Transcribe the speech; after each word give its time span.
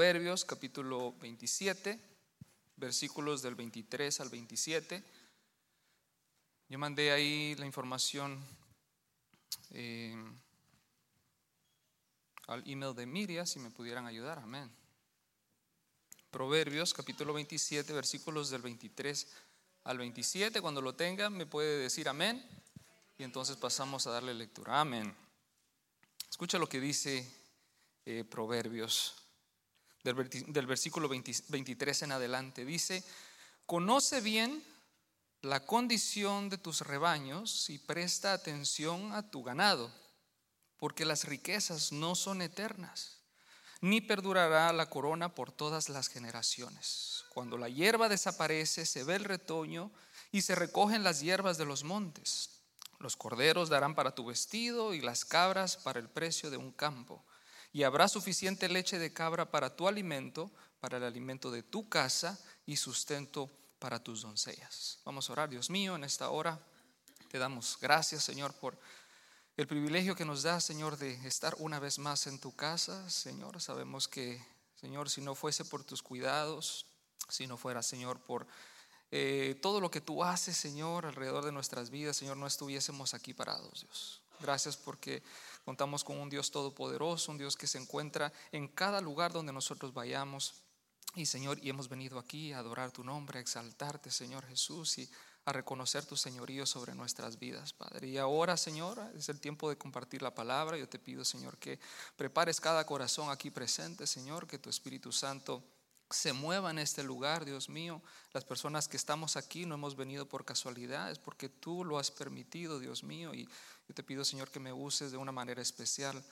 Proverbios 0.00 0.46
capítulo 0.46 1.12
27, 1.20 2.00
versículos 2.76 3.42
del 3.42 3.54
23 3.54 4.20
al 4.20 4.30
27. 4.30 5.04
Yo 6.70 6.78
mandé 6.78 7.12
ahí 7.12 7.54
la 7.56 7.66
información 7.66 8.42
eh, 9.72 10.16
al 12.46 12.66
email 12.66 12.94
de 12.94 13.04
Miria, 13.04 13.44
si 13.44 13.58
me 13.58 13.68
pudieran 13.68 14.06
ayudar, 14.06 14.38
amén. 14.38 14.70
Proverbios 16.30 16.94
capítulo 16.94 17.34
27, 17.34 17.92
versículos 17.92 18.48
del 18.48 18.62
23 18.62 19.28
al 19.84 19.98
27. 19.98 20.62
Cuando 20.62 20.80
lo 20.80 20.94
tengan, 20.94 21.34
me 21.34 21.44
puede 21.44 21.76
decir 21.76 22.08
amén. 22.08 22.42
Y 23.18 23.22
entonces 23.22 23.58
pasamos 23.58 24.06
a 24.06 24.12
darle 24.12 24.32
lectura. 24.32 24.80
Amén. 24.80 25.14
Escucha 26.30 26.58
lo 26.58 26.70
que 26.70 26.80
dice 26.80 27.30
eh, 28.06 28.24
Proverbios 28.24 29.19
del, 30.02 30.66
versículo 30.66 31.08
23 31.08 32.02
en 32.02 32.12
adelante. 32.12 32.64
Dice, 32.64 33.04
conoce 33.66 34.20
bien 34.20 34.62
la 35.42 35.64
condición 35.64 36.48
de 36.48 36.58
tus 36.58 36.82
rebaños 36.82 37.70
y 37.70 37.78
presta 37.78 38.32
atención 38.32 39.12
a 39.12 39.30
tu 39.30 39.42
ganado, 39.42 39.90
porque 40.76 41.04
las 41.04 41.24
riquezas 41.24 41.92
no 41.92 42.14
son 42.14 42.42
eternas, 42.42 43.18
ni 43.80 44.00
perdurará 44.00 44.72
la 44.72 44.90
corona 44.90 45.34
por 45.34 45.52
todas 45.52 45.88
las 45.88 46.08
generaciones. 46.08 47.24
Cuando 47.30 47.56
la 47.56 47.68
hierba 47.68 48.08
desaparece, 48.08 48.84
se 48.84 49.04
ve 49.04 49.16
el 49.16 49.24
retoño 49.24 49.90
y 50.32 50.42
se 50.42 50.54
recogen 50.54 51.02
las 51.02 51.20
hierbas 51.20 51.58
de 51.58 51.64
los 51.64 51.84
montes. 51.84 52.50
Los 52.98 53.16
corderos 53.16 53.70
darán 53.70 53.94
para 53.94 54.14
tu 54.14 54.26
vestido 54.26 54.92
y 54.92 55.00
las 55.00 55.24
cabras 55.24 55.78
para 55.78 56.00
el 56.00 56.10
precio 56.10 56.50
de 56.50 56.58
un 56.58 56.72
campo 56.72 57.24
y 57.72 57.84
habrá 57.84 58.08
suficiente 58.08 58.68
leche 58.68 58.98
de 58.98 59.12
cabra 59.12 59.50
para 59.50 59.76
tu 59.76 59.86
alimento, 59.86 60.50
para 60.80 60.98
el 60.98 61.04
alimento 61.04 61.50
de 61.50 61.62
tu 61.62 61.88
casa 61.88 62.38
y 62.66 62.76
sustento 62.76 63.50
para 63.78 64.02
tus 64.02 64.22
doncellas. 64.22 64.98
Vamos 65.04 65.28
a 65.28 65.32
orar, 65.32 65.48
Dios 65.48 65.70
mío, 65.70 65.96
en 65.96 66.04
esta 66.04 66.30
hora. 66.30 66.60
Te 67.28 67.38
damos 67.38 67.78
gracias, 67.80 68.24
Señor, 68.24 68.52
por 68.54 68.78
el 69.56 69.66
privilegio 69.66 70.16
que 70.16 70.24
nos 70.24 70.42
da, 70.42 70.60
Señor, 70.60 70.96
de 70.96 71.12
estar 71.26 71.54
una 71.58 71.78
vez 71.78 71.98
más 71.98 72.26
en 72.26 72.40
tu 72.40 72.54
casa. 72.56 73.08
Señor, 73.08 73.60
sabemos 73.60 74.08
que, 74.08 74.44
Señor, 74.74 75.10
si 75.10 75.20
no 75.20 75.34
fuese 75.34 75.64
por 75.64 75.84
tus 75.84 76.02
cuidados, 76.02 76.86
si 77.28 77.46
no 77.46 77.56
fuera, 77.56 77.82
Señor, 77.82 78.20
por 78.20 78.46
eh, 79.10 79.58
todo 79.60 79.80
lo 79.80 79.90
que 79.90 80.00
tú 80.00 80.24
haces, 80.24 80.56
Señor, 80.56 81.06
alrededor 81.06 81.44
de 81.44 81.52
nuestras 81.52 81.90
vidas, 81.90 82.16
Señor, 82.16 82.36
no 82.36 82.46
estuviésemos 82.46 83.14
aquí 83.14 83.34
parados, 83.34 83.82
Dios. 83.82 84.19
Gracias 84.40 84.76
porque 84.76 85.22
Contamos 85.64 86.02
con 86.02 86.18
un 86.18 86.30
Dios 86.30 86.50
todopoderoso, 86.50 87.30
un 87.30 87.38
Dios 87.38 87.56
que 87.56 87.66
se 87.66 87.78
encuentra 87.78 88.32
en 88.50 88.68
cada 88.68 89.00
lugar 89.00 89.32
donde 89.32 89.52
nosotros 89.52 89.92
vayamos. 89.92 90.54
Y 91.14 91.26
Señor, 91.26 91.58
y 91.62 91.68
hemos 91.68 91.88
venido 91.88 92.18
aquí 92.18 92.52
a 92.52 92.58
adorar 92.58 92.92
tu 92.92 93.04
nombre, 93.04 93.38
a 93.38 93.42
exaltarte, 93.42 94.10
Señor 94.10 94.46
Jesús, 94.46 94.98
y 94.98 95.10
a 95.44 95.52
reconocer 95.52 96.04
tu 96.04 96.16
señorío 96.16 96.66
sobre 96.66 96.94
nuestras 96.94 97.38
vidas, 97.38 97.72
Padre. 97.72 98.08
Y 98.08 98.18
ahora, 98.18 98.56
Señor, 98.56 99.00
es 99.14 99.28
el 99.28 99.40
tiempo 99.40 99.68
de 99.68 99.76
compartir 99.76 100.22
la 100.22 100.34
palabra. 100.34 100.76
Yo 100.76 100.88
te 100.88 100.98
pido, 100.98 101.24
Señor, 101.24 101.58
que 101.58 101.78
prepares 102.16 102.60
cada 102.60 102.86
corazón 102.86 103.30
aquí 103.30 103.50
presente, 103.50 104.06
Señor, 104.06 104.46
que 104.46 104.58
tu 104.58 104.70
Espíritu 104.70 105.12
Santo 105.12 105.62
se 106.10 106.32
mueva 106.32 106.70
en 106.70 106.78
este 106.78 107.02
lugar, 107.02 107.44
Dios 107.44 107.68
mío. 107.68 108.02
Las 108.32 108.44
personas 108.44 108.88
que 108.88 108.96
estamos 108.96 109.36
aquí 109.36 109.66
no 109.66 109.74
hemos 109.76 109.96
venido 109.96 110.28
por 110.28 110.44
casualidad, 110.44 111.10
es 111.10 111.18
porque 111.18 111.48
tú 111.48 111.84
lo 111.84 111.98
has 111.98 112.10
permitido, 112.10 112.78
Dios 112.78 113.04
mío. 113.04 113.32
Y 113.34 113.44
yo 113.88 113.94
te 113.94 114.02
pido, 114.02 114.24
Señor, 114.24 114.50
que 114.50 114.60
me 114.60 114.72
uses 114.72 115.12
de 115.12 115.16
una 115.16 115.32
manera 115.32 115.62
especial 115.62 116.22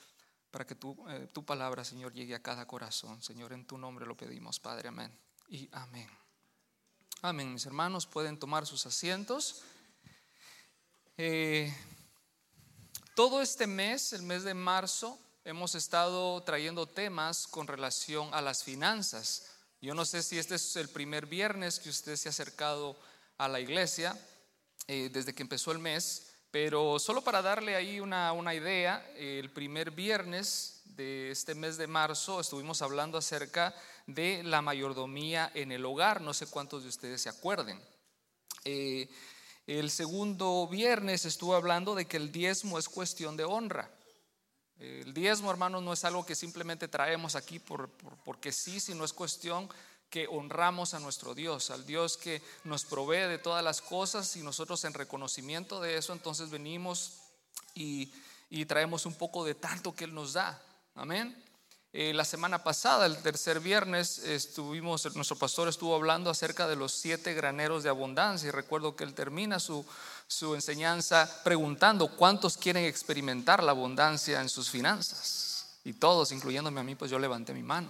para 0.50 0.66
que 0.66 0.74
tu, 0.74 0.96
eh, 1.08 1.28
tu 1.32 1.44
palabra, 1.44 1.84
Señor, 1.84 2.12
llegue 2.12 2.34
a 2.34 2.42
cada 2.42 2.66
corazón. 2.66 3.22
Señor, 3.22 3.52
en 3.52 3.66
tu 3.66 3.78
nombre 3.78 4.06
lo 4.06 4.16
pedimos, 4.16 4.58
Padre. 4.58 4.88
Amén. 4.88 5.16
Y 5.48 5.68
amén. 5.72 6.08
Amén. 7.22 7.52
Mis 7.52 7.66
hermanos, 7.66 8.06
pueden 8.06 8.38
tomar 8.38 8.66
sus 8.66 8.86
asientos. 8.86 9.62
Eh, 11.16 11.74
todo 13.14 13.42
este 13.42 13.66
mes, 13.66 14.12
el 14.12 14.22
mes 14.22 14.44
de 14.44 14.54
marzo, 14.54 15.18
hemos 15.44 15.74
estado 15.74 16.40
trayendo 16.42 16.86
temas 16.86 17.46
con 17.46 17.66
relación 17.66 18.32
a 18.32 18.40
las 18.40 18.62
finanzas. 18.62 19.57
Yo 19.80 19.94
no 19.94 20.04
sé 20.04 20.22
si 20.22 20.38
este 20.38 20.56
es 20.56 20.74
el 20.76 20.88
primer 20.88 21.26
viernes 21.26 21.78
que 21.78 21.88
usted 21.88 22.16
se 22.16 22.28
ha 22.28 22.30
acercado 22.30 22.96
a 23.36 23.46
la 23.46 23.60
iglesia 23.60 24.18
eh, 24.88 25.08
desde 25.12 25.34
que 25.34 25.42
empezó 25.42 25.70
el 25.70 25.78
mes, 25.78 26.32
pero 26.50 26.98
solo 26.98 27.22
para 27.22 27.42
darle 27.42 27.76
ahí 27.76 28.00
una, 28.00 28.32
una 28.32 28.54
idea, 28.54 29.08
el 29.16 29.50
primer 29.50 29.92
viernes 29.92 30.82
de 30.96 31.30
este 31.30 31.54
mes 31.54 31.76
de 31.76 31.86
marzo 31.86 32.40
estuvimos 32.40 32.82
hablando 32.82 33.18
acerca 33.18 33.72
de 34.06 34.42
la 34.42 34.62
mayordomía 34.62 35.52
en 35.54 35.70
el 35.70 35.84
hogar, 35.84 36.22
no 36.22 36.34
sé 36.34 36.46
cuántos 36.46 36.82
de 36.82 36.88
ustedes 36.88 37.22
se 37.22 37.28
acuerden. 37.28 37.80
Eh, 38.64 39.08
el 39.68 39.90
segundo 39.90 40.66
viernes 40.66 41.24
estuvo 41.24 41.54
hablando 41.54 41.94
de 41.94 42.06
que 42.06 42.16
el 42.16 42.32
diezmo 42.32 42.78
es 42.78 42.88
cuestión 42.88 43.36
de 43.36 43.44
honra. 43.44 43.90
El 44.78 45.12
diezmo, 45.12 45.50
hermanos, 45.50 45.82
no 45.82 45.92
es 45.92 46.04
algo 46.04 46.24
que 46.24 46.34
simplemente 46.34 46.86
traemos 46.86 47.34
aquí 47.34 47.58
por, 47.58 47.90
porque 48.24 48.52
sí, 48.52 48.78
sino 48.78 49.04
es 49.04 49.12
cuestión 49.12 49.68
que 50.08 50.26
honramos 50.28 50.94
a 50.94 51.00
nuestro 51.00 51.34
Dios, 51.34 51.70
al 51.70 51.84
Dios 51.84 52.16
que 52.16 52.40
nos 52.64 52.84
provee 52.84 53.28
de 53.28 53.38
todas 53.38 53.62
las 53.62 53.82
cosas 53.82 54.36
y 54.36 54.42
nosotros 54.42 54.84
en 54.84 54.94
reconocimiento 54.94 55.80
de 55.80 55.98
eso, 55.98 56.12
entonces 56.12 56.48
venimos 56.48 57.18
y, 57.74 58.12
y 58.48 58.64
traemos 58.64 59.04
un 59.04 59.14
poco 59.14 59.44
de 59.44 59.54
tanto 59.54 59.94
que 59.94 60.04
Él 60.04 60.14
nos 60.14 60.32
da. 60.32 60.62
Amén. 60.94 61.36
Eh, 61.94 62.12
la 62.12 62.26
semana 62.26 62.62
pasada, 62.62 63.06
el 63.06 63.16
tercer 63.22 63.60
viernes, 63.60 64.18
estuvimos, 64.18 65.14
nuestro 65.16 65.36
pastor 65.36 65.68
estuvo 65.68 65.94
hablando 65.94 66.28
acerca 66.28 66.68
de 66.68 66.76
los 66.76 66.92
siete 66.92 67.32
graneros 67.32 67.82
de 67.82 67.88
abundancia 67.88 68.48
y 68.48 68.50
recuerdo 68.50 68.94
que 68.94 69.04
él 69.04 69.14
termina 69.14 69.58
su, 69.58 69.86
su 70.26 70.54
enseñanza 70.54 71.40
preguntando 71.44 72.14
cuántos 72.14 72.58
quieren 72.58 72.84
experimentar 72.84 73.62
la 73.62 73.70
abundancia 73.70 74.42
en 74.42 74.50
sus 74.50 74.68
finanzas. 74.68 75.78
Y 75.82 75.94
todos, 75.94 76.30
incluyéndome 76.30 76.80
a 76.80 76.84
mí, 76.84 76.94
pues 76.94 77.10
yo 77.10 77.18
levanté 77.18 77.54
mi 77.54 77.62
mano. 77.62 77.88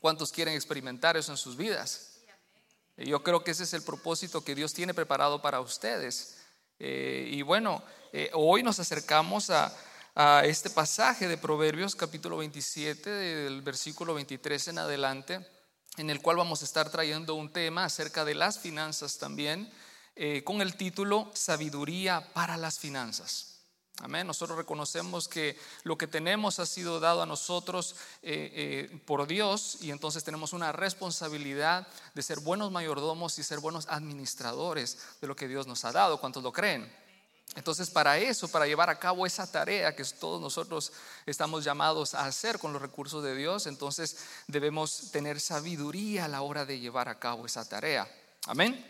¿Cuántos 0.00 0.32
quieren 0.32 0.54
experimentar 0.54 1.16
eso 1.16 1.30
en 1.30 1.38
sus 1.38 1.56
vidas? 1.56 2.16
Yo 2.96 3.22
creo 3.22 3.44
que 3.44 3.52
ese 3.52 3.62
es 3.62 3.74
el 3.74 3.82
propósito 3.82 4.42
que 4.42 4.56
Dios 4.56 4.72
tiene 4.72 4.94
preparado 4.94 5.40
para 5.40 5.60
ustedes. 5.60 6.38
Eh, 6.80 7.28
y 7.30 7.42
bueno, 7.42 7.84
eh, 8.12 8.30
hoy 8.34 8.62
nos 8.62 8.80
acercamos 8.80 9.50
a, 9.50 9.72
a 10.18 10.46
este 10.46 10.70
pasaje 10.70 11.28
de 11.28 11.36
Proverbios 11.36 11.94
capítulo 11.94 12.38
27, 12.38 13.10
del 13.10 13.60
versículo 13.60 14.14
23 14.14 14.68
en 14.68 14.78
adelante, 14.78 15.46
en 15.98 16.08
el 16.08 16.22
cual 16.22 16.38
vamos 16.38 16.62
a 16.62 16.64
estar 16.64 16.88
trayendo 16.88 17.34
un 17.34 17.52
tema 17.52 17.84
acerca 17.84 18.24
de 18.24 18.34
las 18.34 18.58
finanzas 18.58 19.18
también, 19.18 19.70
eh, 20.14 20.42
con 20.42 20.62
el 20.62 20.74
título 20.74 21.30
Sabiduría 21.34 22.32
para 22.32 22.56
las 22.56 22.78
finanzas. 22.78 23.58
Amén. 24.00 24.26
Nosotros 24.26 24.56
reconocemos 24.56 25.28
que 25.28 25.58
lo 25.82 25.98
que 25.98 26.06
tenemos 26.06 26.60
ha 26.60 26.66
sido 26.66 26.98
dado 26.98 27.20
a 27.20 27.26
nosotros 27.26 27.96
eh, 28.22 28.88
eh, 28.92 28.98
por 29.04 29.26
Dios 29.26 29.78
y 29.82 29.90
entonces 29.90 30.24
tenemos 30.24 30.54
una 30.54 30.72
responsabilidad 30.72 31.86
de 32.14 32.22
ser 32.22 32.40
buenos 32.40 32.72
mayordomos 32.72 33.38
y 33.38 33.42
ser 33.42 33.60
buenos 33.60 33.86
administradores 33.88 34.98
de 35.20 35.26
lo 35.26 35.36
que 35.36 35.48
Dios 35.48 35.66
nos 35.66 35.84
ha 35.84 35.92
dado. 35.92 36.20
¿Cuántos 36.20 36.42
lo 36.42 36.52
creen? 36.52 36.90
Entonces, 37.54 37.88
para 37.88 38.18
eso, 38.18 38.48
para 38.48 38.66
llevar 38.66 38.90
a 38.90 38.98
cabo 38.98 39.24
esa 39.24 39.50
tarea 39.50 39.94
que 39.94 40.04
todos 40.04 40.40
nosotros 40.40 40.92
estamos 41.24 41.64
llamados 41.64 42.14
a 42.14 42.26
hacer 42.26 42.58
con 42.58 42.72
los 42.72 42.82
recursos 42.82 43.22
de 43.22 43.34
Dios, 43.34 43.66
entonces 43.66 44.18
debemos 44.46 45.10
tener 45.10 45.40
sabiduría 45.40 46.26
a 46.26 46.28
la 46.28 46.42
hora 46.42 46.66
de 46.66 46.80
llevar 46.80 47.08
a 47.08 47.18
cabo 47.18 47.46
esa 47.46 47.66
tarea. 47.66 48.06
Amén. 48.46 48.84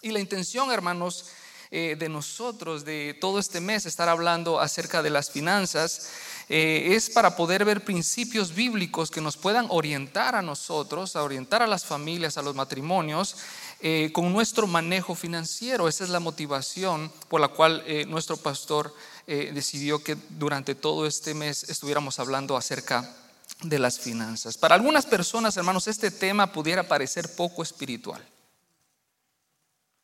Y 0.00 0.10
la 0.10 0.20
intención, 0.20 0.72
hermanos, 0.72 1.26
eh, 1.74 1.96
de 1.98 2.10
nosotros, 2.10 2.84
de 2.84 3.16
todo 3.18 3.38
este 3.38 3.58
mes, 3.58 3.86
estar 3.86 4.06
hablando 4.06 4.60
acerca 4.60 5.02
de 5.02 5.08
las 5.08 5.30
finanzas, 5.30 6.10
eh, 6.50 6.88
es 6.94 7.08
para 7.08 7.34
poder 7.34 7.64
ver 7.64 7.82
principios 7.82 8.54
bíblicos 8.54 9.10
que 9.10 9.22
nos 9.22 9.38
puedan 9.38 9.68
orientar 9.70 10.34
a 10.34 10.42
nosotros, 10.42 11.16
a 11.16 11.22
orientar 11.22 11.62
a 11.62 11.66
las 11.66 11.86
familias, 11.86 12.36
a 12.36 12.42
los 12.42 12.54
matrimonios, 12.54 13.36
eh, 13.84 14.12
con 14.12 14.32
nuestro 14.32 14.68
manejo 14.68 15.16
financiero. 15.16 15.88
Esa 15.88 16.04
es 16.04 16.10
la 16.10 16.20
motivación 16.20 17.12
por 17.28 17.40
la 17.40 17.48
cual 17.48 17.82
eh, 17.84 18.06
nuestro 18.06 18.36
pastor 18.36 18.94
eh, 19.26 19.50
decidió 19.52 20.04
que 20.04 20.16
durante 20.30 20.76
todo 20.76 21.04
este 21.04 21.34
mes 21.34 21.64
estuviéramos 21.64 22.20
hablando 22.20 22.56
acerca 22.56 23.12
de 23.60 23.80
las 23.80 23.98
finanzas. 23.98 24.56
Para 24.56 24.76
algunas 24.76 25.04
personas, 25.04 25.56
hermanos, 25.56 25.88
este 25.88 26.12
tema 26.12 26.52
pudiera 26.52 26.86
parecer 26.86 27.34
poco 27.34 27.64
espiritual. 27.64 28.24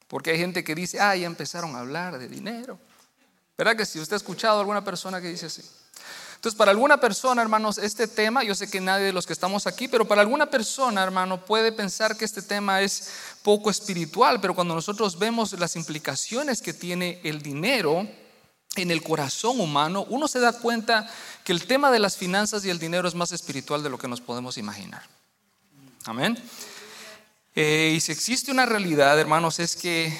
Porque 0.08 0.30
hay 0.30 0.38
gente 0.38 0.64
que 0.64 0.74
dice, 0.74 0.98
ah, 0.98 1.14
ya 1.14 1.26
empezaron 1.26 1.76
a 1.76 1.78
hablar 1.78 2.18
de 2.18 2.26
dinero. 2.26 2.80
¿Verdad 3.56 3.76
que 3.76 3.86
si 3.86 4.00
usted 4.00 4.14
ha 4.14 4.16
escuchado 4.16 4.56
a 4.56 4.60
alguna 4.60 4.84
persona 4.84 5.20
que 5.20 5.28
dice 5.28 5.46
así? 5.46 5.62
Entonces, 6.38 6.56
para 6.56 6.70
alguna 6.70 7.00
persona, 7.00 7.42
hermanos, 7.42 7.78
este 7.78 8.06
tema, 8.06 8.44
yo 8.44 8.54
sé 8.54 8.70
que 8.70 8.80
nadie 8.80 9.06
de 9.06 9.12
los 9.12 9.26
que 9.26 9.32
estamos 9.32 9.66
aquí, 9.66 9.88
pero 9.88 10.06
para 10.06 10.20
alguna 10.20 10.46
persona, 10.46 11.02
hermano, 11.02 11.44
puede 11.44 11.72
pensar 11.72 12.16
que 12.16 12.24
este 12.24 12.42
tema 12.42 12.80
es 12.80 13.10
poco 13.42 13.70
espiritual, 13.70 14.40
pero 14.40 14.54
cuando 14.54 14.72
nosotros 14.72 15.18
vemos 15.18 15.52
las 15.58 15.74
implicaciones 15.74 16.62
que 16.62 16.72
tiene 16.72 17.20
el 17.24 17.42
dinero 17.42 18.08
en 18.76 18.90
el 18.92 19.02
corazón 19.02 19.58
humano, 19.58 20.06
uno 20.10 20.28
se 20.28 20.38
da 20.38 20.52
cuenta 20.52 21.10
que 21.42 21.50
el 21.50 21.66
tema 21.66 21.90
de 21.90 21.98
las 21.98 22.16
finanzas 22.16 22.64
y 22.64 22.70
el 22.70 22.78
dinero 22.78 23.08
es 23.08 23.16
más 23.16 23.32
espiritual 23.32 23.82
de 23.82 23.90
lo 23.90 23.98
que 23.98 24.06
nos 24.06 24.20
podemos 24.20 24.58
imaginar. 24.58 25.02
Amén. 26.04 26.38
Eh, 27.56 27.94
y 27.96 28.00
si 28.00 28.12
existe 28.12 28.52
una 28.52 28.64
realidad, 28.64 29.18
hermanos, 29.18 29.58
es 29.58 29.74
que 29.74 30.16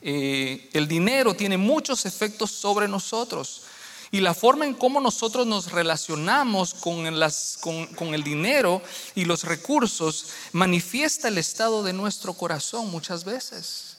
eh, 0.00 0.70
el 0.74 0.86
dinero 0.86 1.34
tiene 1.34 1.58
muchos 1.58 2.06
efectos 2.06 2.52
sobre 2.52 2.86
nosotros. 2.86 3.65
Y 4.10 4.20
la 4.20 4.34
forma 4.34 4.64
en 4.64 4.74
cómo 4.74 5.00
nosotros 5.00 5.46
nos 5.46 5.72
relacionamos 5.72 6.74
con, 6.74 7.06
el 7.06 8.22
dinero 8.22 8.82
y 9.14 9.24
los 9.24 9.44
recursos 9.44 10.28
manifiesta 10.52 11.28
el 11.28 11.38
estado 11.38 11.82
de 11.82 11.92
nuestro 11.92 12.34
corazón 12.34 12.90
muchas 12.90 13.24
veces. 13.24 13.98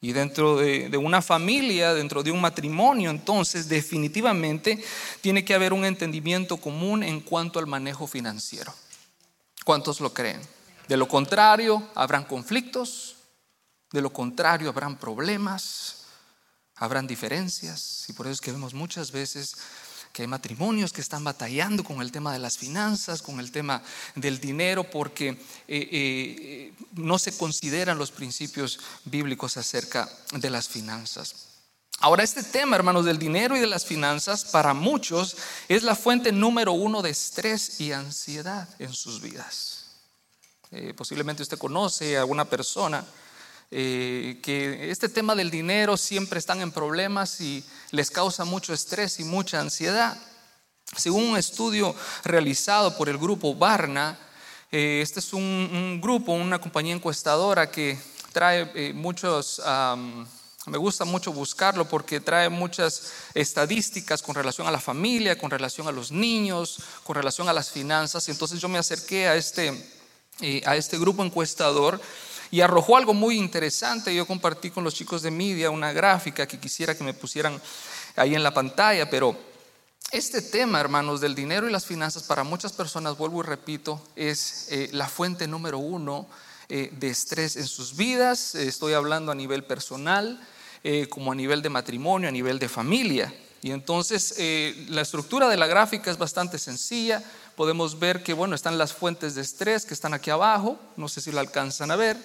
Y 0.00 0.12
dentro 0.12 0.56
de, 0.56 0.88
de, 0.88 0.96
una 0.96 1.22
familia, 1.22 1.94
dentro 1.94 2.22
de 2.22 2.30
un 2.30 2.40
matrimonio, 2.40 3.10
entonces 3.10 3.68
definitivamente 3.68 4.82
tiene 5.20 5.44
que 5.44 5.54
haber 5.54 5.72
un 5.72 5.84
entendimiento 5.84 6.58
común 6.58 7.02
en 7.02 7.20
cuanto 7.20 7.58
al 7.58 7.66
manejo 7.66 8.06
financiero. 8.06 8.72
¿Cuántos 9.64 10.00
lo 10.00 10.14
creen? 10.14 10.40
De 10.88 10.96
lo 10.96 11.08
contrario, 11.08 11.82
habrán 11.94 12.24
conflictos, 12.24 13.16
de 13.92 14.00
lo 14.00 14.12
contrario, 14.12 14.68
habrán 14.68 14.96
problemas, 14.96 15.95
habrán 16.76 17.06
diferencias. 17.06 18.04
Y 18.08 18.12
por 18.12 18.26
eso 18.26 18.34
es 18.34 18.40
que 18.40 18.52
vemos 18.52 18.74
muchas 18.74 19.10
veces 19.10 19.56
que 20.12 20.22
hay 20.22 20.28
matrimonios 20.28 20.94
que 20.94 21.02
están 21.02 21.24
batallando 21.24 21.84
con 21.84 22.00
el 22.00 22.10
tema 22.10 22.32
de 22.32 22.38
las 22.38 22.56
finanzas, 22.56 23.20
con 23.20 23.38
el 23.38 23.52
tema 23.52 23.82
del 24.14 24.40
dinero, 24.40 24.90
porque 24.90 25.28
eh, 25.28 25.38
eh, 25.68 26.72
no 26.92 27.18
se 27.18 27.36
consideran 27.36 27.98
los 27.98 28.12
principios 28.12 28.80
bíblicos 29.04 29.58
acerca 29.58 30.08
de 30.32 30.48
las 30.48 30.68
finanzas. 30.70 31.46
Ahora, 32.00 32.22
este 32.22 32.42
tema, 32.42 32.76
hermanos, 32.76 33.04
del 33.04 33.18
dinero 33.18 33.56
y 33.56 33.60
de 33.60 33.66
las 33.66 33.84
finanzas, 33.84 34.46
para 34.46 34.74
muchos 34.74 35.36
es 35.68 35.82
la 35.82 35.94
fuente 35.94 36.32
número 36.32 36.72
uno 36.72 37.02
de 37.02 37.10
estrés 37.10 37.80
y 37.80 37.92
ansiedad 37.92 38.68
en 38.78 38.92
sus 38.92 39.20
vidas. 39.20 39.86
Eh, 40.70 40.94
posiblemente 40.94 41.42
usted 41.42 41.58
conoce 41.58 42.16
a 42.16 42.20
alguna 42.20 42.44
persona 42.44 43.04
eh, 43.70 44.38
que 44.44 44.92
este 44.92 45.08
tema 45.08 45.34
del 45.34 45.50
dinero 45.50 45.96
siempre 45.96 46.38
están 46.38 46.60
en 46.60 46.70
problemas 46.70 47.40
y 47.40 47.64
les 47.90 48.12
causa 48.12 48.44
mucho 48.44 48.72
estrés 48.72 49.18
y 49.18 49.24
mucha 49.24 49.60
ansiedad. 49.60 50.16
Según 50.96 51.24
un 51.24 51.36
estudio 51.36 51.94
realizado 52.22 52.96
por 52.96 53.08
el 53.08 53.18
grupo 53.18 53.56
Barna, 53.56 54.18
eh, 54.70 55.00
este 55.02 55.18
es 55.18 55.32
un, 55.32 56.00
grupo, 56.00 56.32
una 56.32 56.60
compañía 56.60 56.94
encuestadora 56.94 57.70
que 57.70 57.98
trae 58.32 58.92
muchos... 58.92 59.60
me 60.66 60.78
gusta 60.78 61.04
mucho 61.04 61.32
buscarlo 61.32 61.88
porque 61.88 62.20
trae 62.20 62.48
muchas 62.48 63.12
estadísticas 63.34 64.22
con 64.22 64.34
relación 64.36 64.66
a 64.68 64.70
la 64.70 64.80
familia, 64.80 65.38
con 65.38 65.50
relación 65.50 65.88
a 65.88 65.92
los 65.92 66.12
niños, 66.12 66.78
con 67.02 67.16
relación 67.16 67.48
a 67.48 67.52
las 67.52 67.70
finanzas. 67.70 68.28
Entonces 68.28 68.60
yo 68.60 68.68
me 68.68 68.78
acerqué 68.78 69.26
a 69.26 69.34
este, 69.34 69.70
a 70.64 70.76
este 70.76 70.98
grupo 70.98 71.24
encuestador 71.24 72.00
y 72.50 72.60
arrojó 72.60 72.96
algo 72.96 73.14
muy 73.14 73.36
interesante. 73.36 74.14
Yo 74.14 74.26
compartí 74.26 74.70
con 74.70 74.84
los 74.84 74.94
chicos 74.94 75.22
de 75.22 75.30
media 75.30 75.70
una 75.70 75.92
gráfica 75.92 76.46
que 76.46 76.58
quisiera 76.58 76.96
que 76.96 77.04
me 77.04 77.14
pusieran 77.14 77.60
ahí 78.16 78.34
en 78.34 78.42
la 78.42 78.54
pantalla, 78.54 79.08
pero 79.10 79.36
este 80.12 80.40
tema, 80.40 80.80
hermanos, 80.80 81.20
del 81.20 81.34
dinero 81.34 81.68
y 81.68 81.72
las 81.72 81.84
finanzas, 81.84 82.22
para 82.22 82.44
muchas 82.44 82.72
personas, 82.72 83.18
vuelvo 83.18 83.40
y 83.40 83.46
repito, 83.46 84.00
es 84.14 84.68
eh, 84.70 84.88
la 84.92 85.08
fuente 85.08 85.48
número 85.48 85.78
uno 85.78 86.28
eh, 86.68 86.90
de 86.92 87.08
estrés 87.08 87.56
en 87.56 87.66
sus 87.66 87.96
vidas. 87.96 88.54
Estoy 88.54 88.92
hablando 88.92 89.32
a 89.32 89.34
nivel 89.34 89.64
personal, 89.64 90.40
eh, 90.84 91.08
como 91.08 91.32
a 91.32 91.34
nivel 91.34 91.60
de 91.60 91.70
matrimonio, 91.70 92.28
a 92.28 92.32
nivel 92.32 92.58
de 92.58 92.68
familia. 92.68 93.34
Y 93.62 93.72
entonces 93.72 94.36
la 94.90 95.00
estructura 95.00 95.48
de 95.48 95.56
la 95.56 95.66
gráfica 95.66 96.10
es 96.10 96.18
bastante 96.18 96.56
sencilla 96.56 97.24
podemos 97.56 97.98
ver 97.98 98.22
que, 98.22 98.34
bueno, 98.34 98.54
están 98.54 98.78
las 98.78 98.92
fuentes 98.92 99.34
de 99.34 99.40
estrés 99.40 99.86
que 99.86 99.94
están 99.94 100.14
aquí 100.14 100.30
abajo, 100.30 100.78
no 100.96 101.08
sé 101.08 101.20
si 101.20 101.32
lo 101.32 101.40
alcanzan 101.40 101.90
a 101.90 101.96
ver, 101.96 102.16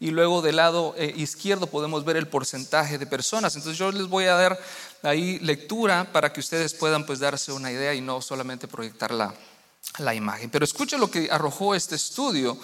y 0.00 0.10
luego 0.10 0.40
del 0.40 0.56
lado 0.56 0.94
eh, 0.96 1.12
izquierdo 1.14 1.66
podemos 1.66 2.06
ver 2.06 2.16
el 2.16 2.26
porcentaje 2.26 2.96
de 2.96 3.06
personas. 3.06 3.54
Entonces 3.54 3.78
yo 3.78 3.92
les 3.92 4.08
voy 4.08 4.24
a 4.24 4.34
dar 4.34 4.58
ahí 5.02 5.38
lectura 5.40 6.10
para 6.10 6.32
que 6.32 6.40
ustedes 6.40 6.72
puedan 6.72 7.04
pues 7.04 7.18
darse 7.18 7.52
una 7.52 7.70
idea 7.70 7.94
y 7.94 8.00
no 8.00 8.22
solamente 8.22 8.66
proyectar 8.66 9.10
la, 9.10 9.34
la 9.98 10.14
imagen. 10.14 10.48
Pero 10.48 10.64
escuche 10.64 10.96
lo 10.96 11.10
que 11.10 11.28
arrojó 11.30 11.74
este 11.74 11.96
estudio. 11.96 12.58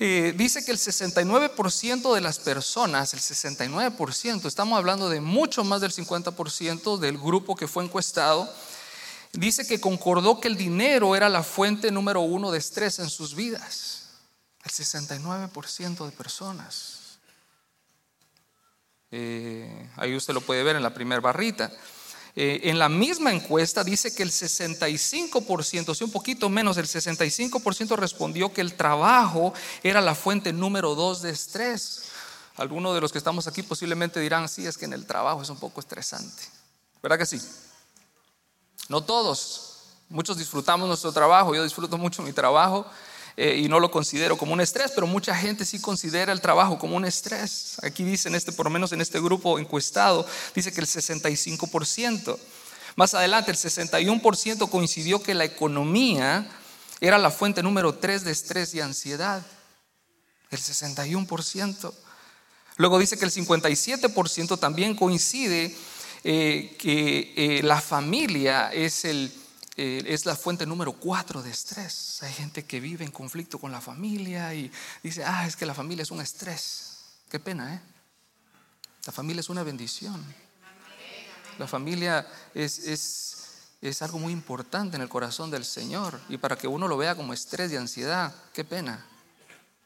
Eh, 0.00 0.34
dice 0.36 0.64
que 0.64 0.72
el 0.72 0.78
69% 0.78 2.14
de 2.14 2.20
las 2.20 2.40
personas, 2.40 3.14
el 3.14 3.20
69%, 3.20 4.44
estamos 4.44 4.76
hablando 4.76 5.08
de 5.08 5.20
mucho 5.20 5.62
más 5.62 5.80
del 5.80 5.92
50% 5.92 6.98
del 6.98 7.16
grupo 7.16 7.54
que 7.54 7.68
fue 7.68 7.84
encuestado, 7.84 8.52
dice 9.32 9.66
que 9.66 9.80
concordó 9.80 10.40
que 10.40 10.48
el 10.48 10.56
dinero 10.56 11.14
era 11.14 11.28
la 11.28 11.44
fuente 11.44 11.92
número 11.92 12.20
uno 12.22 12.50
de 12.50 12.58
estrés 12.58 12.98
en 12.98 13.08
sus 13.08 13.36
vidas. 13.36 14.05
El 14.66 14.72
69% 14.72 16.04
de 16.06 16.10
personas. 16.10 17.18
Eh, 19.12 19.90
ahí 19.94 20.16
usted 20.16 20.34
lo 20.34 20.40
puede 20.40 20.64
ver 20.64 20.74
en 20.74 20.82
la 20.82 20.92
primera 20.92 21.20
barrita. 21.20 21.70
Eh, 22.34 22.62
en 22.64 22.76
la 22.76 22.88
misma 22.88 23.30
encuesta 23.30 23.84
dice 23.84 24.12
que 24.12 24.24
el 24.24 24.32
65%, 24.32 25.94
si 25.94 26.02
un 26.02 26.10
poquito 26.10 26.48
menos, 26.48 26.78
el 26.78 26.88
65% 26.88 27.96
respondió 27.96 28.52
que 28.52 28.60
el 28.60 28.74
trabajo 28.74 29.54
era 29.84 30.00
la 30.00 30.16
fuente 30.16 30.52
número 30.52 30.96
dos 30.96 31.22
de 31.22 31.30
estrés. 31.30 32.06
Algunos 32.56 32.92
de 32.96 33.00
los 33.00 33.12
que 33.12 33.18
estamos 33.18 33.46
aquí 33.46 33.62
posiblemente 33.62 34.18
dirán, 34.18 34.48
sí, 34.48 34.66
es 34.66 34.76
que 34.76 34.86
en 34.86 34.94
el 34.94 35.06
trabajo 35.06 35.42
es 35.42 35.48
un 35.48 35.60
poco 35.60 35.78
estresante. 35.78 36.42
¿Verdad 37.00 37.18
que 37.18 37.26
sí? 37.26 37.40
No 38.88 39.04
todos. 39.04 39.84
Muchos 40.08 40.36
disfrutamos 40.36 40.88
nuestro 40.88 41.12
trabajo. 41.12 41.54
Yo 41.54 41.62
disfruto 41.62 41.96
mucho 41.96 42.20
mi 42.22 42.32
trabajo 42.32 42.84
eh, 43.36 43.60
y 43.62 43.68
no 43.68 43.80
lo 43.80 43.90
considero 43.90 44.38
como 44.38 44.54
un 44.54 44.60
estrés, 44.60 44.92
pero 44.94 45.06
mucha 45.06 45.34
gente 45.34 45.64
sí 45.64 45.78
considera 45.78 46.32
el 46.32 46.40
trabajo 46.40 46.78
como 46.78 46.96
un 46.96 47.04
estrés. 47.04 47.76
Aquí 47.82 48.02
dice, 48.02 48.34
este, 48.34 48.52
por 48.52 48.66
lo 48.66 48.70
menos 48.70 48.92
en 48.92 49.00
este 49.00 49.20
grupo 49.20 49.58
encuestado, 49.58 50.26
dice 50.54 50.72
que 50.72 50.80
el 50.80 50.86
65%. 50.86 52.38
Más 52.96 53.12
adelante, 53.12 53.50
el 53.50 53.58
61% 53.58 54.70
coincidió 54.70 55.22
que 55.22 55.34
la 55.34 55.44
economía 55.44 56.48
era 57.00 57.18
la 57.18 57.30
fuente 57.30 57.62
número 57.62 57.94
3 57.96 58.24
de 58.24 58.32
estrés 58.32 58.74
y 58.74 58.80
ansiedad. 58.80 59.44
El 60.50 60.58
61%. 60.58 61.92
Luego 62.78 62.98
dice 62.98 63.18
que 63.18 63.26
el 63.26 63.32
57% 63.32 64.58
también 64.58 64.94
coincide 64.94 65.76
eh, 66.24 66.74
que 66.78 67.34
eh, 67.36 67.62
la 67.62 67.80
familia 67.80 68.72
es, 68.72 69.04
el, 69.04 69.30
eh, 69.76 70.02
es 70.06 70.24
la 70.24 70.34
fuente 70.36 70.64
número 70.64 70.92
cuatro 70.92 71.42
de 71.42 71.50
estrés. 71.50 72.22
Hay 72.22 72.32
gente 72.32 72.64
que 72.64 72.80
vive 72.80 73.04
en 73.04 73.10
conflicto 73.10 73.58
con 73.58 73.70
la 73.70 73.80
familia 73.80 74.54
y 74.54 74.70
dice, 75.02 75.22
ah, 75.24 75.46
es 75.46 75.56
que 75.56 75.66
la 75.66 75.74
familia 75.74 76.02
es 76.02 76.10
un 76.10 76.20
estrés. 76.20 76.98
Qué 77.30 77.38
pena, 77.38 77.74
¿eh? 77.74 77.80
La 79.06 79.12
familia 79.12 79.40
es 79.40 79.48
una 79.48 79.62
bendición. 79.62 80.24
La 81.58 81.66
familia 81.66 82.26
es, 82.54 82.78
es, 82.80 83.36
es 83.80 84.02
algo 84.02 84.18
muy 84.18 84.32
importante 84.32 84.96
en 84.96 85.02
el 85.02 85.08
corazón 85.08 85.50
del 85.50 85.64
Señor. 85.64 86.20
Y 86.28 86.38
para 86.38 86.56
que 86.56 86.66
uno 86.66 86.88
lo 86.88 86.96
vea 86.96 87.14
como 87.14 87.32
estrés 87.32 87.70
y 87.70 87.76
ansiedad, 87.76 88.34
qué 88.52 88.64
pena. 88.64 89.06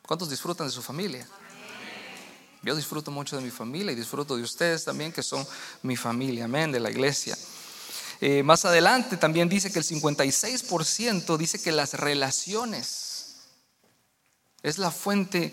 ¿Cuántos 0.07 0.31
disfrutan 0.31 0.67
de 0.67 0.73
su 0.73 0.83
familia? 0.83 1.27
Yo 2.63 2.77
disfruto 2.77 3.11
mucho 3.11 3.37
de 3.37 3.43
mi 3.43 3.51
familia 3.51 3.93
y 3.93 3.97
disfruto 3.97 4.37
de 4.37 4.43
ustedes 4.43 4.85
también, 4.85 5.13
que 5.13 5.23
son 5.23 5.47
mi 5.83 5.97
familia, 5.97 6.45
amén, 6.45 6.73
de 6.73 6.81
la 6.81 6.91
iglesia. 6.91 7.37
Eh, 8.23 8.43
más 8.43 8.67
adelante 8.67 9.17
también 9.17 9.49
dice 9.49 9.73
que 9.73 9.79
el 9.79 9.85
56% 9.85 11.39
dice 11.39 11.63
que 11.63 11.73
las 11.73 11.95
relaciones 11.95 13.37
es 14.63 14.77
la 14.77 14.91
fuente 14.91 15.45
eh, 15.45 15.53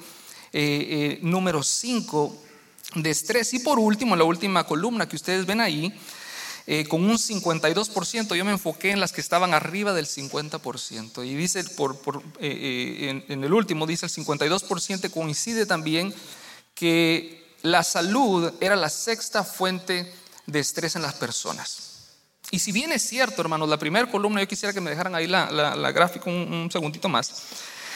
eh, 0.52 1.20
número 1.22 1.64
5 1.64 2.44
de 2.96 3.10
estrés. 3.10 3.54
Y 3.54 3.60
por 3.60 3.80
último, 3.80 4.18
la 4.18 4.26
última 4.26 4.66
columna 4.66 5.08
que 5.08 5.16
ustedes 5.16 5.46
ven 5.46 5.62
ahí, 5.62 5.98
con 6.90 7.06
un 7.06 7.18
52%, 7.18 8.36
yo 8.36 8.44
me 8.44 8.52
enfoqué 8.52 8.92
en 8.92 9.00
las 9.00 9.14
que 9.14 9.22
estaban 9.22 9.54
arriba 9.54 9.94
del 9.94 10.06
50%. 10.06 11.26
Y 11.26 11.34
dice, 11.34 11.64
por, 11.64 11.98
en, 12.42 13.24
en, 13.30 13.44
el 13.46 13.54
último, 13.54 13.88
dice 13.88 14.08
el 14.08 14.12
52% 14.12 15.10
coincide 15.10 15.66
también 15.66 16.14
que 16.76 17.48
la 17.62 17.86
salud 17.86 18.52
era 18.60 18.76
la 18.76 18.90
sexta 18.90 19.46
fuente 19.46 20.14
de 20.46 20.60
estrés 20.60 20.98
en 20.98 21.04
las 21.04 21.14
personas. 21.14 21.87
Y 22.52 22.60
si 22.60 22.72
bien 22.72 22.92
es 22.94 23.02
cierto, 23.02 23.42
hermanos, 23.42 23.68
la 23.68 23.78
primera 23.78 24.10
columna, 24.10 24.42
yo 24.42 24.48
quisiera 24.48 24.74
que 24.74 24.80
me 24.80 24.90
dejaran 24.90 25.16
ahí 25.16 25.28
la, 25.28 25.92
gráfica 25.92 26.30
un, 26.30 26.70
segundito 26.72 27.10
más. 27.10 27.44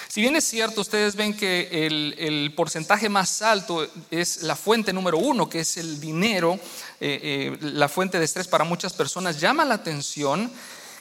Si 0.10 0.20
bien 0.20 0.36
es 0.36 0.44
cierto, 0.44 0.82
ustedes 0.82 1.16
ven 1.16 1.36
que 1.36 1.70
el, 1.88 2.54
porcentaje 2.56 3.08
más 3.08 3.42
alto 3.42 3.88
es 4.10 4.44
la 4.44 4.58
fuente 4.58 4.92
número 4.92 5.18
uno, 5.18 5.48
que 5.48 5.62
es 5.62 5.78
el 5.78 6.02
dinero, 6.02 6.60
eh, 7.00 7.20
eh, 7.24 7.58
la 7.62 7.88
fuente 7.88 8.20
de 8.20 8.26
estrés 8.26 8.48
para 8.48 8.66
muchas 8.66 8.92
personas, 8.92 9.40
llama 9.40 9.64
la 9.64 9.76
atención 9.76 10.52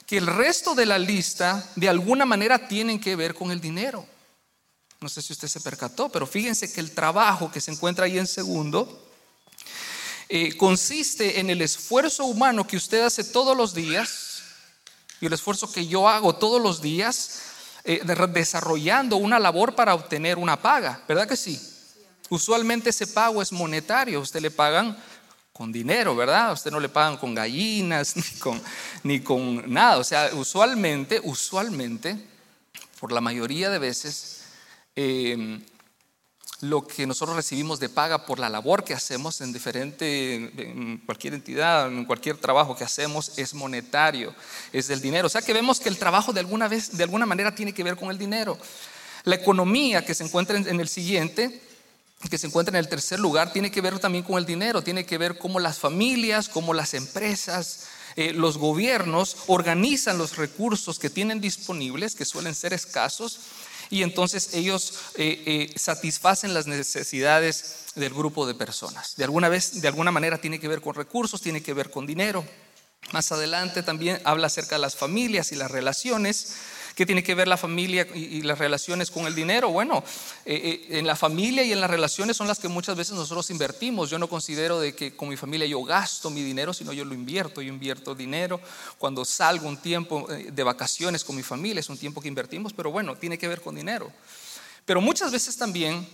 que 0.07 0.19
el 0.19 0.27
resto 0.27 0.77
de 0.77 0.87
la 0.87 0.99
lista 0.99 1.69
de 1.75 1.89
alguna 1.89 2.25
manera 2.25 2.69
tienen 2.69 3.01
que 3.01 3.17
ver 3.17 3.35
con 3.35 3.51
el 3.51 3.61
dinero. 3.61 4.07
No 5.01 5.09
sé 5.09 5.23
si 5.23 5.33
usted 5.33 5.49
se 5.49 5.61
percató, 5.61 6.09
pero 6.09 6.27
fíjense 6.27 6.73
que 6.73 6.81
el 6.81 6.93
trabajo 6.93 7.51
que 7.51 7.61
se 7.61 7.73
encuentra 7.73 8.05
ahí 8.05 8.19
en 8.19 8.27
segundo 8.27 9.10
eh, 10.33 10.57
consiste 10.57 11.41
en 11.41 11.51
el 11.51 11.61
esfuerzo 11.61 12.25
humano 12.25 12.65
que 12.65 12.77
usted 12.77 13.03
hace 13.03 13.25
todos 13.25 13.57
los 13.57 13.75
días 13.75 14.43
y 15.21 15.27
el 15.27 15.33
esfuerzo 15.33 15.73
que 15.73 15.89
yo 15.89 16.09
hago 16.09 16.37
todos 16.37 16.63
los 16.63 16.81
días 16.81 17.43
eh, 17.83 18.01
desarrollando 18.33 19.17
una 19.17 19.41
labor 19.41 19.75
para 19.75 19.93
obtener 19.93 20.39
una 20.39 20.63
paga, 20.63 21.03
¿verdad 21.09 21.27
que 21.27 21.37
sí? 21.37 21.61
Usualmente 22.29 22.91
ese 22.91 23.09
pago 23.09 23.43
es 23.43 23.51
monetario, 23.51 24.21
usted 24.21 24.41
le 24.41 24.53
pagan 24.53 24.97
con 25.53 25.73
dinero, 25.73 26.15
¿verdad? 26.15 26.53
usted 26.53 26.71
no 26.71 26.79
le 26.79 26.89
pagan 26.89 27.17
con 27.17 27.35
gallinas 27.35 28.15
ni 28.17 28.39
con, 28.39 28.63
ni 29.03 29.21
con 29.21 29.69
nada. 29.69 29.99
O 29.99 30.05
sea, 30.05 30.31
usualmente, 30.35 31.21
usualmente, 31.25 32.17
por 33.01 33.11
la 33.11 33.21
mayoría 33.21 33.69
de 33.69 33.81
veces, 33.81 34.43
eh, 34.95 35.61
lo 36.61 36.87
que 36.87 37.07
nosotros 37.07 37.37
recibimos 37.37 37.81
de 37.81 37.89
paga 37.89 38.27
por 38.27 38.39
la 38.39 38.51
labor 38.51 38.85
que 38.85 38.93
hacemos 38.93 39.41
en 39.41 39.53
diferente, 39.53 40.35
en 40.35 40.99
cualquier 40.99 41.35
entidad, 41.35 41.89
en 41.89 42.05
cualquier 42.05 42.37
trabajo 42.37 42.77
que 42.77 42.85
hacemos, 42.85 43.39
es 43.39 43.55
monetario, 43.55 44.35
es 44.73 44.89
del 44.89 45.01
dinero. 45.01 45.27
O 45.27 45.31
sea 45.31 45.43
que 45.43 45.55
vemos 45.55 45.81
que 45.81 45.89
el 45.89 45.97
trabajo 45.99 46.33
de 46.33 46.41
alguna, 46.41 46.69
vez, 46.69 46.97
de 46.97 47.05
alguna 47.05 47.25
manera 47.25 47.55
tiene 47.55 47.73
que 47.73 47.83
ver 47.83 47.97
con 47.97 48.11
el 48.11 48.19
dinero. 48.19 48.59
La 49.25 49.37
economía 49.37 50.05
que 50.05 50.15
se 50.15 50.25
encuentra 50.25 50.59
en 50.59 50.81
el 50.81 50.89
siguiente, 50.89 51.63
que 52.29 52.37
se 52.39 52.47
encuentra 52.47 52.77
en 52.77 52.85
el 52.85 52.91
tercer 52.91 53.19
lugar, 53.19 53.53
tiene 53.53 53.71
que 53.71 53.81
ver 53.81 53.99
también 53.99 54.25
con 54.25 54.37
el 54.37 54.45
dinero, 54.45 54.83
tiene 54.83 55.07
que 55.07 55.17
ver 55.17 55.39
cómo 55.39 55.61
las 55.61 55.79
familias, 55.79 56.49
cómo 56.49 56.75
las 56.75 56.93
empresas, 56.93 57.87
eh, 58.17 58.33
los 58.35 58.59
gobiernos 58.59 59.37
organizan 59.47 60.19
los 60.19 60.37
recursos 60.37 60.99
que 60.99 61.09
tienen 61.09 61.41
disponibles, 61.41 62.15
que 62.15 62.25
suelen 62.25 62.55
ser 62.55 62.73
escasos, 62.73 63.41
y 63.91 64.03
entonces 64.03 64.55
ellos 64.55 64.95
eh, 65.17 65.43
eh, 65.47 65.73
satisfacen 65.77 66.55
las 66.55 66.67
necesidades 66.67 67.87
del 67.97 68.15
grupo 68.15 68.47
de 68.47 68.55
personas. 68.55 69.17
De 69.17 69.25
alguna 69.25 69.49
vez, 69.49 69.81
de 69.81 69.89
alguna 69.89 70.13
manera 70.13 70.39
tiene 70.39 70.61
que 70.61 70.69
ver 70.69 70.81
con 70.81 70.95
recursos, 70.95 71.43
tiene 71.43 71.63
que 71.63 71.75
ver 71.75 71.91
con 71.91 72.07
dinero. 72.07 72.45
Más 73.13 73.33
adelante 73.33 73.83
también 73.83 74.21
habla 74.25 74.47
acerca 74.47 74.77
de 74.77 74.83
las 74.83 74.95
familias 74.95 75.51
y 75.51 75.57
las 75.57 75.71
relaciones. 75.71 76.55
¿Qué 77.01 77.07
tiene 77.07 77.23
que 77.23 77.35
ver 77.35 77.49
la 77.49 77.57
familia 77.57 78.07
y, 78.15 78.43
las 78.43 78.59
relaciones 78.59 79.11
con 79.11 79.25
el 79.25 79.35
dinero? 79.35 79.71
Bueno, 79.71 80.05
eh, 80.45 80.87
en 80.91 81.07
la 81.07 81.17
familia 81.17 81.65
y 81.65 81.73
en 81.73 81.81
las 81.81 81.89
relaciones 81.89 82.37
son 82.37 82.47
las 82.47 82.59
que 82.59 82.69
muchas 82.69 82.95
veces 82.95 83.15
nosotros 83.15 83.49
invertimos. 83.49 84.11
Yo 84.11 84.19
no 84.19 84.29
considero 84.29 84.79
de 84.79 84.95
que 84.95 85.17
con 85.17 85.31
mi 85.31 85.37
familia 85.39 85.67
yo 85.67 85.83
gasto 85.83 86.29
mi 86.29 86.43
dinero, 86.43 86.75
sino 86.75 86.93
yo 86.93 87.07
lo 87.07 87.15
invierto. 87.15 87.63
Yo 87.63 87.73
invierto 87.73 88.15
dinero. 88.15 88.61
Cuando 88.99 89.25
salgo 89.25 89.67
un 89.67 89.79
tiempo 89.79 90.27
de 90.29 90.63
vacaciones 90.63 91.25
con 91.25 91.37
mi 91.37 91.43
familia, 91.43 91.81
es 91.81 91.89
un 91.89 91.97
tiempo 91.97 92.21
que 92.21 92.29
invertimos, 92.29 92.75
pero 92.75 92.91
bueno, 92.91 93.17
tiene 93.17 93.39
que 93.39 93.49
ver 93.49 93.63
con 93.63 93.77
dinero. 93.77 94.13
Pero 94.85 95.01
muchas 95.01 95.33
veces 95.33 95.57
también 95.57 96.07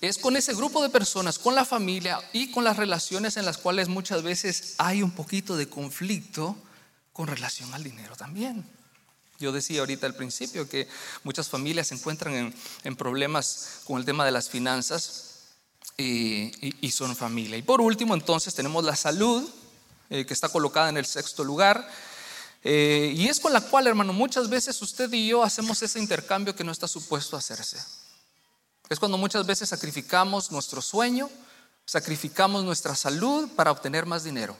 es 0.00 0.18
con 0.18 0.36
ese 0.36 0.54
grupo 0.54 0.84
de 0.84 0.88
personas, 0.88 1.36
con 1.36 1.56
la 1.56 1.64
familia 1.64 2.20
y 2.32 2.52
con 2.52 2.62
las 2.62 2.76
relaciones 2.76 3.36
en 3.38 3.44
las 3.44 3.58
cuales 3.58 3.88
muchas 3.88 4.22
veces 4.22 4.76
hay 4.78 5.02
un 5.02 5.10
poquito 5.10 5.56
de 5.56 5.68
conflicto 5.68 6.56
con 7.12 7.26
relación 7.26 7.74
al 7.74 7.82
dinero 7.82 8.14
también. 8.14 8.76
Yo 9.38 9.52
decía 9.52 9.80
ahorita 9.80 10.06
al 10.06 10.14
principio 10.14 10.68
que 10.68 10.88
muchas 11.22 11.48
familias 11.48 11.88
se 11.88 11.94
encuentran 11.94 12.54
en, 12.84 12.96
problemas 12.96 13.80
con 13.84 13.98
el 13.98 14.04
tema 14.04 14.24
de 14.24 14.30
las 14.30 14.48
finanzas 14.48 15.44
y, 15.98 16.90
son 16.90 17.14
familia. 17.14 17.56
Y 17.56 17.62
por 17.62 17.80
último, 17.80 18.14
entonces, 18.14 18.54
tenemos 18.54 18.84
la 18.84 18.96
salud, 18.96 19.48
eh, 20.08 20.24
que 20.24 20.32
está 20.32 20.48
colocada 20.48 20.88
en 20.88 20.96
el 20.96 21.06
sexto 21.06 21.44
lugar. 21.44 21.86
Eh, 22.64 23.12
y 23.14 23.28
es 23.28 23.38
con 23.38 23.52
la 23.52 23.60
cual, 23.60 23.86
hermano, 23.86 24.12
muchas 24.12 24.48
veces 24.48 24.80
usted 24.80 25.12
y 25.12 25.28
yo 25.28 25.42
hacemos 25.42 25.82
ese 25.82 25.98
intercambio 25.98 26.56
que 26.56 26.64
no 26.64 26.72
está 26.72 26.88
supuesto 26.88 27.36
hacerse. 27.36 27.78
Es 28.88 28.98
cuando 28.98 29.18
muchas 29.18 29.44
veces 29.46 29.68
sacrificamos 29.68 30.50
nuestro 30.50 30.80
sueño, 30.80 31.28
sacrificamos 31.84 32.64
nuestra 32.64 32.94
salud 32.94 33.48
para 33.54 33.70
obtener 33.70 34.06
más 34.06 34.24
dinero. 34.24 34.56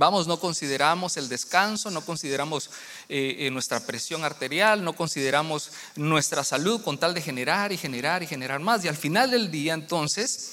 Vamos, 0.00 0.26
no 0.26 0.40
consideramos 0.40 1.18
el 1.18 1.28
descanso, 1.28 1.90
no 1.90 2.00
consideramos 2.00 2.70
eh, 3.10 3.36
eh, 3.40 3.50
nuestra 3.50 3.80
presión 3.80 4.24
arterial, 4.24 4.82
no 4.82 4.94
consideramos 4.94 5.72
nuestra 5.94 6.42
salud 6.42 6.80
con 6.82 6.96
tal 6.96 7.12
de 7.12 7.20
generar 7.20 7.70
y 7.70 7.76
generar 7.76 8.22
y 8.22 8.26
generar 8.26 8.60
más. 8.60 8.82
Y 8.82 8.88
al 8.88 8.96
final 8.96 9.30
del 9.30 9.50
día, 9.50 9.74
entonces, 9.74 10.52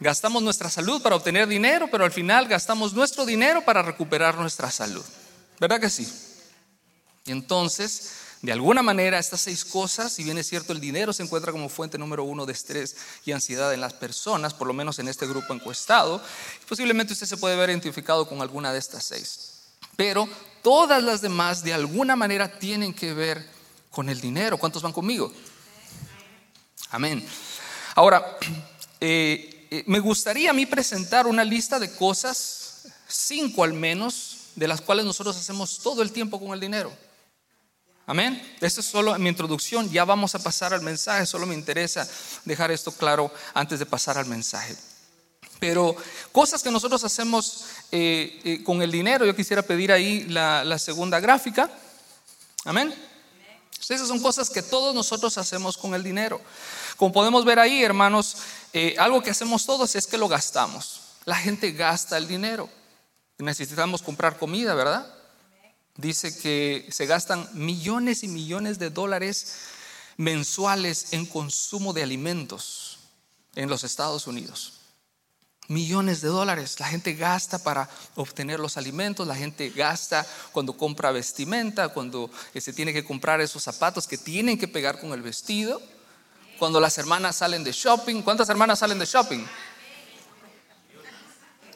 gastamos 0.00 0.42
nuestra 0.42 0.70
salud 0.70 1.02
para 1.02 1.16
obtener 1.16 1.46
dinero, 1.46 1.86
pero 1.90 2.06
al 2.06 2.12
final 2.12 2.48
gastamos 2.48 2.94
nuestro 2.94 3.26
dinero 3.26 3.62
para 3.62 3.82
recuperar 3.82 4.38
nuestra 4.38 4.70
salud. 4.70 5.04
¿Verdad 5.60 5.78
que 5.78 5.90
sí? 5.90 6.10
Y 7.26 7.30
entonces 7.30 8.21
de 8.42 8.50
alguna 8.50 8.82
manera, 8.82 9.20
estas 9.20 9.42
seis 9.42 9.64
cosas, 9.64 10.12
si 10.12 10.24
bien 10.24 10.36
es 10.36 10.48
cierto, 10.48 10.72
el 10.72 10.80
dinero 10.80 11.12
se 11.12 11.22
encuentra 11.22 11.52
como 11.52 11.68
fuente 11.68 11.96
número 11.96 12.24
uno 12.24 12.44
de 12.44 12.52
estrés 12.52 12.96
y 13.24 13.30
ansiedad 13.30 13.72
en 13.72 13.80
las 13.80 13.92
personas, 13.92 14.52
por 14.52 14.66
lo 14.66 14.72
menos 14.72 14.98
en 14.98 15.06
este 15.06 15.28
grupo 15.28 15.54
encuestado, 15.54 16.20
posiblemente 16.68 17.12
usted 17.12 17.28
se 17.28 17.36
puede 17.36 17.54
ver 17.54 17.70
identificado 17.70 18.28
con 18.28 18.42
alguna 18.42 18.72
de 18.72 18.80
estas 18.80 19.04
seis. 19.04 19.60
Pero 19.94 20.28
todas 20.60 21.04
las 21.04 21.20
demás, 21.20 21.62
de 21.62 21.72
alguna 21.72 22.16
manera, 22.16 22.58
tienen 22.58 22.92
que 22.92 23.14
ver 23.14 23.48
con 23.92 24.08
el 24.08 24.20
dinero. 24.20 24.58
¿Cuántos 24.58 24.82
van 24.82 24.92
conmigo? 24.92 25.32
Amén. 26.90 27.24
Ahora, 27.94 28.38
eh, 29.00 29.68
eh, 29.70 29.84
me 29.86 30.00
gustaría 30.00 30.50
a 30.50 30.52
mí 30.52 30.66
presentar 30.66 31.28
una 31.28 31.44
lista 31.44 31.78
de 31.78 31.94
cosas, 31.94 32.88
cinco 33.06 33.62
al 33.62 33.72
menos, 33.72 34.48
de 34.56 34.66
las 34.66 34.80
cuales 34.80 35.04
nosotros 35.04 35.36
hacemos 35.36 35.78
todo 35.78 36.02
el 36.02 36.10
tiempo 36.10 36.40
con 36.40 36.52
el 36.52 36.58
dinero. 36.58 36.92
Amén. 38.06 38.56
Esta 38.60 38.80
es 38.80 38.86
solo 38.86 39.16
mi 39.18 39.28
introducción. 39.28 39.88
Ya 39.90 40.04
vamos 40.04 40.34
a 40.34 40.40
pasar 40.40 40.74
al 40.74 40.82
mensaje. 40.82 41.24
Solo 41.24 41.46
me 41.46 41.54
interesa 41.54 42.08
dejar 42.44 42.70
esto 42.70 42.90
claro 42.90 43.32
antes 43.54 43.78
de 43.78 43.86
pasar 43.86 44.18
al 44.18 44.26
mensaje. 44.26 44.76
Pero 45.60 45.94
cosas 46.32 46.62
que 46.62 46.72
nosotros 46.72 47.04
hacemos 47.04 47.66
eh, 47.92 48.40
eh, 48.42 48.64
con 48.64 48.82
el 48.82 48.90
dinero, 48.90 49.24
yo 49.24 49.36
quisiera 49.36 49.62
pedir 49.62 49.92
ahí 49.92 50.24
la, 50.24 50.78
segunda 50.78 51.20
gráfica. 51.20 51.70
Amén. 52.64 52.92
Esas 53.88 54.08
son 54.08 54.20
cosas 54.20 54.50
que 54.50 54.62
todos 54.62 54.94
nosotros 54.94 55.38
hacemos 55.38 55.76
con 55.76 55.94
el 55.94 56.02
dinero. 56.02 56.40
Como 56.96 57.12
podemos 57.12 57.44
ver 57.44 57.60
ahí, 57.60 57.84
hermanos, 57.84 58.38
eh, 58.72 58.96
algo 58.98 59.22
que 59.22 59.30
hacemos 59.30 59.64
todos 59.64 59.94
es 59.94 60.08
que 60.08 60.18
lo 60.18 60.26
gastamos. 60.26 61.02
La 61.24 61.36
gente 61.36 61.70
gasta 61.70 62.16
el 62.16 62.26
dinero. 62.26 62.68
Necesitamos 63.38 64.02
comprar 64.02 64.38
comida, 64.38 64.74
¿verdad? 64.74 65.21
Dice 65.96 66.38
que 66.38 66.88
se 66.90 67.06
gastan 67.06 67.48
millones 67.52 68.22
y 68.22 68.28
millones 68.28 68.78
de 68.78 68.90
dólares 68.90 69.56
mensuales 70.16 71.12
en 71.12 71.26
consumo 71.26 71.92
de 71.92 72.02
alimentos 72.02 72.98
en 73.54 73.68
los 73.68 73.84
Estados 73.84 74.26
Unidos. 74.26 74.74
Millones 75.68 76.20
de 76.20 76.28
dólares. 76.28 76.80
La 76.80 76.88
gente 76.88 77.14
gasta 77.14 77.58
para 77.58 77.88
obtener 78.16 78.58
los 78.58 78.76
alimentos, 78.76 79.26
la 79.26 79.36
gente 79.36 79.70
gasta 79.70 80.26
cuando 80.50 80.76
compra 80.76 81.12
vestimenta, 81.12 81.90
cuando 81.90 82.30
eh, 82.54 82.60
se 82.60 82.72
tiene 82.72 82.92
que 82.92 83.04
comprar 83.04 83.40
esos 83.40 83.62
zapatos 83.62 84.06
que 84.06 84.18
tienen 84.18 84.58
que 84.58 84.68
pegar 84.68 84.98
con 84.98 85.12
el 85.12 85.22
vestido, 85.22 85.80
cuando 86.58 86.80
las 86.80 86.96
hermanas 86.98 87.36
salen 87.36 87.64
de 87.64 87.72
shopping. 87.72 88.22
¿Cuántas 88.22 88.48
hermanas 88.48 88.78
salen 88.78 88.98
de 88.98 89.06
shopping? 89.06 89.44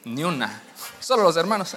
Ni 0.04 0.24
una. 0.24 0.62
Solo 1.00 1.22
los 1.22 1.36
hermanos. 1.36 1.76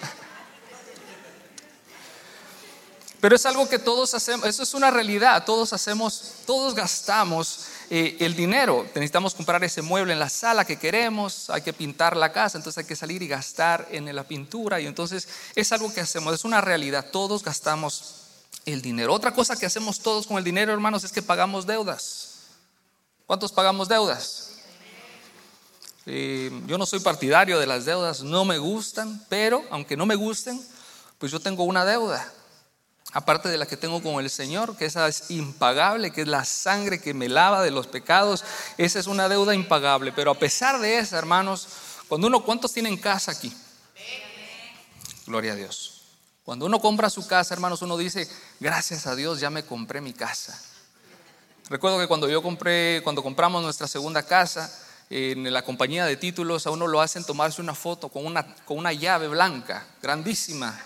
Pero 3.22 3.36
es 3.36 3.46
algo 3.46 3.68
que 3.68 3.80
todos 3.80 4.14
hacemos, 4.14 4.48
eso 4.48 4.64
es 4.64 4.74
una 4.74 4.92
realidad, 4.92 5.44
todos 5.44 5.74
hacemos, 5.74 6.24
todos 6.46 6.74
gastamos 6.74 7.66
eh, 7.90 8.16
el 8.22 8.34
dinero. 8.34 8.86
Necesitamos 8.96 9.36
comprar 9.36 9.62
ese 9.64 9.82
mueble 9.82 10.14
en 10.14 10.20
la 10.20 10.30
sala 10.30 10.64
que 10.64 10.80
queremos, 10.80 11.50
hay 11.50 11.62
que 11.62 11.74
pintar 11.74 12.16
la 12.16 12.32
casa, 12.32 12.58
entonces 12.58 12.78
hay 12.78 12.88
que 12.88 12.96
salir 12.96 13.22
y 13.22 13.28
gastar 13.28 13.90
en 13.92 14.16
la 14.16 14.24
pintura. 14.24 14.80
Y 14.80 14.88
entonces 14.88 15.28
es 15.54 15.72
algo 15.74 15.94
que 15.94 16.00
hacemos, 16.00 16.34
es 16.34 16.46
una 16.46 16.62
realidad, 16.62 17.08
todos 17.12 17.44
gastamos 17.44 18.16
el 18.66 18.82
dinero. 18.82 19.14
Otra 19.14 19.34
cosa 19.34 19.58
que 19.58 19.66
hacemos 19.66 20.00
todos 20.00 20.26
con 20.26 20.38
el 20.38 20.44
dinero, 20.46 20.72
hermanos, 20.72 21.04
es 21.04 21.12
que 21.12 21.22
pagamos 21.22 21.68
deudas. 21.68 22.36
¿Cuántos 23.26 23.52
pagamos 23.52 23.90
deudas? 23.90 24.52
Eh, 26.06 26.50
yo 26.68 26.78
no 26.78 26.86
soy 26.86 27.02
partidario 27.02 27.60
de 27.60 27.68
las 27.68 27.84
deudas, 27.84 28.24
no 28.24 28.46
me 28.46 28.58
gustan, 28.60 29.26
pero 29.28 29.62
aunque 29.72 29.98
no 29.98 30.06
me 30.06 30.16
gusten, 30.16 30.60
pues 31.18 31.34
yo 31.34 31.42
tengo 31.42 31.66
una 31.66 31.84
deuda 31.84 32.34
aparte 33.14 33.50
de 33.50 33.58
la 33.58 33.66
que 33.66 33.78
tengo 33.78 34.02
con 34.02 34.24
el 34.24 34.30
Señor, 34.30 34.76
que 34.78 34.86
esa 34.86 35.08
es 35.08 35.32
impagable, 35.32 36.12
que 36.12 36.22
es 36.22 36.28
la 36.28 36.46
sangre 36.46 37.02
que 37.02 37.14
me 37.14 37.30
lava 37.30 37.64
de 37.64 37.72
los 37.72 37.88
pecados, 37.88 38.44
esa 38.78 39.00
es 39.00 39.08
una 39.08 39.30
deuda 39.30 39.56
impagable. 39.56 40.12
Pero 40.12 40.32
a 40.32 40.36
pesar 40.36 40.80
de 40.80 41.00
eso, 41.00 41.18
hermanos, 41.18 41.68
cuando 42.08 42.28
uno, 42.28 42.44
¿cuántos 42.44 42.74
tienen 42.74 42.98
casa 42.98 43.32
aquí? 43.32 43.56
Gloria 45.26 45.54
a 45.54 45.56
Dios. 45.56 46.02
Cuando 46.44 46.66
uno 46.66 46.80
compra 46.80 47.10
su 47.10 47.28
casa, 47.28 47.54
hermanos, 47.54 47.82
uno 47.82 47.98
dice, 47.98 48.28
gracias 48.60 49.06
a 49.06 49.16
Dios 49.16 49.40
ya 49.40 49.50
me 49.50 49.64
compré 49.64 50.02
mi 50.02 50.14
casa. 50.14 50.60
Recuerdo 51.70 52.00
que 52.00 52.08
cuando 52.08 52.28
yo 52.28 52.42
compré, 52.42 53.02
cuando 53.04 53.22
compramos 53.22 53.62
nuestra 53.62 53.88
segunda 53.88 54.24
casa, 54.24 54.72
en 55.12 55.52
la 55.52 55.64
compañía 55.64 56.06
de 56.06 56.18
títulos, 56.18 56.68
a 56.68 56.72
uno 56.72 56.88
lo 56.88 57.02
hacen 57.02 57.24
tomarse 57.24 57.62
una 57.62 57.74
foto 57.74 58.10
con 58.10 58.26
una, 58.26 58.56
con 58.66 58.78
una 58.78 58.94
llave 58.94 59.28
blanca, 59.28 59.88
grandísima. 60.02 60.80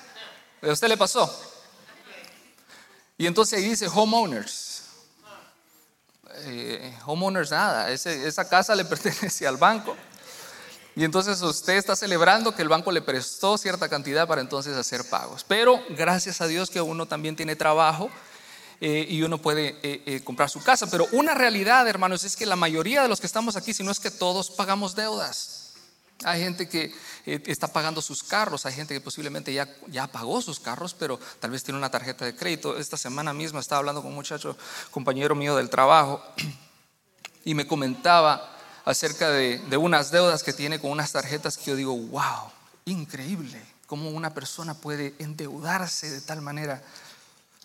¿A 0.61 0.71
usted 0.71 0.87
le 0.87 0.97
pasó? 0.97 1.52
Y 3.23 3.27
entonces 3.27 3.57
ahí 3.57 3.69
dice 3.69 3.87
homeowners. 3.87 4.81
Eh, 6.39 6.93
homeowners 7.05 7.51
nada, 7.51 7.89
esa 7.89 8.49
casa 8.49 8.75
le 8.75 8.83
pertenece 8.93 9.47
al 9.47 9.55
banco. 9.55 9.95
Y 10.93 11.05
entonces 11.05 11.41
usted 11.41 11.77
está 11.77 11.95
celebrando 11.95 12.53
que 12.53 12.61
el 12.63 12.67
banco 12.67 12.91
le 12.91 13.01
prestó 13.01 13.57
cierta 13.57 13.87
cantidad 13.87 14.27
para 14.27 14.41
entonces 14.41 14.75
hacer 14.75 15.07
pagos. 15.09 15.45
Pero 15.47 15.81
gracias 15.91 16.41
a 16.41 16.47
Dios 16.47 16.69
que 16.69 16.81
uno 16.81 17.05
también 17.05 17.37
tiene 17.37 17.55
trabajo 17.55 18.09
eh, 18.81 19.07
y 19.09 19.21
uno 19.21 19.37
puede 19.37 19.77
eh, 19.83 20.03
eh, 20.05 20.21
comprar 20.25 20.49
su 20.49 20.61
casa. 20.61 20.87
Pero 20.91 21.07
una 21.13 21.33
realidad, 21.33 21.87
hermanos, 21.87 22.25
es 22.25 22.35
que 22.35 22.45
la 22.45 22.57
mayoría 22.57 23.03
de 23.03 23.07
los 23.07 23.21
que 23.21 23.27
estamos 23.27 23.55
aquí, 23.55 23.73
si 23.73 23.83
no 23.83 23.91
es 23.91 24.01
que 24.01 24.11
todos, 24.11 24.51
pagamos 24.51 24.95
deudas. 24.95 25.62
Hay 26.25 26.41
gente 26.41 26.67
que 26.69 26.93
está 27.25 27.67
pagando 27.67 28.01
sus 28.01 28.23
carros, 28.23 28.65
hay 28.65 28.73
gente 28.73 28.93
que 28.93 29.01
posiblemente 29.01 29.53
ya, 29.53 29.67
ya 29.87 30.07
pagó 30.07 30.41
sus 30.41 30.59
carros, 30.59 30.93
pero 30.93 31.19
tal 31.39 31.51
vez 31.51 31.63
tiene 31.63 31.77
una 31.77 31.89
tarjeta 31.89 32.25
de 32.25 32.35
crédito. 32.35 32.77
Esta 32.77 32.97
semana 32.97 33.33
misma 33.33 33.59
estaba 33.59 33.79
hablando 33.79 34.01
con 34.01 34.11
un 34.11 34.15
muchacho, 34.15 34.57
compañero 34.91 35.35
mío 35.35 35.55
del 35.55 35.69
trabajo, 35.69 36.23
y 37.45 37.53
me 37.53 37.67
comentaba 37.67 38.57
acerca 38.85 39.29
de, 39.29 39.59
de 39.59 39.77
unas 39.77 40.11
deudas 40.11 40.43
que 40.43 40.53
tiene 40.53 40.79
con 40.79 40.91
unas 40.91 41.11
tarjetas 41.11 41.57
que 41.57 41.71
yo 41.71 41.75
digo, 41.75 41.95
wow, 41.95 42.51
increíble, 42.85 43.61
cómo 43.87 44.09
una 44.09 44.33
persona 44.33 44.73
puede 44.73 45.13
endeudarse 45.19 46.09
de 46.09 46.21
tal 46.21 46.41
manera. 46.41 46.81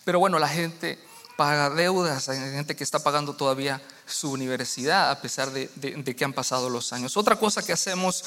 Pero 0.04 0.18
bueno, 0.18 0.38
la 0.38 0.48
gente 0.48 0.98
paga 1.38 1.70
deudas, 1.70 2.28
hay 2.28 2.36
gente 2.50 2.74
que 2.74 2.82
está 2.82 2.98
pagando 2.98 3.32
todavía 3.32 3.80
su 4.06 4.32
universidad 4.32 5.12
a 5.12 5.20
pesar 5.20 5.52
de, 5.52 5.68
que 6.16 6.24
han 6.24 6.32
pasado 6.32 6.68
los 6.68 6.92
años. 6.92 7.16
Otra 7.16 7.36
cosa 7.36 7.64
que 7.64 7.72
hacemos 7.72 8.24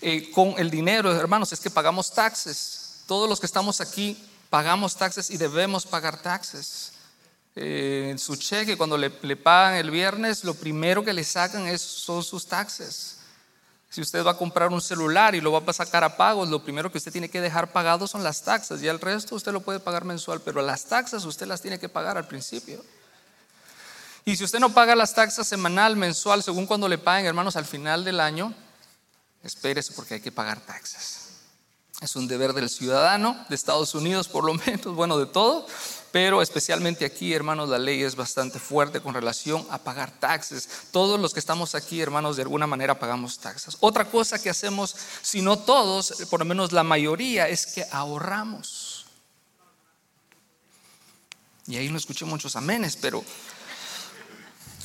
eh, 0.00 0.30
con 0.30 0.54
el 0.56 0.70
dinero, 0.70 1.14
hermanos, 1.14 1.52
es 1.52 1.60
que 1.60 1.68
pagamos 1.68 2.14
taxes. 2.14 3.02
Todos 3.06 3.28
los 3.28 3.40
que 3.40 3.44
estamos 3.44 3.82
aquí 3.82 4.16
pagamos 4.48 4.96
taxes 4.96 5.28
y 5.28 5.36
debemos 5.36 5.84
pagar 5.84 6.22
taxes. 6.22 6.92
Eh, 7.56 8.08
en 8.10 8.18
su 8.18 8.36
cheque, 8.36 8.78
cuando 8.78 8.96
le, 8.96 9.10
pagan 9.10 9.74
el 9.74 9.90
viernes, 9.90 10.42
lo 10.42 10.54
primero 10.54 11.04
que 11.04 11.12
le 11.12 11.24
sacan 11.24 11.66
es, 11.66 11.82
son 11.82 12.24
sus 12.24 12.46
taxes. 12.46 13.15
Si 13.88 14.00
usted 14.00 14.24
va 14.24 14.32
a 14.32 14.36
comprar 14.36 14.70
un 14.70 14.80
celular 14.80 15.34
y 15.34 15.40
lo 15.40 15.52
va 15.52 15.62
a 15.66 15.72
sacar 15.72 16.04
a 16.04 16.16
pagos, 16.16 16.48
lo 16.48 16.62
primero 16.62 16.90
que 16.90 16.98
usted 16.98 17.12
tiene 17.12 17.30
que 17.30 17.40
dejar 17.40 17.72
pagado 17.72 18.06
son 18.06 18.22
las 18.24 18.42
taxas. 18.42 18.82
Y 18.82 18.88
el 18.88 19.00
resto 19.00 19.34
usted 19.34 19.52
lo 19.52 19.60
puede 19.60 19.80
pagar 19.80 20.04
mensual, 20.04 20.40
pero 20.40 20.60
las 20.60 20.84
taxas 20.84 21.24
usted 21.24 21.46
las 21.46 21.62
tiene 21.62 21.78
que 21.78 21.88
pagar 21.88 22.16
al 22.16 22.26
principio. 22.26 22.84
Y 24.24 24.36
si 24.36 24.42
usted 24.42 24.58
no 24.58 24.74
paga 24.74 24.96
las 24.96 25.14
taxas 25.14 25.46
semanal, 25.46 25.96
mensual, 25.96 26.42
según 26.42 26.66
cuando 26.66 26.88
le 26.88 26.98
paguen, 26.98 27.26
hermanos, 27.26 27.54
al 27.54 27.64
final 27.64 28.04
del 28.04 28.18
año, 28.18 28.52
espérese 29.44 29.92
porque 29.92 30.14
hay 30.14 30.20
que 30.20 30.32
pagar 30.32 30.60
taxas. 30.60 31.26
Es 32.00 32.16
un 32.16 32.26
deber 32.26 32.52
del 32.52 32.68
ciudadano 32.68 33.46
de 33.48 33.54
Estados 33.54 33.94
Unidos, 33.94 34.28
por 34.28 34.44
lo 34.44 34.54
menos, 34.54 34.94
bueno, 34.96 35.16
de 35.16 35.26
todo, 35.26 35.66
pero 36.16 36.40
especialmente 36.40 37.04
aquí, 37.04 37.34
hermanos, 37.34 37.68
la 37.68 37.78
ley 37.78 38.02
es 38.02 38.16
bastante 38.16 38.58
fuerte 38.58 39.02
con 39.02 39.12
relación 39.12 39.66
a 39.68 39.76
pagar 39.76 40.10
taxes. 40.18 40.66
Todos 40.90 41.20
los 41.20 41.34
que 41.34 41.40
estamos 41.40 41.74
aquí, 41.74 42.00
hermanos, 42.00 42.36
de 42.36 42.42
alguna 42.42 42.66
manera 42.66 42.98
pagamos 42.98 43.38
taxas. 43.38 43.76
Otra 43.80 44.06
cosa 44.06 44.40
que 44.40 44.48
hacemos, 44.48 44.96
si 45.20 45.42
no 45.42 45.58
todos, 45.58 46.24
por 46.30 46.40
lo 46.40 46.46
menos 46.46 46.72
la 46.72 46.84
mayoría, 46.84 47.50
es 47.50 47.66
que 47.66 47.84
ahorramos. 47.90 49.04
Y 51.66 51.76
ahí 51.76 51.90
no 51.90 51.98
escuché 51.98 52.24
muchos 52.24 52.56
amenes, 52.56 52.96
pero 52.96 53.22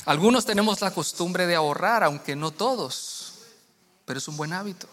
algunos 0.04 0.44
tenemos 0.44 0.82
la 0.82 0.90
costumbre 0.90 1.46
de 1.46 1.54
ahorrar, 1.54 2.04
aunque 2.04 2.36
no 2.36 2.50
todos, 2.50 3.36
pero 4.04 4.18
es 4.18 4.28
un 4.28 4.36
buen 4.36 4.52
hábito. 4.52 4.86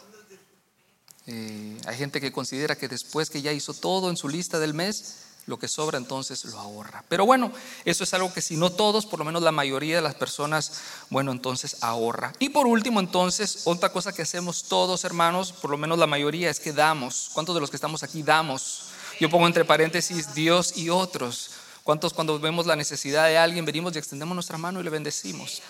Eh, 1.28 1.78
hay 1.86 1.98
gente 1.98 2.22
que 2.22 2.32
considera 2.32 2.78
que 2.78 2.88
después 2.88 3.30
que 3.30 3.42
ya 3.42 3.52
hizo 3.52 3.74
todo 3.74 4.10
en 4.10 4.16
su 4.16 4.30
lista 4.30 4.58
del 4.58 4.74
mes, 4.74 5.26
lo 5.50 5.58
que 5.58 5.68
sobra 5.68 5.98
entonces 5.98 6.46
lo 6.46 6.60
ahorra. 6.60 7.04
Pero 7.10 7.26
bueno, 7.26 7.52
eso 7.84 8.04
es 8.04 8.14
algo 8.14 8.32
que 8.32 8.40
si 8.40 8.56
no 8.56 8.72
todos, 8.72 9.08
por 9.08 9.18
lo 9.18 9.26
menos 9.26 9.42
la 9.42 9.52
mayoría 9.52 9.96
de 9.96 10.02
las 10.04 10.14
personas, 10.14 10.74
bueno, 11.10 11.32
entonces 11.32 11.78
ahorra. 11.82 12.34
Y 12.38 12.50
por 12.50 12.68
último, 12.68 13.00
entonces, 13.00 13.64
otra 13.66 13.92
cosa 13.92 14.14
que 14.14 14.22
hacemos 14.22 14.66
todos, 14.66 15.04
hermanos, 15.06 15.52
por 15.52 15.72
lo 15.72 15.78
menos 15.78 15.98
la 15.98 16.06
mayoría, 16.06 16.52
es 16.52 16.60
que 16.60 16.72
damos. 16.72 17.32
¿Cuántos 17.34 17.56
de 17.56 17.62
los 17.62 17.72
que 17.72 17.78
estamos 17.78 18.04
aquí 18.04 18.22
damos? 18.22 18.90
Yo 19.20 19.30
pongo 19.30 19.48
entre 19.48 19.66
paréntesis 19.66 20.36
Dios 20.36 20.78
y 20.78 20.90
otros. 20.90 21.50
¿Cuántos 21.84 22.14
cuando 22.14 22.40
vemos 22.40 22.68
la 22.68 22.76
necesidad 22.76 23.26
de 23.26 23.40
alguien 23.40 23.66
venimos 23.66 23.96
y 23.96 23.98
extendemos 23.98 24.36
nuestra 24.36 24.60
mano 24.60 24.80
y 24.80 24.84
le 24.84 24.92
bendecimos? 24.92 25.64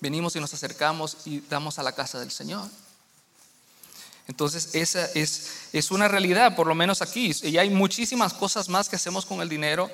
Venimos 0.00 0.36
y 0.36 0.40
nos 0.40 0.54
acercamos 0.54 1.16
y 1.26 1.40
damos 1.40 1.80
a 1.80 1.82
la 1.82 1.92
casa 1.92 2.20
del 2.20 2.30
Señor. 2.30 2.68
Entonces, 4.30 4.76
esa 4.76 5.06
es, 5.06 5.50
es 5.72 5.90
una 5.90 6.06
realidad, 6.06 6.54
por 6.54 6.68
lo 6.68 6.74
menos 6.76 7.02
aquí. 7.02 7.32
Y 7.42 7.58
hay 7.58 7.68
muchísimas 7.68 8.32
cosas 8.32 8.68
más 8.68 8.88
que 8.88 8.94
hacemos 8.94 9.26
con 9.26 9.40
el 9.40 9.48
dinero. 9.48 9.90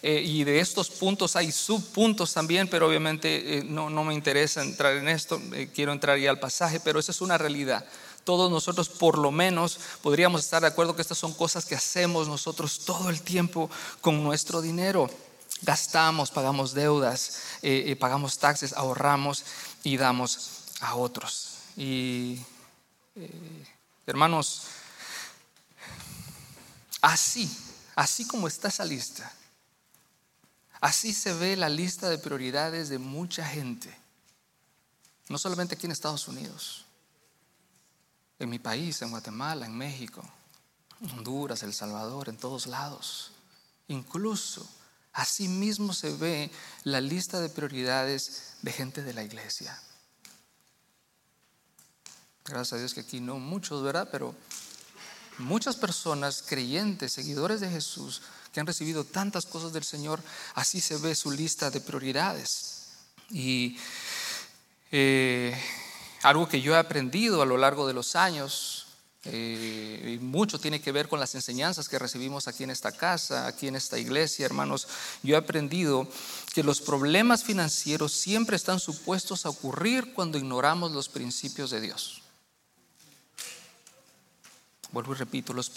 Eh, 0.00 0.22
y 0.24 0.44
de 0.44 0.60
estos 0.60 0.90
puntos 0.90 1.34
hay 1.34 1.50
subpuntos 1.50 2.32
también, 2.32 2.68
pero 2.68 2.86
obviamente 2.86 3.58
eh, 3.58 3.64
no, 3.64 3.90
no, 3.90 4.04
me 4.04 4.14
interesa 4.14 4.62
entrar 4.62 4.94
en 4.96 5.08
esto, 5.08 5.42
eh, 5.52 5.68
quiero 5.74 5.92
entrar 5.92 6.18
ya 6.18 6.30
al 6.30 6.38
pasaje, 6.38 6.78
pero 6.78 7.00
esa 7.00 7.10
es 7.10 7.20
una 7.20 7.36
realidad. 7.36 7.84
Todos 8.22 8.48
nosotros 8.48 8.88
por 8.88 9.18
lo 9.18 9.32
menos 9.32 9.80
podríamos 10.02 10.42
estar 10.42 10.62
de 10.62 10.68
acuerdo 10.68 10.94
que 10.94 11.02
estas 11.02 11.18
son 11.18 11.34
cosas 11.34 11.64
que 11.64 11.74
hacemos 11.74 12.28
nosotros 12.28 12.84
todo 12.86 13.10
el 13.10 13.20
tiempo 13.22 13.68
con 14.00 14.22
nuestro 14.22 14.62
dinero. 14.62 15.10
Gastamos, 15.62 16.30
pagamos 16.30 16.72
deudas, 16.72 17.40
pagamos 17.98 18.38
taxes, 18.38 18.72
ahorramos 18.72 19.44
y 19.82 19.96
damos 19.96 20.48
a 20.80 20.94
otros. 20.94 21.56
Y 21.76 22.38
Hermanos, 24.10 24.62
así, 27.00 27.48
así 27.94 28.26
como 28.26 28.48
está 28.48 28.66
esa 28.66 28.84
lista, 28.84 29.32
así 30.80 31.12
se 31.12 31.32
ve 31.32 31.56
la 31.56 31.68
lista 31.68 32.08
de 32.08 32.18
prioridades 32.18 32.88
de 32.88 32.98
mucha 32.98 33.46
gente, 33.46 33.96
no 35.28 35.38
solamente 35.38 35.76
aquí 35.76 35.86
en 35.86 35.92
Estados 35.92 36.26
Unidos, 36.26 36.86
en 38.40 38.50
mi 38.50 38.58
país, 38.58 39.00
en 39.00 39.12
Guatemala, 39.12 39.64
en 39.64 39.76
México, 39.76 40.28
Honduras, 41.02 41.62
El 41.62 41.72
Salvador, 41.72 42.28
en 42.28 42.36
todos 42.36 42.66
lados. 42.66 43.30
Incluso 43.86 44.68
así 45.12 45.46
mismo 45.46 45.92
se 45.92 46.16
ve 46.16 46.50
la 46.82 47.00
lista 47.00 47.38
de 47.38 47.48
prioridades 47.48 48.54
de 48.60 48.72
gente 48.72 49.04
de 49.04 49.14
la 49.14 49.22
iglesia. 49.22 49.80
Gracias 52.44 52.72
a 52.72 52.78
Dios 52.78 52.94
que 52.94 53.00
aquí 53.00 53.20
no 53.20 53.38
muchos, 53.38 53.82
¿verdad? 53.82 54.08
Pero 54.10 54.34
muchas 55.38 55.76
personas 55.76 56.42
creyentes, 56.46 57.12
seguidores 57.12 57.60
de 57.60 57.70
Jesús, 57.70 58.22
que 58.52 58.60
han 58.60 58.66
recibido 58.66 59.04
tantas 59.04 59.46
cosas 59.46 59.72
del 59.72 59.84
Señor, 59.84 60.20
así 60.54 60.80
se 60.80 60.96
ve 60.96 61.14
su 61.14 61.30
lista 61.30 61.70
de 61.70 61.80
prioridades. 61.80 62.88
Y 63.30 63.78
eh, 64.90 65.56
algo 66.22 66.48
que 66.48 66.60
yo 66.60 66.74
he 66.74 66.78
aprendido 66.78 67.42
a 67.42 67.46
lo 67.46 67.56
largo 67.56 67.86
de 67.86 67.94
los 67.94 68.16
años, 68.16 68.86
eh, 69.24 70.16
y 70.18 70.24
mucho 70.24 70.58
tiene 70.58 70.80
que 70.80 70.92
ver 70.92 71.06
con 71.06 71.20
las 71.20 71.34
enseñanzas 71.34 71.88
que 71.90 71.98
recibimos 71.98 72.48
aquí 72.48 72.64
en 72.64 72.70
esta 72.70 72.90
casa, 72.90 73.46
aquí 73.46 73.68
en 73.68 73.76
esta 73.76 73.98
iglesia, 73.98 74.46
hermanos. 74.46 74.88
Yo 75.22 75.34
he 75.34 75.38
aprendido 75.38 76.08
que 76.54 76.62
los 76.62 76.80
problemas 76.80 77.44
financieros 77.44 78.12
siempre 78.12 78.56
están 78.56 78.80
supuestos 78.80 79.44
a 79.44 79.50
ocurrir 79.50 80.14
cuando 80.14 80.38
ignoramos 80.38 80.90
los 80.92 81.08
principios 81.08 81.70
de 81.70 81.82
Dios. 81.82 82.22
Vuelvo 84.92 85.12
y 85.12 85.16
repito, 85.16 85.52
los, 85.52 85.70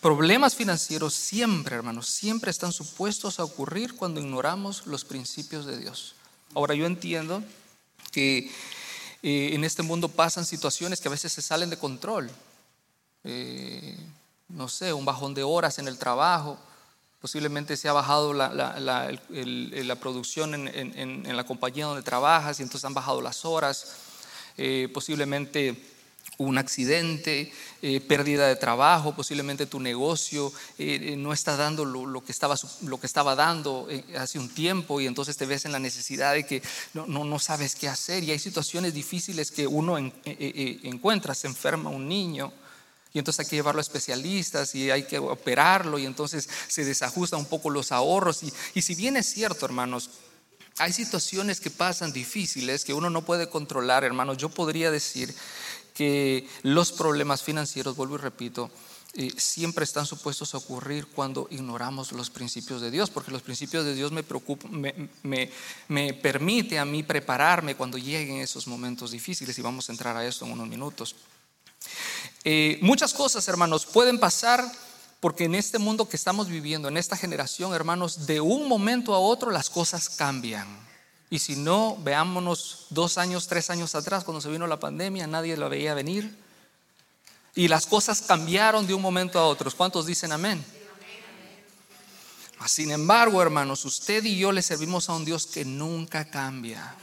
problemas 0.00 0.54
financieros 0.54 1.14
siempre, 1.14 1.76
hermanos, 1.76 2.06
siempre 2.06 2.50
están 2.50 2.72
supuestos 2.72 3.40
a 3.40 3.44
ocurrir 3.44 3.96
cuando 3.96 4.20
ignoramos 4.20 4.86
los 4.86 5.04
principios 5.04 5.64
de 5.64 5.78
Dios. 5.78 6.14
Ahora 6.54 6.74
yo 6.74 6.84
entiendo 6.84 7.42
que 8.12 8.50
eh, 9.22 9.50
en 9.52 9.64
este 9.64 9.82
mundo 9.82 10.08
pasan 10.08 10.44
situaciones 10.44 11.00
que 11.00 11.08
a 11.08 11.10
veces 11.10 11.32
se 11.32 11.40
salen 11.40 11.70
de 11.70 11.78
control. 11.78 12.30
Eh, 13.24 13.96
no 14.48 14.68
sé, 14.68 14.92
un 14.92 15.04
bajón 15.04 15.32
de 15.32 15.42
horas 15.42 15.78
en 15.78 15.88
el 15.88 15.96
trabajo, 15.96 16.58
posiblemente 17.20 17.76
se 17.76 17.88
ha 17.88 17.92
bajado 17.92 18.34
la, 18.34 18.48
producción 20.00 20.54
en, 20.54 21.36
la 21.36 21.44
compañía 21.44 21.86
donde 21.86 22.02
trabajas 22.02 22.58
y 22.58 22.62
entonces 22.62 22.84
han 22.84 22.94
bajado 22.94 23.22
las 23.22 23.44
horas, 23.44 23.96
eh, 24.56 24.88
posiblemente 24.92 25.82
un 26.40 26.56
accidente, 26.56 27.52
eh, 27.82 28.00
pérdida 28.00 28.48
de 28.48 28.56
trabajo, 28.56 29.14
posiblemente 29.14 29.66
tu 29.66 29.78
negocio 29.78 30.50
eh, 30.78 31.12
eh, 31.12 31.16
no 31.16 31.34
está 31.34 31.54
dando 31.54 31.84
lo, 31.84 32.24
que 32.24 32.32
estaba, 32.32 32.56
lo 32.82 32.98
que 32.98 33.06
estaba 33.06 33.34
dando 33.34 33.88
hace 34.16 34.38
un 34.38 34.48
tiempo 34.48 35.02
y 35.02 35.06
entonces 35.06 35.36
te 35.36 35.44
ves 35.44 35.66
en 35.66 35.72
la 35.72 35.78
necesidad 35.78 36.32
de 36.32 36.46
que 36.46 36.62
no, 36.94 37.06
no, 37.06 37.38
sabes 37.38 37.74
qué 37.74 37.88
hacer 37.88 38.24
y 38.24 38.30
hay 38.30 38.38
situaciones 38.38 38.94
difíciles 38.94 39.50
que 39.50 39.66
uno 39.66 39.98
encuentra, 39.98 41.34
se 41.34 41.46
enferma 41.46 41.90
un 41.90 42.08
niño. 42.08 42.52
Y 43.12 43.18
entonces 43.18 43.44
hay 43.44 43.50
que 43.50 43.56
llevarlo 43.56 43.80
a 43.80 43.82
especialistas 43.82 44.74
y 44.74 44.90
hay 44.90 45.02
que 45.02 45.18
operarlo 45.18 45.98
y 45.98 46.06
entonces 46.06 46.48
se 46.68 46.84
desajustan 46.84 47.40
un 47.40 47.46
poco 47.46 47.68
los 47.68 47.92
ahorros. 47.92 48.44
Y, 48.44 48.52
y 48.72 48.82
si 48.82 48.94
bien 48.94 49.16
es 49.16 49.26
cierto, 49.26 49.66
hermanos, 49.66 50.10
hay 50.80 50.92
situaciones 50.94 51.60
que 51.60 51.70
pasan 51.70 52.12
difíciles 52.12 52.84
que 52.84 52.94
uno 52.94 53.10
no 53.10 53.22
puede 53.22 53.50
controlar, 53.50 54.02
hermanos. 54.02 54.38
Yo 54.38 54.48
podría 54.48 54.90
decir 54.90 55.34
que 55.94 56.48
los 56.62 56.92
problemas 56.92 57.42
financieros, 57.42 57.96
vuelvo 57.96 58.16
y 58.16 58.18
repito, 58.18 58.70
eh, 59.14 59.32
siempre 59.36 59.82
están 59.82 60.06
supuestos 60.06 60.54
a 60.54 60.58
ocurrir 60.58 61.08
cuando 61.08 61.48
ignoramos 61.50 62.12
los 62.12 62.30
principios 62.30 62.80
de 62.80 62.92
Dios, 62.92 63.10
porque 63.10 63.32
los 63.32 63.42
principios 63.42 63.84
de 63.84 63.94
Dios 63.94 64.12
me, 64.12 64.24
me, 65.22 65.50
me, 65.88 66.14
permite 66.14 66.78
a 66.78 66.84
mí 66.84 67.02
prepararme 67.02 67.74
cuando 67.74 67.98
lleguen 67.98 68.36
esos 68.36 68.68
momentos 68.68 69.10
difíciles 69.10 69.58
y 69.58 69.62
vamos 69.62 69.88
a 69.88 69.92
entrar 69.92 70.16
a 70.16 70.24
esto 70.24 70.44
en 70.44 70.52
unos 70.52 70.68
minutos. 70.68 71.16
Eh, 72.44 72.78
muchas 72.82 73.12
cosas, 73.12 73.48
hermanos, 73.48 73.84
pueden 73.84 74.20
pasar 74.20 74.64
porque 75.18 75.44
en 75.44 75.56
este 75.56 75.78
mundo 75.78 76.08
que 76.08 76.16
estamos 76.16 76.48
viviendo, 76.48 76.86
en 76.86 76.96
esta 76.96 77.16
generación, 77.16 77.74
hermanos, 77.74 78.26
de 78.26 78.40
un 78.40 78.68
momento 78.68 79.12
a 79.12 79.18
otro 79.18 79.50
las 79.50 79.68
cosas 79.68 80.08
cambian. 80.08 80.68
Y 81.30 81.38
si 81.38 81.54
no, 81.54 81.96
veámonos 82.02 82.86
dos 82.90 83.16
años, 83.16 83.46
tres 83.46 83.70
años 83.70 83.94
atrás, 83.94 84.24
cuando 84.24 84.40
se 84.40 84.50
vino 84.50 84.66
la 84.66 84.80
pandemia, 84.80 85.28
nadie 85.28 85.56
la 85.56 85.68
veía 85.68 85.94
venir 85.94 86.36
y 87.54 87.68
las 87.68 87.86
cosas 87.86 88.22
cambiaron 88.22 88.86
de 88.86 88.94
un 88.94 89.02
momento 89.02 89.38
a 89.38 89.46
otro. 89.46 89.70
¿Cuántos 89.70 90.06
dicen 90.06 90.32
amén? 90.32 90.64
Sin 92.66 92.90
embargo, 92.90 93.40
hermanos, 93.40 93.84
usted 93.84 94.22
y 94.24 94.38
yo 94.38 94.52
le 94.52 94.62
servimos 94.62 95.08
a 95.08 95.14
un 95.14 95.24
Dios 95.24 95.46
que 95.46 95.64
nunca 95.64 96.30
cambia. 96.30 96.94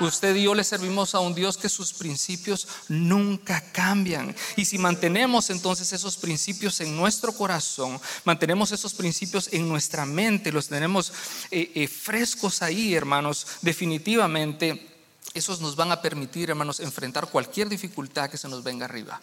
Usted 0.00 0.34
y 0.34 0.44
yo 0.44 0.54
le 0.54 0.64
servimos 0.64 1.14
a 1.14 1.20
un 1.20 1.34
Dios 1.34 1.56
que 1.56 1.68
sus 1.68 1.92
principios 1.92 2.66
nunca 2.88 3.62
cambian. 3.72 4.34
Y 4.56 4.64
si 4.64 4.78
mantenemos 4.78 5.50
entonces 5.50 5.92
esos 5.92 6.16
principios 6.16 6.80
en 6.80 6.96
nuestro 6.96 7.32
corazón, 7.32 8.00
mantenemos 8.24 8.72
esos 8.72 8.94
principios 8.94 9.48
en 9.52 9.68
nuestra 9.68 10.04
mente, 10.06 10.52
los 10.52 10.68
tenemos 10.68 11.12
eh, 11.50 11.70
eh, 11.74 11.88
frescos 11.88 12.62
ahí, 12.62 12.94
hermanos, 12.94 13.46
definitivamente 13.62 14.94
esos 15.34 15.60
nos 15.60 15.74
van 15.74 15.90
a 15.90 16.00
permitir, 16.00 16.50
hermanos, 16.50 16.80
enfrentar 16.80 17.28
cualquier 17.28 17.68
dificultad 17.68 18.30
que 18.30 18.38
se 18.38 18.48
nos 18.48 18.62
venga 18.62 18.84
arriba. 18.84 19.20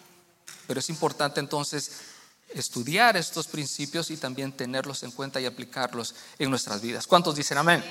Pero 0.67 0.79
es 0.79 0.89
importante 0.89 1.39
entonces 1.39 1.91
estudiar 2.53 3.17
estos 3.17 3.47
principios 3.47 4.11
y 4.11 4.17
también 4.17 4.51
tenerlos 4.51 5.03
en 5.03 5.11
cuenta 5.11 5.39
y 5.39 5.45
aplicarlos 5.45 6.15
en 6.39 6.49
nuestras 6.49 6.81
vidas. 6.81 7.07
¿Cuántos 7.07 7.35
dicen 7.35 7.57
amén? 7.57 7.83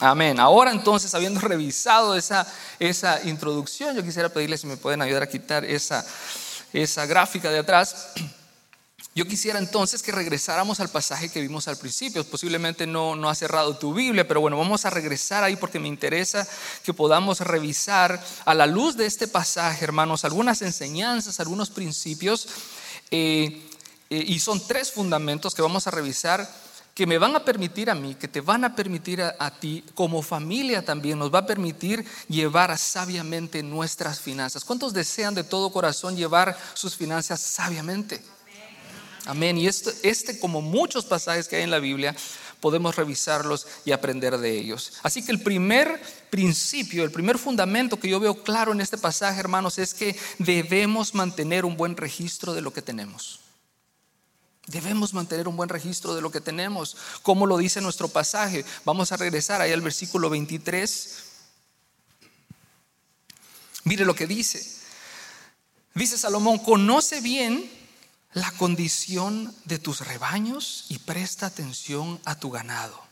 Amén. 0.00 0.38
Ahora 0.40 0.70
entonces, 0.70 1.14
habiendo 1.14 1.40
revisado 1.40 2.16
esa, 2.16 2.46
esa 2.78 3.22
introducción, 3.24 3.96
yo 3.96 4.02
quisiera 4.02 4.28
pedirles 4.28 4.60
si 4.60 4.66
me 4.66 4.76
pueden 4.76 5.02
ayudar 5.02 5.22
a 5.22 5.28
quitar 5.28 5.64
esa, 5.64 6.06
esa 6.72 7.06
gráfica 7.06 7.50
de 7.50 7.58
atrás. 7.58 8.08
Yo 9.14 9.24
quisiera 9.24 9.58
entonces 9.58 10.02
que 10.02 10.12
regresáramos 10.12 10.78
al 10.78 10.90
pasaje 10.90 11.30
que 11.30 11.40
vimos 11.40 11.68
al 11.68 11.78
principio. 11.78 12.22
Posiblemente 12.24 12.86
no, 12.86 13.16
no 13.16 13.30
ha 13.30 13.34
cerrado 13.34 13.78
tu 13.78 13.94
Biblia, 13.94 14.28
pero 14.28 14.42
bueno, 14.42 14.58
vamos 14.58 14.84
a 14.84 14.90
regresar 14.90 15.42
ahí 15.42 15.56
porque 15.56 15.78
me 15.78 15.88
interesa 15.88 16.46
que 16.84 16.92
podamos 16.92 17.40
revisar 17.40 18.22
a 18.44 18.52
la 18.52 18.66
luz 18.66 18.94
de 18.94 19.06
este 19.06 19.26
pasaje, 19.26 19.82
hermanos, 19.82 20.26
algunas 20.26 20.60
enseñanzas, 20.60 21.40
algunos 21.40 21.70
principios. 21.70 22.46
Eh, 23.10 23.62
eh, 24.10 24.24
y 24.26 24.38
son 24.38 24.64
tres 24.66 24.92
fundamentos 24.92 25.54
que 25.54 25.62
vamos 25.62 25.86
a 25.86 25.90
revisar 25.90 26.48
que 26.96 27.06
me 27.06 27.18
van 27.18 27.36
a 27.36 27.44
permitir 27.44 27.90
a 27.90 27.94
mí, 27.94 28.14
que 28.14 28.26
te 28.26 28.40
van 28.40 28.64
a 28.64 28.74
permitir 28.74 29.20
a, 29.20 29.50
ti, 29.50 29.84
como 29.94 30.22
familia 30.22 30.82
también, 30.82 31.18
nos 31.18 31.32
va 31.32 31.40
a 31.40 31.46
permitir 31.46 32.02
llevar 32.26 32.76
sabiamente 32.78 33.62
nuestras 33.62 34.18
finanzas. 34.18 34.64
¿Cuántos 34.64 34.94
desean 34.94 35.34
de 35.34 35.44
todo 35.44 35.70
corazón 35.70 36.16
llevar 36.16 36.56
sus 36.72 36.96
finanzas 36.96 37.38
sabiamente? 37.38 38.22
Amén. 39.26 39.58
Y 39.58 39.66
este, 39.66 40.38
como 40.38 40.62
muchos 40.62 41.04
pasajes 41.04 41.48
que 41.48 41.56
hay 41.56 41.64
en 41.64 41.70
la 41.70 41.80
Biblia, 41.80 42.16
podemos 42.60 42.96
revisarlos 42.96 43.66
y 43.84 43.92
aprender 43.92 44.38
de 44.38 44.58
ellos. 44.58 44.94
Así 45.02 45.24
que 45.24 45.32
el 45.32 45.42
primer 45.42 46.00
principio, 46.30 47.04
el 47.04 47.10
primer 47.10 47.38
fundamento 47.38 47.98
que 47.98 48.08
yo 48.08 48.20
veo 48.20 48.42
claro 48.42 48.72
en 48.72 48.80
este 48.80 48.98
pasaje, 48.98 49.40
hermanos, 49.40 49.78
es 49.78 49.94
que 49.94 50.16
debemos 50.38 51.14
mantener 51.14 51.64
un 51.64 51.76
buen 51.76 51.96
registro 51.96 52.54
de 52.54 52.62
lo 52.62 52.72
que 52.72 52.82
tenemos. 52.82 53.40
Debemos 54.66 55.14
mantener 55.14 55.46
un 55.46 55.56
buen 55.56 55.68
registro 55.68 56.14
de 56.14 56.20
lo 56.20 56.30
que 56.30 56.40
tenemos, 56.40 56.96
como 57.22 57.46
lo 57.46 57.56
dice 57.56 57.80
nuestro 57.80 58.08
pasaje. 58.08 58.64
Vamos 58.84 59.12
a 59.12 59.16
regresar 59.16 59.60
ahí 59.60 59.72
al 59.72 59.80
versículo 59.80 60.28
23. 60.28 61.18
Mire 63.84 64.04
lo 64.04 64.14
que 64.16 64.26
dice. 64.26 64.76
Dice 65.94 66.18
Salomón, 66.18 66.58
conoce 66.58 67.20
bien 67.20 67.70
la 68.36 68.52
condición 68.52 69.54
de 69.64 69.78
tus 69.78 70.02
rebaños 70.02 70.84
y 70.90 70.98
presta 70.98 71.46
atención 71.46 72.20
a 72.26 72.38
tu 72.38 72.50
ganado. 72.50 73.02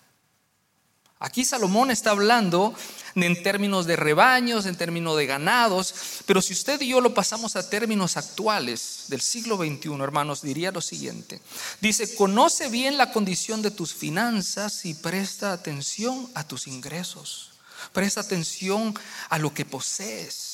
Aquí 1.18 1.46
Salomón 1.46 1.90
está 1.90 2.10
hablando 2.10 2.74
en 3.14 3.42
términos 3.42 3.87
de 3.87 3.96
rebaños, 3.96 4.66
en 4.66 4.76
términos 4.76 5.16
de 5.16 5.24
ganados, 5.24 5.94
pero 6.26 6.42
si 6.42 6.52
usted 6.52 6.78
y 6.82 6.88
yo 6.88 7.00
lo 7.00 7.14
pasamos 7.14 7.56
a 7.56 7.70
términos 7.70 8.18
actuales 8.18 9.04
del 9.08 9.22
siglo 9.22 9.56
XXI, 9.56 9.94
hermanos, 10.02 10.42
diría 10.42 10.70
lo 10.72 10.82
siguiente. 10.82 11.40
Dice, 11.80 12.14
conoce 12.16 12.68
bien 12.68 12.98
la 12.98 13.10
condición 13.10 13.62
de 13.62 13.70
tus 13.70 13.94
finanzas 13.94 14.84
y 14.84 14.92
presta 14.92 15.54
atención 15.54 16.30
a 16.34 16.46
tus 16.46 16.66
ingresos. 16.66 17.52
Presta 17.94 18.20
atención 18.20 18.94
a 19.30 19.38
lo 19.38 19.54
que 19.54 19.64
posees. 19.64 20.53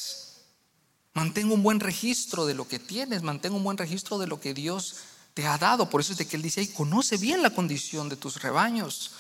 Mantén 1.13 1.51
un 1.51 1.63
buen 1.63 1.81
registro 1.81 2.47
de 2.47 2.55
lo 2.55 2.69
que 2.69 2.79
tienes, 2.79 3.23
mantén 3.23 3.53
un 3.53 3.65
buen 3.65 3.77
registro 3.77 4.19
de 4.19 4.29
lo 4.29 4.41
que 4.41 4.55
Dios 4.55 4.97
te 5.35 5.47
ha 5.47 5.59
dado. 5.59 5.91
Por 5.91 6.01
eso 6.01 6.13
es 6.13 6.19
de 6.19 6.27
que 6.27 6.37
Él 6.37 6.43
dice, 6.43 6.61
ahí 6.61 6.69
conoce 6.69 7.17
bien 7.17 7.43
la 7.43 7.51
condición 7.51 8.09
de 8.09 8.17
tus 8.17 8.41
rebaños. 8.43 9.11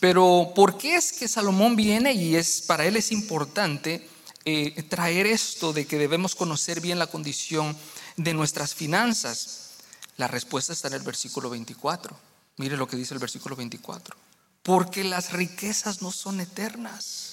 Pero 0.00 0.52
¿por 0.56 0.78
qué 0.78 0.96
es 0.96 1.12
que 1.12 1.28
Salomón 1.28 1.76
viene 1.76 2.14
y 2.14 2.34
es 2.34 2.62
para 2.62 2.86
él 2.86 2.96
es 2.96 3.12
importante 3.12 4.08
eh, 4.46 4.82
traer 4.84 5.26
esto 5.26 5.74
de 5.74 5.86
que 5.86 5.98
debemos 5.98 6.34
conocer 6.34 6.80
bien 6.80 6.98
la 6.98 7.06
condición 7.06 7.76
de 8.16 8.32
nuestras 8.32 8.74
finanzas? 8.74 9.72
La 10.16 10.26
respuesta 10.26 10.72
está 10.72 10.88
en 10.88 10.94
el 10.94 11.02
versículo 11.02 11.50
24. 11.50 12.16
Mire 12.56 12.78
lo 12.78 12.88
que 12.88 12.96
dice 12.96 13.12
el 13.12 13.20
versículo 13.20 13.56
24. 13.56 14.16
Porque 14.62 15.04
las 15.04 15.32
riquezas 15.32 16.00
no 16.00 16.10
son 16.10 16.40
eternas 16.40 17.29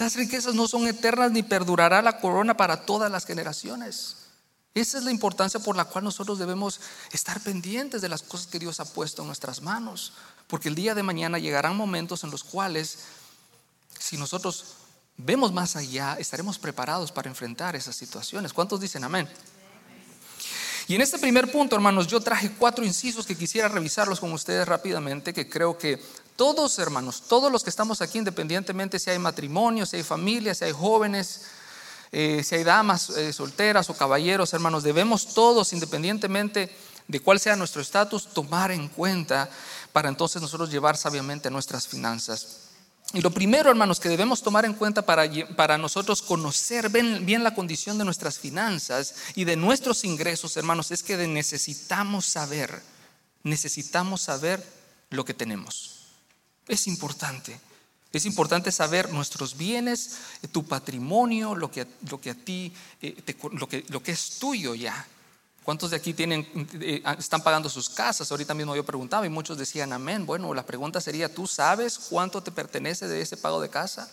las 0.00 0.16
riquezas 0.16 0.54
no 0.54 0.66
son 0.66 0.86
eternas 0.86 1.30
ni 1.30 1.42
perdurará 1.42 2.00
la 2.00 2.18
corona 2.20 2.56
para 2.56 2.86
todas 2.86 3.12
las 3.12 3.26
generaciones. 3.26 4.16
Esa 4.74 4.96
es 4.96 5.04
la 5.04 5.10
importancia 5.10 5.60
por 5.60 5.76
la 5.76 5.84
cual 5.84 6.04
nosotros 6.04 6.38
debemos 6.38 6.80
estar 7.12 7.38
pendientes 7.40 8.00
de 8.00 8.08
las 8.08 8.22
cosas 8.22 8.46
que 8.46 8.58
Dios 8.58 8.80
ha 8.80 8.86
puesto 8.86 9.20
en 9.20 9.26
nuestras 9.26 9.60
manos. 9.60 10.14
Porque 10.46 10.70
el 10.70 10.74
día 10.74 10.94
de 10.94 11.02
mañana 11.02 11.38
llegarán 11.38 11.76
momentos 11.76 12.24
en 12.24 12.30
los 12.30 12.44
cuales, 12.44 13.00
si 13.98 14.16
nosotros 14.16 14.76
vemos 15.18 15.52
más 15.52 15.76
allá, 15.76 16.16
estaremos 16.18 16.58
preparados 16.58 17.12
para 17.12 17.28
enfrentar 17.28 17.76
esas 17.76 17.94
situaciones. 17.94 18.54
¿Cuántos 18.54 18.80
dicen 18.80 19.04
amén? 19.04 19.28
Y 20.88 20.94
en 20.94 21.02
este 21.02 21.18
primer 21.18 21.52
punto, 21.52 21.76
hermanos, 21.76 22.06
yo 22.06 22.20
traje 22.20 22.52
cuatro 22.52 22.84
incisos 22.86 23.26
que 23.26 23.36
quisiera 23.36 23.68
revisarlos 23.68 24.18
con 24.18 24.32
ustedes 24.32 24.66
rápidamente, 24.66 25.34
que 25.34 25.48
creo 25.48 25.76
que 25.76 26.02
todos, 26.40 26.78
hermanos, 26.78 27.24
todos 27.28 27.52
los 27.52 27.62
que 27.62 27.68
estamos 27.68 28.00
aquí, 28.00 28.16
independientemente 28.16 28.98
si 28.98 29.10
hay 29.10 29.18
matrimonio, 29.18 29.84
si 29.84 29.96
hay 29.96 30.02
familia, 30.02 30.54
si 30.54 30.64
hay 30.64 30.72
jóvenes, 30.72 31.42
eh, 32.12 32.42
si 32.42 32.54
hay 32.54 32.64
damas 32.64 33.10
eh, 33.10 33.30
solteras 33.34 33.90
o 33.90 33.94
caballeros, 33.94 34.54
hermanos, 34.54 34.82
debemos 34.82 35.34
todos, 35.34 35.74
independientemente 35.74 36.74
de 37.06 37.20
cuál 37.20 37.38
sea 37.40 37.56
nuestro 37.56 37.82
estatus, 37.82 38.28
tomar 38.28 38.70
en 38.70 38.88
cuenta 38.88 39.50
para 39.92 40.08
entonces 40.08 40.40
nosotros 40.40 40.70
llevar 40.70 40.96
sabiamente 40.96 41.50
nuestras 41.50 41.86
finanzas. 41.86 42.70
Y 43.12 43.20
lo 43.20 43.30
primero, 43.32 43.68
hermanos, 43.68 44.00
que 44.00 44.08
debemos 44.08 44.40
tomar 44.40 44.64
en 44.64 44.72
cuenta 44.72 45.02
para, 45.02 45.30
para 45.56 45.76
nosotros 45.76 46.22
conocer 46.22 46.88
bien, 46.88 47.26
bien, 47.26 47.44
la 47.44 47.54
condición 47.54 47.98
de 47.98 48.06
nuestras 48.06 48.38
finanzas 48.38 49.14
y 49.34 49.44
de 49.44 49.56
nuestros 49.56 50.04
ingresos, 50.04 50.56
hermanos, 50.56 50.90
es 50.90 51.02
que 51.02 51.18
necesitamos 51.18 52.24
saber, 52.24 52.80
necesitamos 53.42 54.22
saber 54.22 54.64
lo 55.10 55.26
que 55.26 55.34
tenemos. 55.34 55.99
Es 56.70 56.86
importante. 56.86 57.58
Es 58.12 58.26
importante 58.26 58.70
saber 58.70 59.12
nuestros 59.12 59.56
bienes, 59.56 60.18
eh, 60.42 60.48
tu 60.48 60.64
patrimonio, 60.64 61.54
lo 61.54 61.70
que, 61.70 61.86
lo 62.08 62.20
que 62.20 62.30
a 62.30 62.34
ti, 62.34 62.72
eh, 63.02 63.22
lo, 63.52 63.68
que, 63.68 63.84
lo 63.88 64.02
que 64.02 64.12
es 64.12 64.38
tuyo 64.38 64.74
ya. 64.74 65.06
¿Cuántos 65.64 65.90
de 65.90 65.96
aquí 65.96 66.14
tienen, 66.14 66.46
eh, 66.80 67.02
están 67.18 67.42
pagando 67.42 67.68
sus 67.68 67.90
casas? 67.90 68.30
Ahorita 68.30 68.54
mismo 68.54 68.74
yo 68.74 68.84
preguntaba 68.84 69.26
y 69.26 69.28
muchos 69.28 69.58
decían 69.58 69.92
amén. 69.92 70.26
Bueno, 70.26 70.54
la 70.54 70.64
pregunta 70.64 71.00
sería, 71.00 71.32
¿tú 71.32 71.46
sabes 71.46 71.98
cuánto 71.98 72.40
te 72.40 72.52
pertenece 72.52 73.08
de 73.08 73.20
ese 73.20 73.36
pago 73.36 73.60
de 73.60 73.68
casa? 73.68 74.10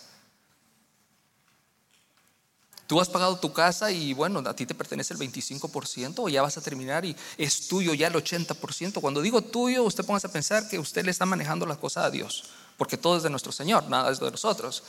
Tú 2.87 3.01
has 3.01 3.09
pagado 3.09 3.37
tu 3.37 3.51
casa 3.51 3.91
y 3.91 4.13
bueno, 4.13 4.39
a 4.39 4.55
ti 4.55 4.65
te 4.65 4.73
pertenece 4.73 5.13
el 5.13 5.19
25% 5.19 6.15
o 6.19 6.29
ya 6.29 6.41
vas 6.41 6.57
a 6.57 6.61
terminar 6.61 7.03
y 7.03 7.15
es 7.37 7.67
tuyo 7.67 7.93
ya 7.93 8.07
el 8.07 8.13
80%. 8.13 9.01
Cuando 9.01 9.21
digo 9.21 9.41
tuyo, 9.41 9.83
usted 9.83 10.05
póngase 10.05 10.27
a 10.27 10.31
pensar 10.31 10.69
que 10.69 10.79
usted 10.79 11.03
le 11.03 11.11
está 11.11 11.25
manejando 11.25 11.65
las 11.65 11.77
cosas 11.77 12.05
a 12.05 12.09
Dios, 12.09 12.45
porque 12.77 12.95
todo 12.95 13.17
es 13.17 13.23
de 13.23 13.29
nuestro 13.29 13.51
Señor, 13.51 13.89
nada 13.89 14.09
es 14.09 14.21
de 14.21 14.31
nosotros. 14.31 14.83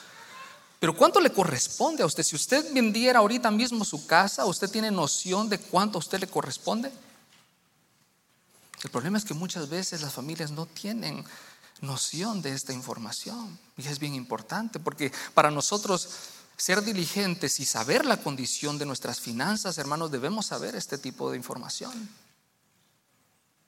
Pero 0.78 0.96
¿cuánto 0.96 1.20
le 1.20 1.32
corresponde 1.32 2.04
a 2.04 2.06
usted? 2.06 2.22
Si 2.22 2.37
usted 2.37 2.72
vendiera 2.72 3.18
ahorita 3.18 3.50
mismo 3.50 3.84
su 3.84 4.06
casa, 4.06 4.46
¿usted 4.46 4.70
tiene 4.70 4.92
noción 4.92 5.48
de 5.48 5.58
cuánto 5.58 5.98
a 5.98 6.00
usted 6.00 6.20
le 6.20 6.28
corresponde? 6.28 6.92
El 8.84 8.90
problema 8.90 9.18
es 9.18 9.24
que 9.24 9.34
muchas 9.34 9.68
veces 9.68 10.02
las 10.02 10.12
familias 10.12 10.52
no 10.52 10.66
tienen 10.66 11.24
noción 11.80 12.42
de 12.42 12.52
esta 12.52 12.72
información 12.72 13.58
y 13.76 13.87
es 13.87 13.98
bien 13.98 14.14
importante 14.14 14.78
porque 14.78 15.12
para 15.34 15.50
nosotros 15.50 16.08
ser 16.59 16.83
diligentes 16.83 17.61
y 17.61 17.64
saber 17.64 18.05
la 18.05 18.16
condición 18.18 18.79
de 18.79 18.85
nuestras 18.85 19.21
finanzas, 19.21 19.79
hermanos, 19.79 20.11
debemos 20.11 20.47
saber 20.47 20.75
este 20.75 20.99
tipo 20.99 21.31
de 21.31 21.37
información. 21.37 21.92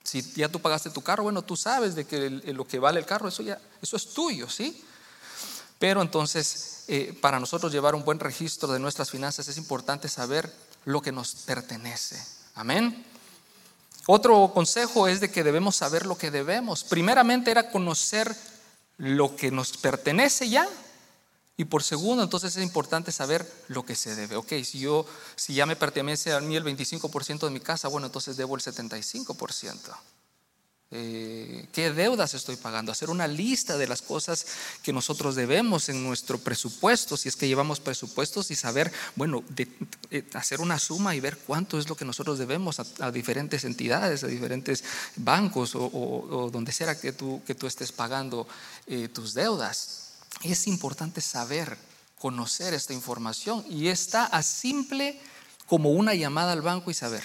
Si 0.03 0.23
ya 0.35 0.49
tú 0.49 0.61
pagaste 0.61 0.91
tu 0.91 1.01
carro, 1.01 1.23
bueno, 1.23 1.43
tú 1.43 1.57
sabes 1.57 1.95
de 1.95 2.05
que 2.05 2.29
lo 2.31 2.67
que 2.67 2.81
vale 2.81 2.99
el 2.99 3.07
carro, 3.07 3.29
eso 3.29 3.45
ya, 3.45 3.61
eso 3.81 3.97
es 3.97 4.13
tuyo, 4.13 4.51
¿sí? 4.51 4.85
Pero 5.79 6.03
entonces, 6.03 6.85
eh, 6.89 7.17
para 7.21 7.39
nosotros 7.39 7.71
llevar 7.71 7.95
un 7.95 8.05
buen 8.05 8.19
registro 8.19 8.73
de 8.73 8.81
nuestras 8.81 9.09
finanzas 9.09 9.47
es 9.47 9.57
importante 9.57 10.09
saber 10.09 10.53
lo 10.85 11.01
que 11.01 11.13
nos 11.13 11.35
pertenece. 11.37 12.21
Amén. 12.57 13.07
Otro 14.07 14.51
consejo 14.53 15.07
es 15.07 15.21
de 15.21 15.31
que 15.31 15.45
debemos 15.45 15.77
saber 15.77 16.07
lo 16.07 16.19
que 16.19 16.33
debemos. 16.33 16.83
Primeramente 16.83 17.53
era 17.53 17.71
conocer 17.71 18.35
lo 18.99 19.37
que 19.37 19.53
nos 19.53 19.77
pertenece 19.77 20.49
ya. 20.49 20.69
Y 21.61 21.67
por 21.67 21.83
segundo, 21.83 22.23
entonces 22.23 22.57
es 22.57 22.63
importante 22.63 23.13
saber 23.13 23.47
lo 23.69 23.85
que 23.85 23.95
se 23.95 24.17
debe. 24.17 24.37
Ok, 24.37 24.51
si 24.65 24.79
yo, 24.79 25.05
si 25.37 25.53
ya 25.53 25.67
me 25.67 25.77
pertenece 25.77 26.33
a 26.33 26.41
mí 26.41 26.57
el 26.57 26.65
25% 26.65 27.41
de 27.41 27.51
mi 27.51 27.61
casa, 27.61 27.89
bueno, 27.89 28.07
entonces 28.07 28.39
debo 28.39 28.57
el 28.57 28.63
75%. 28.63 29.77
Eh, 30.91 31.69
qué 31.71 31.93
deudas 31.93 32.33
estoy 32.33 32.57
pagando, 32.57 32.91
hacer 32.93 33.11
una 33.11 33.29
lista 33.29 33.77
de 33.77 33.87
las 33.87 34.01
cosas 34.01 34.47
que 34.83 34.95
nosotros 34.95 35.35
debemos 35.35 35.91
en 35.91 36.03
nuestro 36.03 36.39
presupuesto, 36.39 37.19
si 37.19 37.29
es 37.29 37.37
que 37.37 37.47
llevamos 37.47 37.79
presupuestos 37.79 38.51
y 38.51 38.57
saber, 38.57 38.91
bueno, 39.15 39.45
hacer 40.33 40.63
una 40.63 40.79
suma 40.79 41.15
y 41.15 41.21
ver 41.21 41.37
cuánto 41.47 41.79
es 41.79 41.91
lo 41.91 41.95
que 41.95 42.07
nosotros 42.07 42.39
debemos 42.39 42.81
a, 42.81 43.13
diferentes 43.13 43.65
entidades, 43.65 44.25
a 44.25 44.29
diferentes 44.29 44.83
bancos 45.17 45.73
o, 45.75 46.49
donde 46.51 46.73
sea 46.73 46.99
que 46.99 47.13
tú, 47.13 47.43
que 47.47 47.55
tú 47.55 47.67
estés 47.67 47.93
pagando 47.93 48.49
eh, 48.87 49.09
tus 49.09 49.35
deudas. 49.35 50.10
Es 50.43 50.67
importante 50.67 51.21
saber, 51.21 51.77
conocer 52.19 52.75
esta 52.75 52.93
información 52.93 53.65
y 53.69 53.89
está 53.89 54.25
a 54.25 54.43
simple 54.43 55.21
como 55.67 55.91
una 55.91 56.15
llamada 56.15 56.53
al 56.53 56.63
banco 56.63 56.91
y 56.91 56.95
saber. 56.95 57.23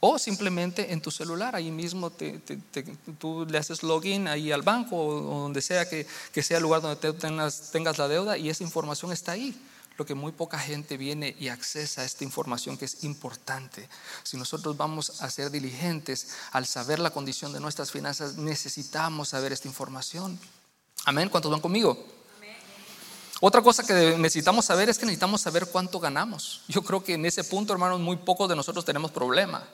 O 0.00 0.18
simplemente 0.18 0.92
en 0.92 1.00
tu 1.00 1.10
celular, 1.10 1.56
ahí 1.56 1.72
mismo 1.72 2.12
tú 3.18 3.46
le 3.48 3.58
haces 3.58 3.82
login 3.82 4.28
ahí 4.28 4.52
al 4.52 4.62
banco 4.62 4.96
o, 4.96 5.40
donde 5.42 5.60
sea 5.60 5.88
que, 5.88 6.06
sea 6.40 6.58
el 6.58 6.62
lugar 6.62 6.82
donde 6.82 7.12
tengas, 7.14 7.70
tengas 7.72 7.98
la 7.98 8.06
deuda 8.06 8.38
y 8.38 8.48
esa 8.48 8.62
información 8.62 9.12
está 9.12 9.32
ahí. 9.32 9.60
Lo 9.96 10.06
que 10.06 10.14
muy 10.14 10.30
poca 10.30 10.60
gente 10.60 10.96
viene 10.96 11.34
y 11.40 11.48
accesa 11.48 12.02
a 12.02 12.04
esta 12.04 12.22
información 12.22 12.76
que 12.76 12.84
es 12.84 13.02
importante. 13.02 13.88
Si 14.22 14.36
nosotros 14.36 14.76
vamos 14.76 15.20
a 15.20 15.28
ser 15.28 15.50
diligentes 15.50 16.28
al 16.52 16.66
saber 16.66 17.00
la 17.00 17.10
condición 17.10 17.52
de 17.52 17.58
nuestras 17.58 17.90
finanzas, 17.90 18.36
necesitamos 18.36 19.30
saber 19.30 19.52
esta 19.52 19.66
información. 19.66 20.38
Amén. 21.08 21.30
¿Cuántos 21.30 21.50
van 21.50 21.62
conmigo? 21.62 22.04
Otra 23.40 23.62
cosa 23.62 23.82
que 23.82 24.18
necesitamos 24.18 24.66
saber 24.66 24.90
es 24.90 24.98
que 24.98 25.06
necesitamos 25.06 25.40
saber 25.40 25.64
cuánto 25.72 25.98
ganamos. 25.98 26.60
Yo 26.68 26.82
creo 26.82 27.02
que 27.02 27.14
en 27.14 27.24
ese 27.24 27.44
punto, 27.44 27.72
hermanos, 27.72 27.98
muy 27.98 28.16
pocos 28.16 28.46
de 28.46 28.54
nosotros 28.54 28.84
tenemos 28.84 29.10
problema. 29.10 29.66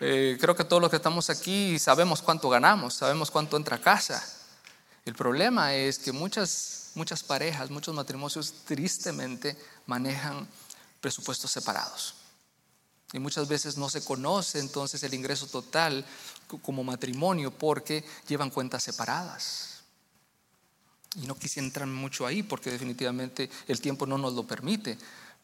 Eh, 0.00 0.36
creo 0.40 0.56
que 0.56 0.64
todos 0.64 0.82
los 0.82 0.90
que 0.90 0.96
estamos 0.96 1.30
aquí 1.30 1.78
sabemos 1.78 2.20
cuánto 2.20 2.48
ganamos, 2.48 2.94
sabemos 2.94 3.30
cuánto 3.30 3.56
entra 3.56 3.76
a 3.76 3.80
casa. 3.80 4.26
El 5.04 5.14
problema 5.14 5.72
es 5.76 6.00
que 6.00 6.10
muchas, 6.10 6.90
muchas 6.96 7.22
parejas, 7.22 7.70
muchos 7.70 7.94
matrimonios 7.94 8.52
tristemente 8.64 9.56
manejan 9.86 10.48
presupuestos 11.00 11.52
separados. 11.52 12.16
Y 13.12 13.20
muchas 13.20 13.46
veces 13.46 13.76
no 13.76 13.88
se 13.88 14.04
conoce 14.04 14.58
entonces 14.58 15.00
el 15.04 15.14
ingreso 15.14 15.46
total 15.46 16.04
como 16.60 16.82
matrimonio 16.82 17.52
porque 17.52 18.04
llevan 18.26 18.50
cuentas 18.50 18.82
separadas. 18.82 19.79
Y 21.16 21.26
no 21.26 21.36
quise 21.36 21.60
entrar 21.60 21.88
mucho 21.88 22.26
ahí 22.26 22.42
porque 22.42 22.70
definitivamente 22.70 23.50
el 23.66 23.80
tiempo 23.80 24.06
no 24.06 24.16
nos 24.16 24.34
lo 24.34 24.46
permite. 24.46 24.96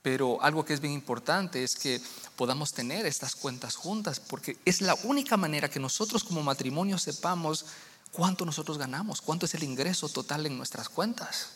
Pero 0.02 0.40
algo 0.40 0.64
que 0.64 0.72
es 0.72 0.80
bien 0.80 0.92
importante 0.92 1.64
es 1.64 1.74
que 1.74 2.00
podamos 2.36 2.72
tener 2.72 3.06
estas 3.06 3.34
cuentas 3.34 3.74
juntas, 3.74 4.20
porque 4.20 4.56
es 4.64 4.80
la 4.80 4.94
única 5.02 5.36
manera 5.36 5.68
que 5.68 5.80
nosotros 5.80 6.22
como 6.22 6.44
matrimonio 6.44 6.96
sepamos 6.96 7.66
cuánto 8.12 8.44
nosotros 8.44 8.78
ganamos, 8.78 9.20
cuánto 9.20 9.46
es 9.46 9.54
el 9.54 9.64
ingreso 9.64 10.08
total 10.08 10.46
en 10.46 10.56
nuestras 10.56 10.88
cuentas. 10.88 11.48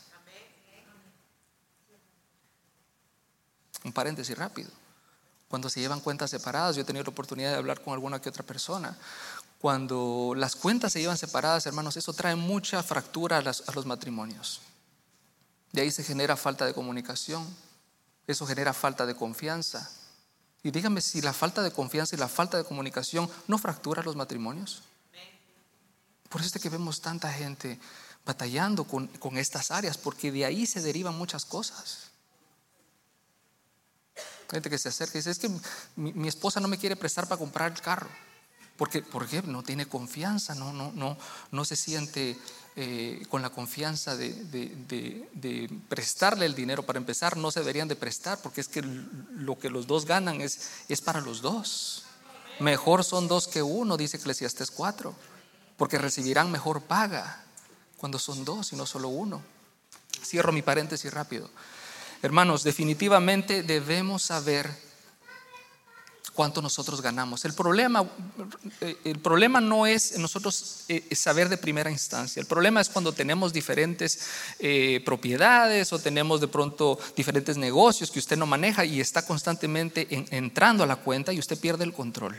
Un 3.84 3.92
paréntesis 3.92 4.36
rápido. 4.36 4.70
Cuando 5.48 5.70
se 5.70 5.80
llevan 5.80 6.00
cuentas 6.00 6.30
separadas, 6.30 6.76
yo 6.76 6.82
he 6.82 6.84
tenido 6.84 7.04
la 7.04 7.10
oportunidad 7.10 7.50
de 7.50 7.56
hablar 7.56 7.80
con 7.82 7.92
alguna 7.92 8.20
que 8.20 8.28
otra 8.28 8.44
persona. 8.44 8.96
Cuando 9.60 10.32
las 10.34 10.56
cuentas 10.56 10.92
se 10.92 11.00
llevan 11.00 11.18
separadas, 11.18 11.66
hermanos, 11.66 11.98
eso 11.98 12.14
trae 12.14 12.34
mucha 12.34 12.82
fractura 12.82 13.38
a, 13.38 13.42
los 13.42 13.84
matrimonios. 13.84 14.62
De 15.72 15.82
ahí 15.82 15.90
se 15.90 16.02
genera 16.02 16.34
falta 16.34 16.64
de 16.64 16.72
comunicación, 16.72 17.46
eso 18.26 18.46
genera 18.46 18.72
falta 18.72 19.04
de 19.04 19.14
confianza. 19.14 19.90
Y 20.62 20.70
dígame 20.70 21.02
si 21.02 21.20
la 21.20 21.34
falta 21.34 21.62
de 21.62 21.72
confianza 21.72 22.16
y 22.16 22.18
la 22.18 22.28
falta 22.28 22.56
de 22.56 22.64
comunicación 22.64 23.28
no 23.48 23.58
fractura 23.58 24.02
los 24.02 24.16
matrimonios. 24.16 24.82
Por 26.30 26.40
eso 26.40 26.56
es 26.56 26.62
que 26.62 26.70
vemos 26.70 27.02
tanta 27.02 27.30
gente 27.30 27.78
batallando 28.24 28.84
con, 28.84 29.10
estas 29.36 29.70
áreas, 29.70 29.98
porque 29.98 30.32
de 30.32 30.46
ahí 30.46 30.64
se 30.64 30.80
derivan 30.80 31.18
muchas 31.18 31.44
cosas. 31.44 32.12
Gente 34.50 34.70
que 34.70 34.78
se 34.78 34.88
acerca 34.88 35.18
y 35.18 35.20
dice, 35.20 35.32
es 35.32 35.38
que 35.38 35.50
mi, 35.96 36.14
mi 36.14 36.28
esposa 36.28 36.60
no 36.60 36.68
me 36.68 36.78
quiere 36.78 36.96
prestar 36.96 37.28
para 37.28 37.38
comprar 37.38 37.72
el 37.72 37.80
carro. 37.82 38.08
Porque, 38.80 39.04
qué? 39.28 39.42
no 39.42 39.62
tiene 39.62 39.84
confianza, 39.84 40.54
no, 40.54 40.72
no, 40.72 40.90
no, 40.94 41.18
no 41.50 41.64
se 41.66 41.76
siente 41.76 42.38
eh, 42.76 43.26
con 43.28 43.42
la 43.42 43.50
confianza 43.50 44.16
de, 44.16 45.68
prestarle 45.90 46.46
el 46.46 46.54
dinero. 46.54 46.82
Para 46.82 46.98
empezar, 46.98 47.36
no 47.36 47.50
se 47.50 47.60
deberían 47.60 47.88
de 47.88 47.96
prestar 47.96 48.40
porque 48.40 48.62
es 48.62 48.68
que 48.68 48.80
lo 48.80 49.58
que 49.58 49.68
los 49.68 49.86
dos 49.86 50.06
ganan 50.06 50.40
es, 50.40 50.70
es 50.88 51.02
para 51.02 51.20
los 51.20 51.42
dos. 51.42 52.04
Mejor 52.58 53.04
son 53.04 53.28
dos 53.28 53.48
que 53.48 53.62
uno, 53.62 53.98
dice 53.98 54.16
Eclesiastes 54.16 54.70
4, 54.70 55.14
porque 55.76 55.98
recibirán 55.98 56.50
mejor 56.50 56.80
paga 56.80 57.44
cuando 57.98 58.18
son 58.18 58.46
dos 58.46 58.72
y 58.72 58.76
no 58.76 58.86
solo 58.86 59.08
uno. 59.08 59.42
Cierro 60.24 60.52
mi 60.52 60.62
paréntesis 60.62 61.12
rápido. 61.12 61.50
Hermanos, 62.22 62.64
definitivamente 62.64 63.62
debemos 63.62 64.22
saber 64.22 64.74
cuánto 66.34 66.62
nosotros 66.62 67.00
ganamos. 67.00 67.44
El 67.44 67.54
problema, 67.54 68.08
eh, 68.80 68.96
el 69.04 69.18
problema 69.18 69.60
no 69.60 69.86
es 69.86 70.18
nosotros 70.18 70.84
eh, 70.88 71.14
saber 71.14 71.48
de 71.48 71.56
primera 71.56 71.90
instancia. 71.90 72.40
El 72.40 72.46
problema 72.46 72.80
es 72.80 72.88
cuando 72.88 73.12
tenemos 73.12 73.52
diferentes 73.52 74.20
eh, 74.58 75.02
propiedades 75.04 75.92
o 75.92 75.98
tenemos 75.98 76.40
de 76.40 76.48
pronto 76.48 76.98
diferentes 77.16 77.56
negocios 77.56 78.10
que 78.10 78.18
usted 78.18 78.36
no 78.36 78.46
maneja 78.46 78.84
y 78.84 79.00
está 79.00 79.26
constantemente 79.26 80.06
entrando 80.30 80.84
a 80.84 80.86
la 80.86 80.96
cuenta 80.96 81.32
y 81.32 81.38
usted 81.38 81.58
pierde 81.58 81.84
el 81.84 81.92
control. 81.92 82.36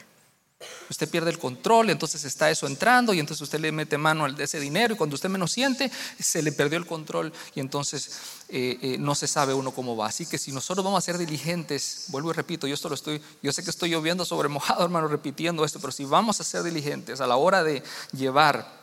Usted 0.90 1.10
pierde 1.10 1.32
el 1.32 1.40
control, 1.40 1.90
entonces 1.90 2.24
está 2.24 2.50
eso 2.50 2.68
entrando 2.68 3.14
y 3.14 3.20
entonces 3.20 3.42
usted 3.42 3.60
le 3.60 3.72
mete 3.72 3.98
mano 3.98 4.26
al 4.26 4.36
de 4.36 4.44
ese 4.44 4.60
dinero 4.60 4.94
y 4.94 4.98
cuando 4.98 5.16
usted 5.16 5.30
menos 5.30 5.52
siente, 5.52 5.92
se 6.20 6.42
le 6.42 6.52
perdió 6.52 6.78
el 6.78 6.86
control 6.86 7.34
y 7.56 7.60
entonces 7.60 8.12
eh, 8.50 8.78
eh, 8.82 8.98
no 9.00 9.16
se 9.16 9.28
sabe 9.28 9.54
uno 9.54 9.72
cómo 9.72 9.96
va. 9.96 10.08
Así 10.08 10.26
que 10.26 10.38
si 10.38 10.52
nosotros 10.52 10.84
vamos 10.84 11.00
a 11.00 11.02
ser 11.06 11.18
diligentes, 11.18 12.06
vuelvo 12.08 12.32
y 12.32 12.34
repito, 12.34 12.68
yo 12.68 12.74
esto 12.74 12.90
lo 12.90 12.96
estoy, 12.96 13.22
yo 13.42 13.52
sé 13.52 13.64
que 13.64 13.70
estoy 13.70 13.90
lloviendo 13.90 14.26
sobre 14.26 14.50
mojado, 14.50 14.84
hermano, 14.84 15.08
repitiendo 15.08 15.66
esto, 15.66 15.80
pero 15.80 15.92
si 15.92 16.06
vamos 16.06 16.40
a 16.40 16.44
ser 16.44 16.64
diligentes 16.64 17.22
a 17.22 17.28
la 17.28 17.38
hora 17.38 17.64
de 17.64 17.84
llevar 18.12 18.82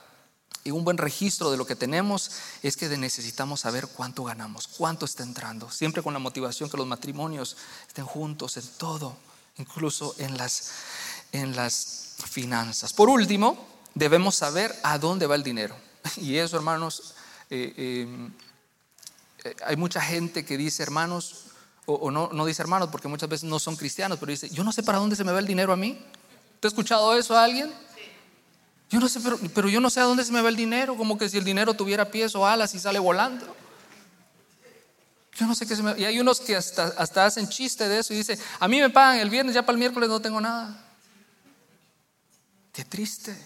un 0.73 0.85
buen 0.85 0.99
registro 0.99 1.51
de 1.51 1.57
lo 1.57 1.67
que 1.67 1.77
tenemos 1.77 2.31
es 2.63 2.77
que 2.77 2.89
necesitamos 2.97 3.61
saber 3.61 3.89
cuánto 3.89 4.25
ganamos, 4.25 4.67
cuánto 4.69 5.05
está 5.05 5.23
entrando, 5.23 5.71
siempre 5.71 6.03
con 6.03 6.13
la 6.13 6.19
motivación 6.19 6.71
que 6.71 6.77
los 6.77 6.87
matrimonios 6.87 7.57
estén 7.87 8.05
juntos 8.05 8.57
en 8.57 8.67
todo, 8.79 9.17
incluso 9.57 10.15
en 10.19 10.37
las 10.37 10.71
en 11.33 11.57
las 11.57 12.17
finanzas. 12.27 12.93
Por 12.93 13.09
último, 13.09 13.67
debemos 13.95 14.37
saber 14.37 14.75
a 14.83 14.99
dónde 14.99 15.27
va 15.27 15.35
el 15.35 15.43
dinero. 15.43 15.77
Y 16.17 16.37
eso, 16.37 16.57
hermanos, 16.57 17.15
eh, 17.51 17.73
eh, 19.45 19.57
hay 19.65 19.77
mucha 19.77 20.01
gente 20.01 20.45
que 20.45 20.57
dice 20.57 20.83
hermanos, 20.83 21.45
o, 21.87 22.11
no, 22.11 22.29
no, 22.33 22.45
dice 22.45 22.61
hermanos 22.61 22.89
porque 22.91 23.09
muchas 23.09 23.29
veces 23.29 23.49
no 23.49 23.59
son 23.59 23.77
cristianos, 23.77 24.19
pero 24.19 24.31
dice, 24.31 24.49
yo 24.51 24.63
no 24.63 24.73
sé 24.73 24.83
para 24.83 24.99
dónde 24.99 25.17
se 25.17 25.25
me 25.25 25.33
va 25.33 25.39
el 25.39 25.47
dinero 25.47 25.73
a 25.73 25.77
mí. 25.77 25.99
¿Te 26.61 26.67
ha 26.67 26.69
escuchado 26.69 27.15
eso 27.15 27.37
a 27.37 27.45
alguien? 27.45 27.73
Yo 28.91 29.01
no 29.01 29.09
sé, 29.09 29.21
pero, 29.21 29.39
pero, 29.55 29.69
yo 29.69 29.81
no 29.81 29.91
sé 29.91 30.01
a 30.01 30.05
dónde 30.05 30.25
se 30.25 30.33
me 30.33 30.41
va 30.41 30.49
el 30.49 30.57
dinero, 30.57 30.97
como 30.97 31.19
que 31.19 31.29
si 31.29 31.39
el 31.39 31.45
dinero 31.45 31.75
tuviera 31.75 32.11
pies 32.11 32.35
o 32.35 32.47
alas 32.47 32.75
y 32.75 32.79
sale 32.79 32.99
volando. 32.99 33.55
Yo 35.37 35.47
no 35.47 35.55
sé 35.55 35.67
qué 35.67 35.77
se 35.77 35.83
me... 35.83 35.99
Y 35.99 36.05
hay 36.05 36.19
unos 36.19 36.41
que 36.41 36.57
hasta, 36.57 36.95
hasta 36.97 37.27
hacen 37.27 37.49
chiste 37.49 37.89
de 37.89 38.01
eso 38.01 38.13
y 38.13 38.17
dice, 38.17 38.39
a 38.59 38.67
mí 38.67 38.81
me 38.81 38.91
pagan 38.91 39.19
el 39.19 39.31
viernes, 39.31 39.55
ya 39.55 39.63
para 39.63 39.75
el 39.75 39.79
miércoles 39.79 40.09
no 40.09 40.21
tengo 40.21 40.41
nada. 40.41 40.88
Qué 42.79 42.85
triste. 42.85 43.37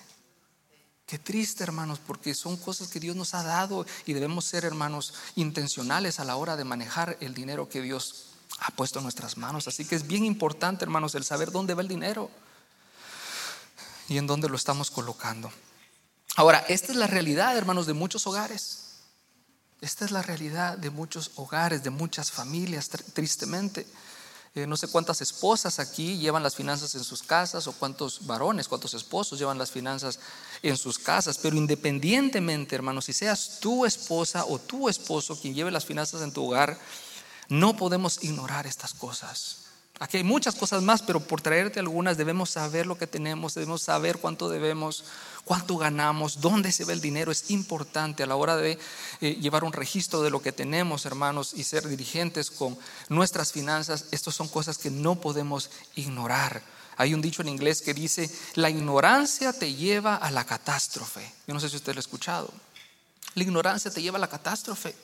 Qué 1.06 1.18
triste, 1.18 1.64
hermanos, 1.64 1.98
porque 2.06 2.34
son 2.34 2.58
cosas 2.58 2.88
que 2.88 3.00
Dios 3.00 3.16
nos 3.16 3.32
ha 3.32 3.42
dado 3.42 3.86
y 4.04 4.12
debemos 4.12 4.44
ser, 4.44 4.66
hermanos, 4.66 5.14
intencionales 5.36 6.20
a 6.20 6.26
la 6.26 6.36
hora 6.36 6.54
de 6.54 6.64
manejar 6.64 7.16
el 7.18 7.32
dinero 7.32 7.66
que 7.66 7.80
Dios 7.80 8.26
ha 8.58 8.72
puesto 8.72 8.98
en 8.98 9.04
nuestras 9.04 9.38
manos. 9.38 9.68
Así 9.68 9.86
que 9.86 9.94
es 9.94 10.06
bien 10.06 10.26
importante, 10.26 10.84
hermanos, 10.84 11.14
el 11.14 11.24
saber 11.24 11.50
dónde 11.50 11.72
va 11.72 11.80
el 11.80 11.88
dinero 11.88 12.30
y 14.06 14.18
en 14.18 14.26
dónde 14.26 14.50
lo 14.50 14.56
estamos 14.56 14.90
colocando. 14.90 15.50
Ahora, 16.36 16.58
esta 16.68 16.92
es 16.92 16.98
la 16.98 17.06
realidad, 17.06 17.56
hermanos, 17.56 17.86
de 17.86 17.94
muchos 17.94 18.26
hogares. 18.26 18.98
Esta 19.80 20.04
es 20.04 20.10
la 20.10 20.20
realidad 20.20 20.76
de 20.76 20.90
muchos 20.90 21.30
hogares, 21.36 21.82
de 21.82 21.88
muchas 21.88 22.30
familias, 22.30 22.90
tristemente. 22.90 23.86
Eh, 24.54 24.66
no 24.66 24.76
sé 24.76 24.86
cuántas 24.86 25.22
esposas 25.22 25.78
aquí 25.78 26.18
llevan 26.18 26.42
las 26.42 26.54
finanzas 26.54 26.94
en 26.94 27.04
sus 27.04 27.22
casas 27.22 27.66
o 27.66 27.72
cuántos 27.72 28.26
varones, 28.26 28.68
cuántos 28.68 28.92
esposos 28.92 29.38
llevan 29.38 29.56
las 29.56 29.70
finanzas 29.70 30.18
en 30.62 30.76
sus 30.76 30.98
casas, 30.98 31.38
pero 31.38 31.56
independientemente, 31.56 32.74
hermanos, 32.74 33.06
si 33.06 33.14
seas 33.14 33.60
tu 33.60 33.86
esposa 33.86 34.44
o 34.44 34.58
tu 34.58 34.90
esposo 34.90 35.40
quien 35.40 35.54
lleve 35.54 35.70
las 35.70 35.86
finanzas 35.86 36.20
en 36.20 36.32
tu 36.32 36.44
hogar, 36.44 36.78
no 37.48 37.76
podemos 37.76 38.22
ignorar 38.22 38.66
estas 38.66 38.92
cosas. 38.92 39.61
Aquí 40.02 40.16
hay 40.16 40.24
muchas 40.24 40.56
cosas 40.56 40.82
más, 40.82 41.00
pero 41.00 41.20
por 41.20 41.40
traerte 41.40 41.78
algunas 41.78 42.16
debemos 42.16 42.50
saber 42.50 42.86
lo 42.86 42.98
que 42.98 43.06
tenemos, 43.06 43.54
debemos 43.54 43.82
saber 43.82 44.18
cuánto 44.18 44.48
debemos, 44.48 45.04
cuánto 45.44 45.76
ganamos, 45.76 46.40
dónde 46.40 46.72
se 46.72 46.84
ve 46.84 46.92
el 46.92 47.00
dinero. 47.00 47.30
Es 47.30 47.52
importante 47.52 48.24
a 48.24 48.26
la 48.26 48.34
hora 48.34 48.56
de 48.56 48.80
eh, 49.20 49.34
llevar 49.34 49.62
un 49.62 49.72
registro 49.72 50.20
de 50.20 50.30
lo 50.30 50.42
que 50.42 50.50
tenemos, 50.50 51.06
hermanos, 51.06 51.52
y 51.54 51.62
ser 51.62 51.86
dirigentes 51.86 52.50
con 52.50 52.76
nuestras 53.10 53.52
finanzas. 53.52 54.06
Estas 54.10 54.34
son 54.34 54.48
cosas 54.48 54.76
que 54.76 54.90
no 54.90 55.20
podemos 55.20 55.70
ignorar. 55.94 56.62
Hay 56.96 57.14
un 57.14 57.22
dicho 57.22 57.42
en 57.42 57.50
inglés 57.50 57.80
que 57.80 57.94
dice, 57.94 58.28
la 58.56 58.70
ignorancia 58.70 59.52
te 59.52 59.72
lleva 59.72 60.16
a 60.16 60.32
la 60.32 60.44
catástrofe. 60.44 61.32
Yo 61.46 61.54
no 61.54 61.60
sé 61.60 61.68
si 61.68 61.76
usted 61.76 61.94
lo 61.94 62.00
ha 62.00 62.00
escuchado. 62.00 62.52
La 63.34 63.44
ignorancia 63.44 63.92
te 63.92 64.02
lleva 64.02 64.18
a 64.18 64.20
la 64.20 64.28
catástrofe. 64.28 64.96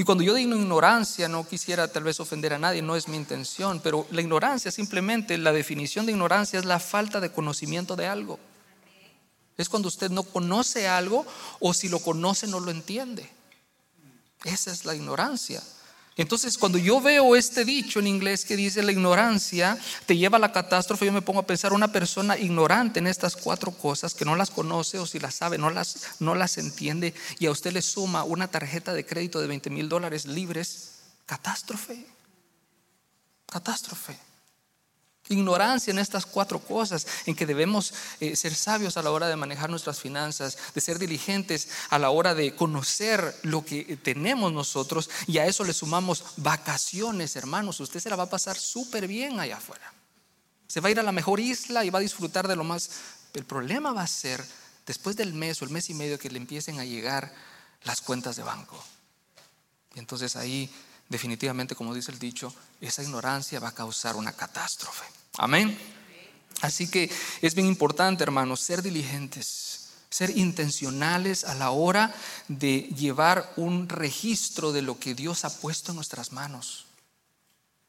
Y 0.00 0.04
cuando 0.04 0.24
yo 0.24 0.32
digo 0.32 0.56
ignorancia, 0.56 1.28
no 1.28 1.46
quisiera 1.46 1.86
tal 1.86 2.04
vez 2.04 2.20
ofender 2.20 2.54
a 2.54 2.58
nadie, 2.58 2.80
no 2.80 2.96
es 2.96 3.06
mi 3.06 3.18
intención, 3.18 3.80
pero 3.80 4.06
la 4.10 4.22
ignorancia 4.22 4.70
simplemente, 4.70 5.36
la 5.36 5.52
definición 5.52 6.06
de 6.06 6.12
ignorancia 6.12 6.58
es 6.58 6.64
la 6.64 6.80
falta 6.80 7.20
de 7.20 7.30
conocimiento 7.30 7.96
de 7.96 8.06
algo. 8.06 8.38
Es 9.58 9.68
cuando 9.68 9.88
usted 9.88 10.10
no 10.10 10.22
conoce 10.22 10.88
algo 10.88 11.26
o 11.58 11.74
si 11.74 11.90
lo 11.90 11.98
conoce 11.98 12.46
no 12.46 12.60
lo 12.60 12.70
entiende. 12.70 13.28
Esa 14.42 14.72
es 14.72 14.86
la 14.86 14.94
ignorancia. 14.94 15.62
Entonces, 16.20 16.58
cuando 16.58 16.76
yo 16.76 17.00
veo 17.00 17.34
este 17.34 17.64
dicho 17.64 17.98
en 17.98 18.06
inglés 18.06 18.44
que 18.44 18.56
dice 18.56 18.82
la 18.82 18.92
ignorancia 18.92 19.78
te 20.06 20.16
lleva 20.16 20.36
a 20.36 20.40
la 20.40 20.52
catástrofe, 20.52 21.06
yo 21.06 21.12
me 21.12 21.22
pongo 21.22 21.40
a 21.40 21.46
pensar 21.46 21.72
una 21.72 21.92
persona 21.92 22.36
ignorante 22.36 22.98
en 22.98 23.06
estas 23.06 23.36
cuatro 23.36 23.72
cosas, 23.72 24.12
que 24.12 24.24
no 24.24 24.36
las 24.36 24.50
conoce 24.50 24.98
o 24.98 25.06
si 25.06 25.18
las 25.18 25.34
sabe, 25.34 25.56
no 25.56 25.70
las, 25.70 26.20
no 26.20 26.34
las 26.34 26.58
entiende, 26.58 27.14
y 27.38 27.46
a 27.46 27.50
usted 27.50 27.72
le 27.72 27.82
suma 27.82 28.24
una 28.24 28.48
tarjeta 28.48 28.92
de 28.92 29.06
crédito 29.06 29.40
de 29.40 29.46
20 29.46 29.70
mil 29.70 29.88
dólares 29.88 30.26
libres, 30.26 31.00
catástrofe, 31.26 32.06
catástrofe 33.46 34.29
ignorancia 35.30 35.90
en 35.90 35.98
estas 35.98 36.26
cuatro 36.26 36.58
cosas, 36.58 37.06
en 37.26 37.34
que 37.34 37.46
debemos 37.46 37.94
eh, 38.20 38.36
ser 38.36 38.54
sabios 38.54 38.96
a 38.96 39.02
la 39.02 39.10
hora 39.10 39.28
de 39.28 39.36
manejar 39.36 39.70
nuestras 39.70 40.00
finanzas, 40.00 40.58
de 40.74 40.80
ser 40.80 40.98
diligentes 40.98 41.68
a 41.88 41.98
la 41.98 42.10
hora 42.10 42.34
de 42.34 42.54
conocer 42.54 43.34
lo 43.42 43.64
que 43.64 43.96
tenemos 43.96 44.52
nosotros 44.52 45.08
y 45.26 45.38
a 45.38 45.46
eso 45.46 45.64
le 45.64 45.72
sumamos 45.72 46.24
vacaciones, 46.36 47.36
hermanos. 47.36 47.80
Usted 47.80 48.00
se 48.00 48.10
la 48.10 48.16
va 48.16 48.24
a 48.24 48.30
pasar 48.30 48.58
súper 48.58 49.06
bien 49.06 49.40
allá 49.40 49.56
afuera. 49.56 49.92
Se 50.66 50.80
va 50.80 50.88
a 50.88 50.90
ir 50.92 51.00
a 51.00 51.04
la 51.04 51.12
mejor 51.12 51.40
isla 51.40 51.84
y 51.84 51.90
va 51.90 51.98
a 51.98 52.02
disfrutar 52.02 52.46
de 52.46 52.56
lo 52.56 52.64
más. 52.64 52.90
El 53.34 53.44
problema 53.44 53.92
va 53.92 54.02
a 54.02 54.06
ser 54.06 54.44
después 54.86 55.16
del 55.16 55.32
mes 55.32 55.60
o 55.60 55.64
el 55.64 55.70
mes 55.70 55.90
y 55.90 55.94
medio 55.94 56.18
que 56.18 56.30
le 56.30 56.38
empiecen 56.38 56.80
a 56.80 56.84
llegar 56.84 57.32
las 57.84 58.00
cuentas 58.00 58.36
de 58.36 58.42
banco. 58.42 58.82
Y 59.94 59.98
entonces 59.98 60.36
ahí 60.36 60.70
definitivamente, 61.10 61.74
como 61.74 61.92
dice 61.92 62.12
el 62.12 62.18
dicho, 62.18 62.54
esa 62.80 63.02
ignorancia 63.02 63.60
va 63.60 63.68
a 63.68 63.74
causar 63.74 64.16
una 64.16 64.32
catástrofe. 64.32 65.04
Amén. 65.42 65.74
Así 66.60 66.90
que 66.90 67.10
es 67.40 67.54
bien 67.54 67.66
importante, 67.66 68.22
hermanos, 68.22 68.60
ser 68.60 68.82
diligentes, 68.82 69.88
ser 70.10 70.36
intencionales 70.36 71.44
a 71.44 71.54
la 71.54 71.70
hora 71.70 72.14
de 72.48 72.82
llevar 72.94 73.50
un 73.56 73.88
registro 73.88 74.70
de 74.70 74.82
lo 74.82 74.98
que 74.98 75.14
Dios 75.14 75.46
ha 75.46 75.60
puesto 75.60 75.92
en 75.92 75.96
nuestras 75.96 76.32
manos. 76.32 76.84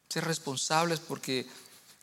Ser 0.07 0.23
responsables 0.23 1.01
porque 1.01 1.45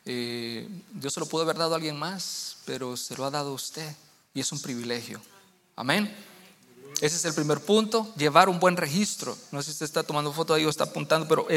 eh, 0.04 0.68
Dios 0.92 1.14
se 1.14 1.20
lo 1.20 1.24
pudo 1.24 1.44
haber 1.44 1.56
dado 1.56 1.72
a 1.72 1.76
alguien 1.76 1.98
más, 1.98 2.58
pero 2.66 2.94
se 2.98 3.16
lo 3.16 3.24
ha 3.24 3.30
dado 3.30 3.52
a 3.52 3.54
usted 3.54 3.96
y 4.34 4.40
es 4.40 4.52
un 4.52 4.60
privilegio. 4.60 5.18
Amén. 5.76 6.14
Ese 7.00 7.16
es 7.16 7.24
el 7.24 7.32
primer 7.32 7.60
punto, 7.60 8.12
llevar 8.16 8.50
un 8.50 8.60
buen 8.60 8.76
registro. 8.76 9.38
No 9.50 9.62
sé 9.62 9.68
si 9.68 9.72
usted 9.72 9.86
está 9.86 10.02
tomando 10.02 10.30
foto 10.30 10.52
ahí 10.52 10.66
o 10.66 10.68
está 10.68 10.84
apuntando, 10.84 11.26
pero 11.26 11.48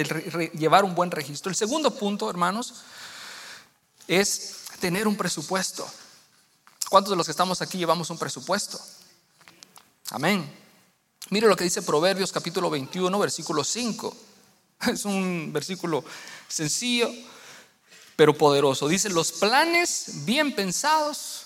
llevar 0.53 0.85
un 0.85 0.95
buen 0.95 1.11
registro. 1.11 1.49
El 1.49 1.57
segundo 1.57 1.91
punto, 1.91 2.29
hermanos, 2.29 2.75
es 4.07 4.55
tener 4.79 5.07
un 5.07 5.15
presupuesto. 5.15 5.87
¿Cuántos 6.89 7.11
de 7.11 7.15
los 7.15 7.25
que 7.25 7.31
estamos 7.31 7.61
aquí 7.61 7.77
llevamos 7.77 8.09
un 8.09 8.17
presupuesto? 8.17 8.79
Amén. 10.09 10.61
Mire 11.29 11.47
lo 11.47 11.55
que 11.55 11.63
dice 11.63 11.81
Proverbios 11.81 12.31
capítulo 12.31 12.69
21, 12.69 13.17
versículo 13.17 13.63
5. 13.63 14.17
Es 14.91 15.05
un 15.05 15.51
versículo 15.53 16.03
sencillo, 16.47 17.09
pero 18.15 18.37
poderoso. 18.37 18.87
Dice, 18.87 19.09
los 19.09 19.31
planes 19.31 20.25
bien 20.25 20.55
pensados, 20.55 21.45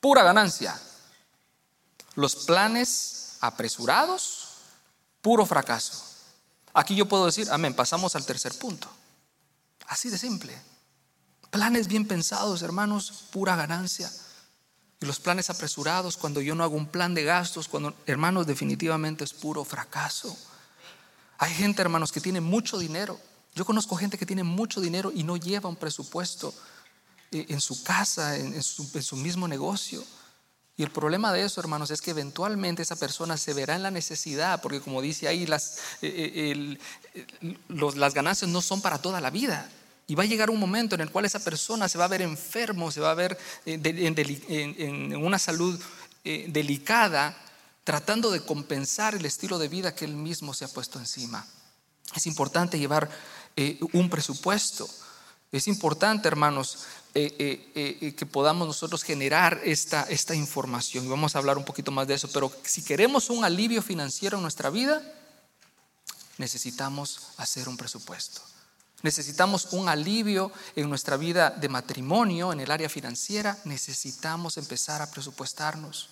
pura 0.00 0.22
ganancia. 0.22 0.78
Los 2.14 2.36
planes 2.36 3.36
apresurados, 3.40 4.48
puro 5.22 5.46
fracaso. 5.46 6.04
Aquí 6.74 6.94
yo 6.94 7.06
puedo 7.06 7.26
decir, 7.26 7.48
amén, 7.50 7.74
pasamos 7.74 8.16
al 8.16 8.26
tercer 8.26 8.52
punto. 8.58 8.88
Así 9.92 10.08
de 10.08 10.16
simple. 10.16 10.58
Planes 11.50 11.86
bien 11.86 12.06
pensados, 12.06 12.62
hermanos, 12.62 13.24
pura 13.30 13.56
ganancia. 13.56 14.10
Y 15.02 15.04
los 15.04 15.20
planes 15.20 15.50
apresurados, 15.50 16.16
cuando 16.16 16.40
yo 16.40 16.54
no 16.54 16.64
hago 16.64 16.76
un 16.76 16.86
plan 16.86 17.12
de 17.12 17.24
gastos, 17.24 17.68
cuando, 17.68 17.94
hermanos, 18.06 18.46
definitivamente 18.46 19.22
es 19.22 19.34
puro 19.34 19.66
fracaso. 19.66 20.34
Hay 21.36 21.52
gente, 21.52 21.82
hermanos, 21.82 22.10
que 22.10 22.22
tiene 22.22 22.40
mucho 22.40 22.78
dinero. 22.78 23.20
Yo 23.54 23.66
conozco 23.66 23.94
gente 23.94 24.16
que 24.16 24.24
tiene 24.24 24.44
mucho 24.44 24.80
dinero 24.80 25.12
y 25.14 25.24
no 25.24 25.36
lleva 25.36 25.68
un 25.68 25.76
presupuesto 25.76 26.54
eh, 27.30 27.44
en 27.50 27.60
su 27.60 27.84
casa, 27.84 28.38
en 28.38 28.62
su, 28.62 29.16
mismo 29.16 29.46
negocio. 29.46 30.02
Y 30.78 30.84
el 30.84 30.90
problema 30.90 31.34
de 31.34 31.44
eso, 31.44 31.60
hermanos, 31.60 31.90
es 31.90 32.00
que 32.00 32.12
eventualmente 32.12 32.80
esa 32.80 32.96
persona 32.96 33.36
se 33.36 33.52
verá 33.52 33.76
en 33.76 33.82
la 33.82 33.90
necesidad, 33.90 34.62
porque 34.62 34.80
como 34.80 35.02
dice 35.02 35.28
ahí, 35.28 35.44
las, 35.44 35.76
eh, 36.00 36.78
eh, 37.42 37.58
las 37.68 38.14
ganancias 38.14 38.50
no 38.50 38.62
son 38.62 38.80
para 38.80 38.96
toda 38.96 39.20
la 39.20 39.28
vida. 39.28 39.70
Y 40.12 40.14
va 40.14 40.24
a 40.24 40.26
llegar 40.26 40.50
un 40.50 40.60
momento 40.60 40.94
en 40.94 41.00
el 41.00 41.10
cual 41.10 41.24
esa 41.24 41.38
persona 41.38 41.88
se 41.88 41.96
va 41.96 42.04
a 42.04 42.08
ver 42.08 42.20
enfermo, 42.20 42.90
se 42.90 43.00
va 43.00 43.12
a 43.12 43.14
ver 43.14 43.38
eh, 43.64 43.80
en, 44.76 45.16
una 45.16 45.38
salud 45.38 45.80
eh, 46.22 46.44
delicada, 46.50 47.34
tratando 47.82 48.30
de 48.30 48.42
compensar 48.42 49.14
el 49.14 49.24
estilo 49.24 49.58
de 49.58 49.68
vida 49.68 49.94
que 49.94 50.04
él 50.04 50.12
mismo 50.12 50.52
se 50.52 50.66
ha 50.66 50.68
puesto 50.68 50.98
encima. 50.98 51.46
Es 52.14 52.26
importante 52.26 52.78
llevar 52.78 53.08
eh, 53.56 53.80
un 53.94 54.10
presupuesto. 54.10 54.86
Es 55.50 55.66
importante, 55.66 56.28
hermanos, 56.28 56.80
que 57.14 58.28
podamos 58.30 58.68
nosotros 58.68 59.02
generar 59.04 59.62
esta, 59.64 60.02
esta 60.10 60.34
información. 60.34 61.06
Y 61.06 61.08
vamos 61.08 61.34
a 61.34 61.38
hablar 61.38 61.56
un 61.56 61.64
poquito 61.64 61.90
más 61.90 62.06
de 62.06 62.16
eso. 62.16 62.28
Pero 62.30 62.52
si 62.64 62.84
queremos 62.84 63.30
un 63.30 63.46
alivio 63.46 63.80
financiero 63.80 64.36
en 64.36 64.42
nuestra 64.42 64.68
vida, 64.68 65.02
necesitamos 66.36 67.28
hacer 67.38 67.66
un 67.66 67.78
presupuesto. 67.78 68.51
Necesitamos 69.02 69.72
un 69.72 69.88
alivio 69.88 70.52
en 70.76 70.88
nuestra 70.88 71.16
vida 71.16 71.50
de 71.50 71.68
matrimonio, 71.68 72.52
en 72.52 72.60
el 72.60 72.70
área 72.70 72.88
financiera. 72.88 73.58
Necesitamos 73.64 74.56
empezar 74.56 75.02
a 75.02 75.10
presupuestarnos. 75.10 76.10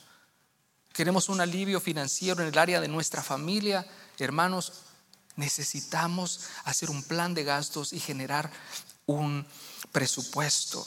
Queremos 0.92 1.28
un 1.28 1.40
alivio 1.40 1.80
financiero 1.80 2.42
en 2.42 2.48
el 2.48 2.58
área 2.58 2.80
de 2.80 2.88
nuestra 2.88 3.22
familia. 3.22 3.86
Hermanos, 4.18 4.72
necesitamos 5.36 6.40
hacer 6.64 6.90
un 6.90 7.02
plan 7.04 7.32
de 7.32 7.44
gastos 7.44 7.92
y 7.92 8.00
generar 8.00 8.50
un 9.06 9.46
presupuesto. 9.92 10.86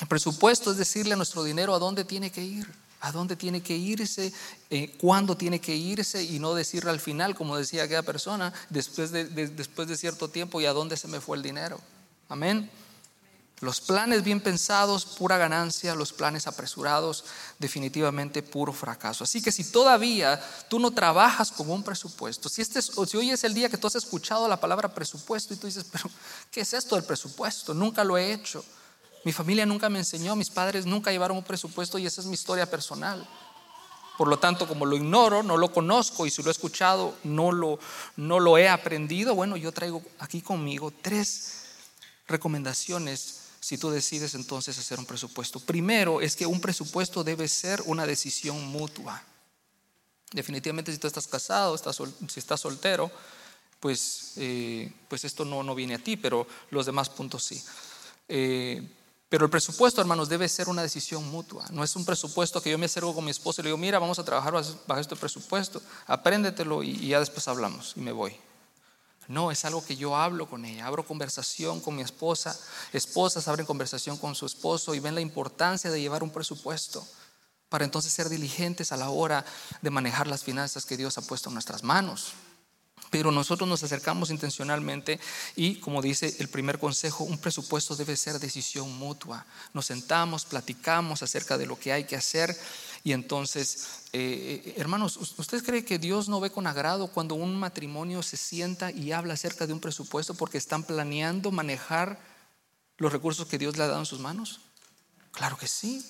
El 0.00 0.08
presupuesto 0.08 0.72
es 0.72 0.76
decirle 0.76 1.14
a 1.14 1.16
nuestro 1.16 1.44
dinero 1.44 1.74
a 1.74 1.78
dónde 1.78 2.04
tiene 2.04 2.32
que 2.32 2.42
ir 2.42 2.81
a 3.02 3.10
dónde 3.10 3.34
tiene 3.36 3.62
que 3.62 3.76
irse, 3.76 4.32
eh, 4.70 4.96
cuándo 4.98 5.36
tiene 5.36 5.60
que 5.60 5.74
irse 5.74 6.22
y 6.22 6.38
no 6.38 6.54
decirle 6.54 6.90
al 6.90 7.00
final, 7.00 7.34
como 7.34 7.56
decía 7.56 7.82
aquella 7.82 8.02
persona, 8.02 8.52
después 8.70 9.10
de, 9.10 9.24
después 9.26 9.88
de 9.88 9.96
cierto 9.96 10.28
tiempo 10.28 10.60
y 10.60 10.66
a 10.66 10.72
dónde 10.72 10.96
se 10.96 11.08
me 11.08 11.20
fue 11.20 11.36
el 11.36 11.42
dinero. 11.42 11.80
Amén. 12.28 12.70
Los 13.58 13.80
planes 13.80 14.22
bien 14.22 14.40
pensados, 14.40 15.04
pura 15.04 15.36
ganancia, 15.36 15.96
los 15.96 16.12
planes 16.12 16.46
apresurados, 16.46 17.24
definitivamente 17.58 18.42
puro 18.42 18.72
fracaso. 18.72 19.24
Así 19.24 19.42
que 19.42 19.52
si 19.52 19.64
todavía 19.64 20.40
tú 20.68 20.78
no 20.78 20.92
trabajas 20.92 21.50
con 21.50 21.70
un 21.70 21.82
presupuesto, 21.82 22.48
si, 22.48 22.62
este 22.62 22.82
si 22.82 23.16
hoy 23.16 23.30
es 23.30 23.42
el 23.44 23.54
día 23.54 23.68
que 23.68 23.78
tú 23.78 23.88
has 23.88 23.96
escuchado 23.96 24.48
la 24.48 24.60
palabra 24.60 24.94
presupuesto 24.94 25.54
y 25.54 25.56
tú 25.56 25.66
dices, 25.66 25.86
pero 25.90 26.08
¿qué 26.52 26.60
es 26.60 26.72
esto 26.72 26.94
del 26.94 27.04
presupuesto? 27.04 27.74
Nunca 27.74 28.04
lo 28.04 28.16
he 28.16 28.32
hecho. 28.32 28.64
Mi 29.24 29.32
familia 29.32 29.66
nunca 29.66 29.88
me 29.88 30.00
enseñó, 30.00 30.34
mis 30.34 30.50
padres 30.50 30.86
nunca 30.86 31.12
llevaron 31.12 31.36
un 31.36 31.44
presupuesto 31.44 31.98
y 31.98 32.06
esa 32.06 32.20
es 32.20 32.26
mi 32.26 32.34
historia 32.34 32.68
personal. 32.68 33.26
Por 34.18 34.28
lo 34.28 34.38
tanto, 34.38 34.68
como 34.68 34.84
lo 34.84 34.96
ignoro, 34.96 35.42
no 35.42 35.56
lo 35.56 35.72
conozco 35.72 36.26
y 36.26 36.30
si 36.30 36.42
lo 36.42 36.50
he 36.50 36.52
escuchado, 36.52 37.14
no 37.24 37.50
lo, 37.50 37.78
no 38.16 38.40
lo 38.40 38.58
he 38.58 38.68
aprendido, 38.68 39.34
bueno, 39.34 39.56
yo 39.56 39.72
traigo 39.72 40.02
aquí 40.18 40.42
conmigo 40.42 40.92
tres 41.00 41.62
recomendaciones 42.26 43.40
si 43.60 43.78
tú 43.78 43.90
decides 43.90 44.34
entonces 44.34 44.76
hacer 44.76 44.98
un 44.98 45.06
presupuesto. 45.06 45.60
Primero 45.60 46.20
es 46.20 46.34
que 46.34 46.46
un 46.46 46.60
presupuesto 46.60 47.22
debe 47.22 47.46
ser 47.48 47.80
una 47.86 48.06
decisión 48.06 48.66
mutua. 48.66 49.22
Definitivamente 50.32 50.92
si 50.92 50.98
tú 50.98 51.06
estás 51.06 51.26
casado, 51.26 51.76
si 51.76 52.40
estás 52.40 52.60
soltero, 52.60 53.10
pues, 53.78 54.32
eh, 54.36 54.92
pues 55.08 55.24
esto 55.24 55.44
no, 55.44 55.62
no 55.62 55.74
viene 55.74 55.94
a 55.94 55.98
ti, 55.98 56.16
pero 56.16 56.46
los 56.70 56.86
demás 56.86 57.08
puntos 57.08 57.44
sí. 57.44 57.62
Eh, 58.28 58.88
pero 59.32 59.46
el 59.46 59.50
presupuesto, 59.50 59.98
hermanos, 59.98 60.28
debe 60.28 60.46
ser 60.46 60.68
una 60.68 60.82
decisión 60.82 61.26
mutua. 61.30 61.64
No 61.70 61.82
es 61.82 61.96
un 61.96 62.04
presupuesto 62.04 62.60
que 62.60 62.70
yo 62.70 62.76
me 62.76 62.84
acerco 62.84 63.14
con 63.14 63.24
mi 63.24 63.30
esposo 63.30 63.62
y 63.62 63.64
le 63.64 63.68
digo, 63.68 63.78
mira, 63.78 63.98
vamos 63.98 64.18
a 64.18 64.24
trabajar 64.26 64.52
bajo 64.86 65.00
este 65.00 65.16
presupuesto, 65.16 65.80
apréndetelo 66.06 66.82
y, 66.82 67.08
ya 67.08 67.18
después 67.18 67.48
hablamos 67.48 67.94
y 67.96 68.00
me 68.00 68.12
voy. 68.12 68.36
No, 69.28 69.50
es 69.50 69.64
algo 69.64 69.82
que 69.82 69.96
yo 69.96 70.14
hablo 70.18 70.50
con 70.50 70.66
ella, 70.66 70.86
abro 70.86 71.06
conversación 71.06 71.80
con 71.80 71.96
mi 71.96 72.02
esposa, 72.02 72.60
esposas 72.92 73.48
abren 73.48 73.64
conversación 73.64 74.18
con 74.18 74.34
su 74.34 74.44
esposo 74.44 74.94
y 74.94 75.00
ven 75.00 75.14
la 75.14 75.22
importancia 75.22 75.90
de 75.90 76.02
llevar 76.02 76.22
un 76.22 76.30
presupuesto 76.30 77.02
para 77.70 77.86
entonces 77.86 78.12
ser 78.12 78.28
diligentes 78.28 78.92
a 78.92 78.98
la 78.98 79.08
hora 79.08 79.46
de 79.80 79.88
manejar 79.88 80.26
las 80.26 80.44
finanzas 80.44 80.84
que 80.84 80.98
Dios 80.98 81.16
ha 81.16 81.22
puesto 81.22 81.48
en 81.48 81.54
nuestras 81.54 81.82
manos. 81.82 82.34
Pero 83.12 83.30
nosotros 83.30 83.68
nos 83.68 83.82
acercamos 83.82 84.30
intencionalmente 84.30 85.20
y, 85.54 85.76
como 85.76 86.00
dice 86.00 86.34
el 86.38 86.48
primer 86.48 86.78
consejo, 86.78 87.24
un 87.24 87.36
presupuesto 87.36 87.94
debe 87.94 88.16
ser 88.16 88.40
decisión 88.40 88.90
mutua. 88.96 89.44
Nos 89.74 89.84
sentamos, 89.84 90.46
platicamos 90.46 91.22
acerca 91.22 91.58
de 91.58 91.66
lo 91.66 91.78
que 91.78 91.92
hay 91.92 92.04
que 92.04 92.16
hacer 92.16 92.56
y 93.04 93.12
entonces, 93.12 93.86
eh, 94.14 94.62
eh, 94.64 94.74
hermanos, 94.78 95.18
¿usted 95.36 95.62
cree 95.62 95.84
que 95.84 95.98
Dios 95.98 96.30
no 96.30 96.40
ve 96.40 96.50
con 96.50 96.66
agrado 96.66 97.08
cuando 97.08 97.34
un 97.34 97.54
matrimonio 97.58 98.22
se 98.22 98.38
sienta 98.38 98.90
y 98.90 99.12
habla 99.12 99.34
acerca 99.34 99.66
de 99.66 99.74
un 99.74 99.80
presupuesto 99.80 100.32
porque 100.32 100.56
están 100.56 100.82
planeando 100.82 101.50
manejar 101.50 102.18
los 102.96 103.12
recursos 103.12 103.46
que 103.46 103.58
Dios 103.58 103.76
le 103.76 103.84
ha 103.84 103.88
dado 103.88 104.00
en 104.00 104.06
sus 104.06 104.20
manos? 104.20 104.60
Claro 105.32 105.58
que 105.58 105.68
sí. 105.68 106.02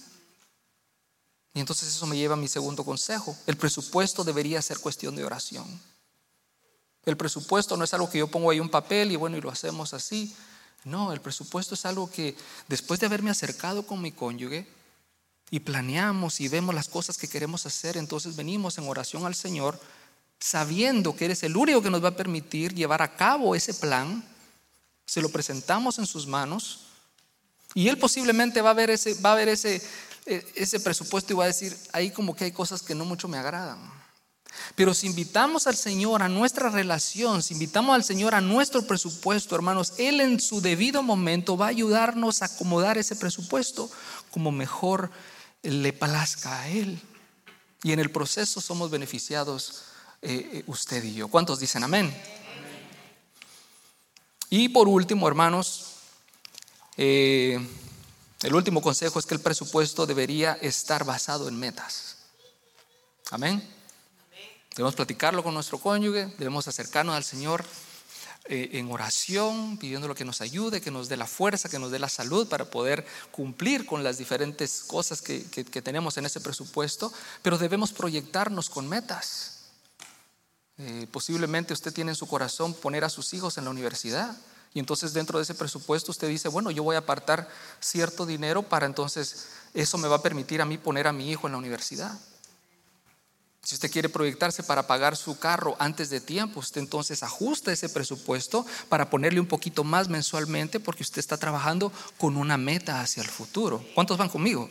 Y 1.52 1.58
entonces 1.58 1.88
eso 1.88 2.06
me 2.06 2.16
lleva 2.16 2.34
a 2.34 2.38
mi 2.38 2.46
segundo 2.46 2.84
consejo. 2.84 3.36
El 3.48 3.56
presupuesto 3.56 4.22
debería 4.22 4.62
ser 4.62 4.78
cuestión 4.78 5.16
de 5.16 5.24
oración. 5.24 5.66
El 7.04 7.16
presupuesto 7.16 7.76
no 7.76 7.84
es 7.84 7.94
algo 7.94 8.08
que 8.08 8.18
yo 8.18 8.28
pongo 8.28 8.50
ahí 8.50 8.60
un 8.60 8.68
papel 8.68 9.10
y 9.10 9.16
bueno, 9.16 9.36
y 9.36 9.40
lo 9.40 9.50
hacemos 9.50 9.92
así. 9.94 10.34
No, 10.84 11.12
el 11.12 11.20
presupuesto 11.20 11.74
es 11.74 11.84
algo 11.84 12.10
que 12.10 12.36
después 12.68 13.00
de 13.00 13.06
haberme 13.06 13.30
acercado 13.30 13.86
con 13.86 14.00
mi 14.00 14.12
cónyuge 14.12 14.66
y 15.50 15.60
planeamos 15.60 16.40
y 16.40 16.48
vemos 16.48 16.74
las 16.74 16.88
cosas 16.88 17.18
que 17.18 17.28
queremos 17.28 17.66
hacer, 17.66 17.96
entonces 17.96 18.36
venimos 18.36 18.78
en 18.78 18.88
oración 18.88 19.26
al 19.26 19.34
Señor 19.34 19.78
sabiendo 20.40 21.14
que 21.14 21.26
eres 21.26 21.42
el 21.44 21.56
único 21.56 21.82
que 21.82 21.90
nos 21.90 22.02
va 22.02 22.08
a 22.08 22.16
permitir 22.16 22.74
llevar 22.74 23.00
a 23.00 23.14
cabo 23.14 23.54
ese 23.54 23.74
plan. 23.74 24.24
Se 25.06 25.20
lo 25.20 25.28
presentamos 25.28 25.98
en 25.98 26.06
sus 26.06 26.26
manos 26.26 26.86
y 27.74 27.88
Él 27.88 27.98
posiblemente 27.98 28.60
va 28.60 28.70
a 28.70 28.74
ver 28.74 28.90
ese, 28.90 29.14
va 29.14 29.32
a 29.32 29.36
ver 29.36 29.48
ese, 29.48 29.80
e, 30.26 30.52
ese 30.56 30.80
presupuesto 30.80 31.32
y 31.32 31.36
va 31.36 31.44
a 31.44 31.48
decir, 31.48 31.76
ahí 31.92 32.10
como 32.10 32.34
que 32.34 32.44
hay 32.44 32.52
cosas 32.52 32.82
que 32.82 32.94
no 32.94 33.04
mucho 33.04 33.28
me 33.28 33.38
agradan. 33.38 34.01
Pero 34.74 34.94
si 34.94 35.06
invitamos 35.06 35.66
al 35.66 35.76
Señor 35.76 36.22
a 36.22 36.28
nuestra 36.28 36.70
relación, 36.70 37.42
si 37.42 37.54
invitamos 37.54 37.94
al 37.94 38.04
Señor 38.04 38.34
a 38.34 38.40
nuestro 38.40 38.86
presupuesto, 38.86 39.54
hermanos, 39.54 39.94
Él 39.98 40.20
en 40.20 40.40
su 40.40 40.60
debido 40.60 41.02
momento 41.02 41.56
va 41.56 41.66
a 41.66 41.70
ayudarnos 41.70 42.42
a 42.42 42.46
acomodar 42.46 42.98
ese 42.98 43.16
presupuesto 43.16 43.90
como 44.30 44.52
mejor 44.52 45.10
le 45.62 45.92
plazca 45.92 46.60
a 46.60 46.68
Él. 46.68 47.00
Y 47.82 47.92
en 47.92 47.98
el 47.98 48.10
proceso 48.10 48.60
somos 48.60 48.90
beneficiados 48.90 49.82
eh, 50.22 50.50
eh, 50.52 50.64
usted 50.66 51.02
y 51.02 51.14
yo. 51.14 51.28
¿Cuántos 51.28 51.58
dicen 51.58 51.82
amén? 51.82 52.14
Y 54.50 54.68
por 54.68 54.86
último, 54.86 55.26
hermanos, 55.26 55.94
eh, 56.96 57.58
el 58.42 58.54
último 58.54 58.82
consejo 58.82 59.18
es 59.18 59.26
que 59.26 59.34
el 59.34 59.40
presupuesto 59.40 60.06
debería 60.06 60.52
estar 60.60 61.04
basado 61.04 61.48
en 61.48 61.58
metas. 61.58 62.18
Amén. 63.30 63.81
Debemos 64.74 64.94
platicarlo 64.94 65.42
con 65.42 65.52
nuestro 65.52 65.78
cónyuge, 65.78 66.26
debemos 66.38 66.66
acercarnos 66.66 67.14
al 67.14 67.24
Señor 67.24 67.64
eh, 68.46 68.70
en 68.72 68.90
oración, 68.90 69.76
pidiéndolo 69.76 70.14
que 70.14 70.24
nos 70.24 70.40
ayude, 70.40 70.80
que 70.80 70.90
nos 70.90 71.08
dé 71.08 71.16
la 71.16 71.26
fuerza, 71.26 71.68
que 71.68 71.78
nos 71.78 71.90
dé 71.90 71.98
la 71.98 72.08
salud 72.08 72.48
para 72.48 72.64
poder 72.64 73.06
cumplir 73.30 73.86
con 73.86 74.02
las 74.02 74.18
diferentes 74.18 74.82
cosas 74.86 75.20
que, 75.20 75.40
tenemos 75.84 76.16
en 76.16 76.26
ese 76.26 76.40
presupuesto, 76.40 77.12
pero 77.42 77.58
debemos 77.58 77.92
proyectarnos 77.92 78.70
con 78.70 78.88
metas. 78.88 79.58
Eh, 80.78 81.06
posiblemente 81.12 81.74
usted 81.74 81.92
tiene 81.92 82.12
en 82.12 82.16
su 82.16 82.26
corazón 82.26 82.72
poner 82.72 83.04
a 83.04 83.10
sus 83.10 83.34
hijos 83.34 83.58
en 83.58 83.64
la 83.64 83.70
universidad 83.70 84.34
y 84.74 84.78
entonces 84.78 85.12
dentro 85.12 85.38
de 85.38 85.44
ese 85.44 85.54
presupuesto 85.54 86.10
usted 86.10 86.28
dice, 86.28 86.48
bueno, 86.48 86.70
yo 86.70 86.82
voy 86.82 86.96
a 86.96 87.00
apartar 87.00 87.48
cierto 87.78 88.24
dinero 88.24 88.62
para 88.62 88.86
entonces 88.86 89.48
eso 89.74 89.98
me 89.98 90.08
va 90.08 90.16
a 90.16 90.22
permitir 90.22 90.62
a 90.62 90.64
mí 90.64 90.78
poner 90.78 91.06
a 91.06 91.12
mi 91.12 91.30
hijo 91.30 91.46
en 91.46 91.52
la 91.52 91.58
universidad. 91.58 92.18
Si 93.62 93.76
usted 93.76 93.92
quiere 93.92 94.08
proyectarse 94.08 94.64
para 94.64 94.88
pagar 94.88 95.16
su 95.16 95.38
carro 95.38 95.76
antes 95.78 96.10
de 96.10 96.20
tiempo, 96.20 96.58
usted 96.58 96.80
entonces 96.80 97.22
ajusta 97.22 97.72
ese 97.72 97.88
presupuesto 97.88 98.66
para 98.88 99.08
ponerle 99.08 99.38
un 99.38 99.46
poquito 99.46 99.84
más 99.84 100.08
mensualmente 100.08 100.80
porque 100.80 101.04
usted 101.04 101.20
está 101.20 101.36
trabajando 101.36 101.92
con 102.18 102.36
una 102.36 102.56
meta 102.56 103.00
hacia 103.00 103.22
el 103.22 103.28
futuro. 103.28 103.84
¿Cuántos 103.94 104.18
van 104.18 104.28
conmigo? 104.28 104.68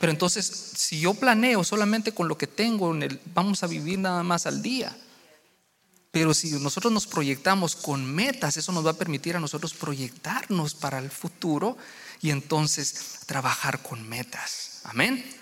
Pero 0.00 0.10
entonces, 0.10 0.44
si 0.46 0.98
yo 0.98 1.14
planeo 1.14 1.62
solamente 1.62 2.12
con 2.12 2.26
lo 2.26 2.36
que 2.36 2.48
tengo, 2.48 2.92
vamos 3.32 3.62
a 3.62 3.68
vivir 3.68 3.98
nada 3.98 4.22
más 4.24 4.46
al 4.46 4.60
día. 4.60 4.96
Pero 6.10 6.34
si 6.34 6.50
nosotros 6.52 6.92
nos 6.92 7.06
proyectamos 7.06 7.76
con 7.76 8.04
metas, 8.04 8.56
eso 8.56 8.72
nos 8.72 8.84
va 8.84 8.90
a 8.90 8.94
permitir 8.94 9.36
a 9.36 9.40
nosotros 9.40 9.74
proyectarnos 9.74 10.74
para 10.74 10.98
el 10.98 11.10
futuro 11.10 11.76
y 12.20 12.30
entonces 12.30 13.20
trabajar 13.26 13.80
con 13.82 14.08
metas. 14.08 14.80
Amén. 14.82 15.39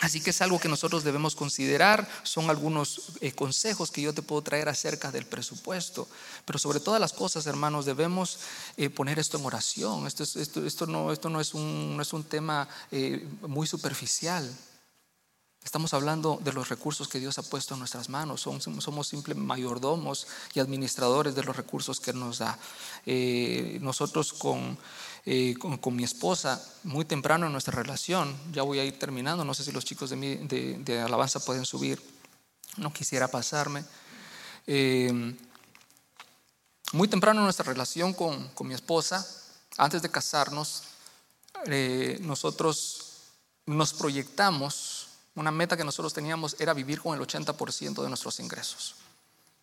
Así 0.00 0.22
que 0.22 0.30
es 0.30 0.40
algo 0.40 0.58
que 0.58 0.68
nosotros 0.68 1.04
debemos 1.04 1.34
considerar, 1.34 2.08
son 2.22 2.48
algunos 2.48 3.12
eh, 3.20 3.32
consejos 3.32 3.90
que 3.90 4.00
yo 4.00 4.14
te 4.14 4.22
puedo 4.22 4.40
traer 4.40 4.68
acerca 4.70 5.12
del 5.12 5.26
presupuesto, 5.26 6.08
pero 6.46 6.58
sobre 6.58 6.80
todas 6.80 7.00
las 7.00 7.12
cosas, 7.12 7.46
hermanos, 7.46 7.84
debemos 7.84 8.38
eh, 8.78 8.88
poner 8.88 9.18
esto 9.18 9.36
en 9.36 9.44
oración. 9.44 10.06
Esto, 10.06 10.86
no, 10.86 11.12
es 11.12 11.54
un, 11.54 12.24
tema 12.28 12.66
eh, 12.90 13.28
muy 13.42 13.66
superficial. 13.66 14.50
Estamos 15.62 15.92
hablando 15.92 16.40
de 16.42 16.54
los 16.54 16.70
recursos 16.70 17.06
que 17.06 17.20
Dios 17.20 17.38
ha 17.38 17.42
puesto 17.42 17.74
en 17.74 17.80
nuestras 17.80 18.08
manos. 18.08 18.40
Somos, 18.40 18.64
somos 18.82 19.06
simples 19.06 19.36
mayordomos 19.36 20.26
y 20.54 20.60
administradores 20.60 21.34
de 21.34 21.44
los 21.44 21.54
recursos 21.54 22.00
que 22.00 22.14
nos 22.14 22.38
da. 22.38 22.58
nosotros 23.80 24.32
con 24.32 24.78
eh, 25.26 25.54
con, 25.58 25.96
mi 25.96 26.04
esposa 26.04 26.62
muy 26.84 27.04
temprano 27.04 27.46
en 27.46 27.52
nuestra 27.52 27.74
relación. 27.74 28.34
Ya 28.52 28.62
voy 28.62 28.78
a 28.78 28.84
ir 28.84 28.98
terminando, 28.98 29.44
no 29.44 29.54
sé 29.54 29.64
si 29.64 29.72
los 29.72 29.84
chicos 29.84 30.10
de, 30.10 30.78
de, 30.84 31.00
alabanza 31.00 31.40
pueden 31.40 31.64
subir, 31.64 32.02
no 32.76 32.92
quisiera 32.92 33.28
pasarme. 33.28 33.84
Eh, 34.66 35.36
muy 36.92 37.08
temprano 37.08 37.40
en 37.40 37.44
nuestra 37.44 37.64
relación 37.64 38.14
con, 38.14 38.48
con 38.48 38.66
mi 38.66 38.74
esposa, 38.74 39.26
antes 39.76 40.02
de 40.02 40.10
casarnos, 40.10 40.82
eh, 41.66 42.18
nosotros 42.22 43.32
nos 43.66 43.92
proyectamos, 43.94 45.08
una 45.34 45.50
meta 45.50 45.76
que 45.76 45.84
nosotros 45.84 46.12
teníamos 46.12 46.56
era 46.58 46.74
vivir 46.74 47.00
con 47.00 47.18
el 47.18 47.26
80% 47.26 48.02
de 48.02 48.08
nuestros 48.08 48.40
ingresos. 48.40 48.96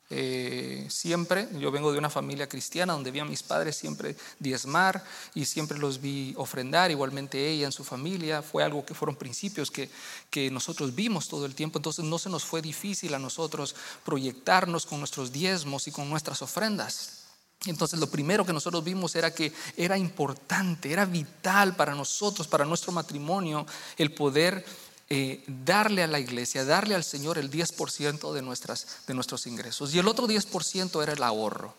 Eh, 0.09 0.87
siempre, 0.89 1.49
yo 1.59 1.69
vengo 1.69 1.91
de 1.91 1.97
una 1.97 2.09
familia 2.09 2.47
cristiana 2.47 2.93
donde 2.93 3.11
vi 3.11 3.19
a 3.19 3.25
mis 3.25 3.43
padres 3.43 3.75
siempre 3.75 4.15
diezmar 4.39 5.03
y 5.35 5.43
siempre 5.43 5.77
los 5.77 5.99
vi 5.99 6.33
ofrendar, 6.37 6.91
igualmente 6.91 7.49
ella 7.49 7.65
en 7.65 7.73
su 7.73 7.83
familia, 7.83 8.41
fue 8.41 8.63
algo 8.63 8.85
que 8.85 8.93
fueron 8.93 9.17
principios 9.17 9.69
que, 9.69 9.89
que 10.29 10.49
nosotros 10.49 10.95
vimos 10.95 11.27
todo 11.27 11.45
el 11.45 11.55
tiempo, 11.55 11.77
entonces 11.77 12.05
no 12.05 12.17
se 12.19 12.29
nos 12.29 12.45
fue 12.45 12.61
difícil 12.61 13.13
a 13.15 13.19
nosotros 13.19 13.75
proyectarnos 14.05 14.85
con 14.85 14.99
nuestros 14.99 15.33
diezmos 15.33 15.87
y 15.87 15.91
con 15.91 16.09
nuestras 16.09 16.41
ofrendas. 16.41 17.17
Entonces 17.65 17.99
lo 17.99 18.07
primero 18.07 18.45
que 18.45 18.53
nosotros 18.53 18.83
vimos 18.83 19.15
era 19.15 19.33
que 19.33 19.51
era 19.75 19.97
importante, 19.97 20.91
era 20.91 21.05
vital 21.05 21.75
para 21.75 21.95
nosotros, 21.95 22.47
para 22.47 22.65
nuestro 22.65 22.91
matrimonio, 22.91 23.65
el 23.97 24.13
poder 24.13 24.63
eh, 25.09 25.43
darle 25.47 26.03
a 26.03 26.07
la 26.07 26.19
iglesia, 26.19 26.65
darle 26.65 26.93
al 26.93 27.03
Señor 27.03 27.37
el 27.37 27.49
10% 27.49 28.33
de, 28.33 28.41
nuestras, 28.41 28.87
de 29.07 29.13
nuestros 29.13 29.47
ingresos. 29.47 29.93
Y 29.93 29.99
el 29.99 30.07
otro 30.07 30.27
10% 30.27 31.01
era 31.01 31.13
el 31.13 31.23
ahorro. 31.23 31.73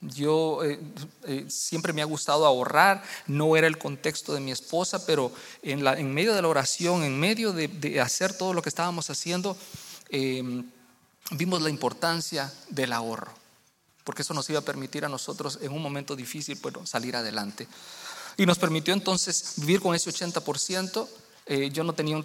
Yo 0.00 0.62
eh, 0.62 0.78
eh, 1.24 1.46
siempre 1.48 1.92
me 1.92 2.02
ha 2.02 2.04
gustado 2.04 2.46
ahorrar, 2.46 3.02
no 3.26 3.56
era 3.56 3.66
el 3.66 3.78
contexto 3.78 4.32
de 4.32 4.40
mi 4.40 4.52
esposa, 4.52 5.04
pero 5.06 5.32
en, 5.62 6.14
medio 6.14 6.34
de 6.34 6.42
la 6.42 6.46
oración, 6.46 7.02
en 7.02 7.18
medio 7.18 7.52
de, 7.52 8.00
hacer 8.00 8.36
todo 8.36 8.54
lo 8.54 8.62
que 8.62 8.68
estábamos 8.68 9.10
haciendo, 9.10 9.56
em, 10.10 10.70
vimos 11.32 11.62
la 11.62 11.70
importancia 11.70 12.52
del 12.68 12.92
ahorro, 12.92 13.32
porque 14.04 14.22
eso 14.22 14.34
nos 14.34 14.48
iba 14.50 14.60
a 14.60 14.64
permitir 14.64 15.04
a 15.04 15.08
nosotros 15.08 15.58
en 15.62 15.72
un 15.72 15.82
momento 15.82 16.14
difícil 16.14 16.60
salir 16.84 17.16
adelante. 17.16 17.66
Y 18.36 18.46
nos 18.46 18.58
permitió 18.58 18.94
entonces 18.94 19.54
vivir 19.56 19.80
con 19.80 19.94
ese 19.94 20.10
80%. 20.10 21.08
Eh, 21.46 21.70
yo 21.70 21.84
no 21.84 21.92
tenía 21.92 22.16
un 22.16 22.24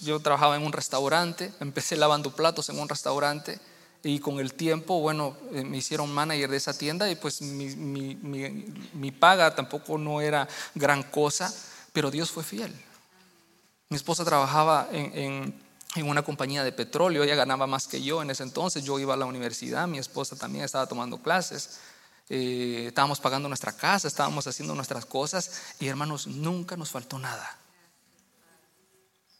yo 0.00 0.20
trabajaba 0.20 0.56
en 0.56 0.64
un 0.64 0.72
restaurante, 0.72 1.52
empecé 1.60 1.96
lavando 1.96 2.34
platos 2.34 2.68
en 2.70 2.78
un 2.78 2.88
restaurante 2.88 3.60
y 4.02 4.18
con 4.18 4.40
el 4.40 4.54
tiempo, 4.54 5.00
bueno, 5.00 5.36
eh, 5.52 5.62
me 5.62 5.76
hicieron 5.76 6.12
manager 6.12 6.50
de 6.50 6.56
esa 6.56 6.76
tienda 6.76 7.10
y 7.10 7.14
pues 7.14 7.42
mi, 7.42 7.66
mi, 7.76 8.16
mi, 8.94 9.10
paga 9.12 9.54
tampoco 9.54 9.98
no 9.98 10.20
era 10.20 10.48
gran 10.74 11.02
cosa, 11.02 11.52
pero 11.92 12.10
Dios 12.10 12.30
fue 12.30 12.42
fiel. 12.42 12.74
Mi 13.90 13.96
esposa 13.96 14.24
trabajaba 14.24 14.88
en, 14.90 15.54
en 15.94 16.08
una 16.08 16.22
compañía 16.22 16.64
de 16.64 16.72
petróleo. 16.72 17.22
Ella 17.22 17.34
ganaba 17.34 17.66
más 17.66 17.86
que 17.86 18.02
yo 18.02 18.22
en 18.22 18.30
ese 18.30 18.42
entonces. 18.42 18.84
Yo 18.84 18.98
iba 18.98 19.14
a 19.14 19.16
la 19.16 19.26
universidad, 19.26 19.86
mi 19.86 19.98
esposa 19.98 20.36
también 20.36 20.64
estaba 20.64 20.86
tomando 20.86 21.18
clases. 21.18 21.78
Eh, 22.28 22.86
estábamos 22.88 23.20
pagando 23.20 23.48
nuestra 23.48 23.72
casa, 23.72 24.08
estábamos 24.08 24.46
haciendo 24.46 24.74
nuestras 24.74 25.04
cosas 25.04 25.74
y 25.80 25.88
hermanos, 25.88 26.26
nunca 26.26 26.76
nos 26.76 26.90
faltó 26.90 27.18
nada. 27.18 27.58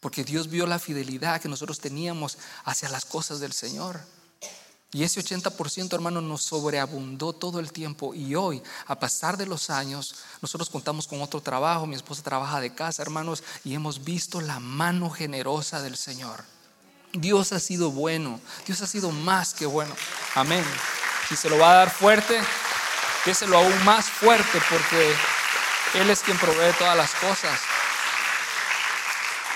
Porque 0.03 0.25
Dios 0.25 0.49
vio 0.49 0.67
la 0.67 0.79
fidelidad 0.79 1.39
que 1.41 1.47
nosotros 1.47 1.79
teníamos 1.79 2.37
hacia 2.65 2.89
las 2.89 3.05
cosas 3.05 3.39
del 3.39 3.53
Señor. 3.53 4.01
Y 4.91 5.03
ese 5.03 5.21
80%, 5.21 5.93
hermano, 5.93 6.19
nos 6.19 6.43
sobreabundó 6.43 7.31
todo 7.31 7.61
el 7.61 7.71
tiempo. 7.71 8.13
Y 8.13 8.35
hoy, 8.35 8.61
a 8.85 8.99
pasar 8.99 9.37
de 9.37 9.45
los 9.45 9.69
años, 9.69 10.15
nosotros 10.41 10.69
contamos 10.69 11.07
con 11.07 11.21
otro 11.21 11.41
trabajo. 11.41 11.87
Mi 11.87 11.95
esposa 11.95 12.21
trabaja 12.21 12.59
de 12.59 12.75
casa, 12.75 13.01
hermanos, 13.01 13.43
y 13.63 13.73
hemos 13.75 14.03
visto 14.03 14.41
la 14.41 14.59
mano 14.59 15.09
generosa 15.09 15.81
del 15.81 15.95
Señor. 15.95 16.43
Dios 17.13 17.53
ha 17.53 17.61
sido 17.61 17.89
bueno. 17.89 18.41
Dios 18.67 18.81
ha 18.81 18.87
sido 18.87 19.09
más 19.09 19.53
que 19.53 19.65
bueno. 19.65 19.95
Amén. 20.35 20.65
Si 21.29 21.37
se 21.37 21.49
lo 21.49 21.57
va 21.57 21.71
a 21.71 21.75
dar 21.75 21.89
fuerte, 21.89 22.41
déselo 23.25 23.57
aún 23.57 23.85
más 23.85 24.07
fuerte 24.07 24.59
porque 24.69 25.15
Él 25.93 26.09
es 26.09 26.19
quien 26.19 26.37
provee 26.37 26.73
todas 26.77 26.97
las 26.97 27.11
cosas. 27.15 27.57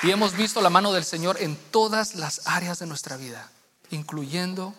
Y 0.03 0.11
hemos 0.11 0.37
visto 0.37 0.61
la 0.61 0.69
mano 0.69 0.93
del 0.93 1.03
Señor 1.03 1.41
en 1.41 1.55
todas 1.71 2.13
las 2.13 2.41
áreas 2.45 2.77
de 2.77 2.85
nuestra 2.85 3.17
vida, 3.17 3.49
incluyendo 3.89 4.75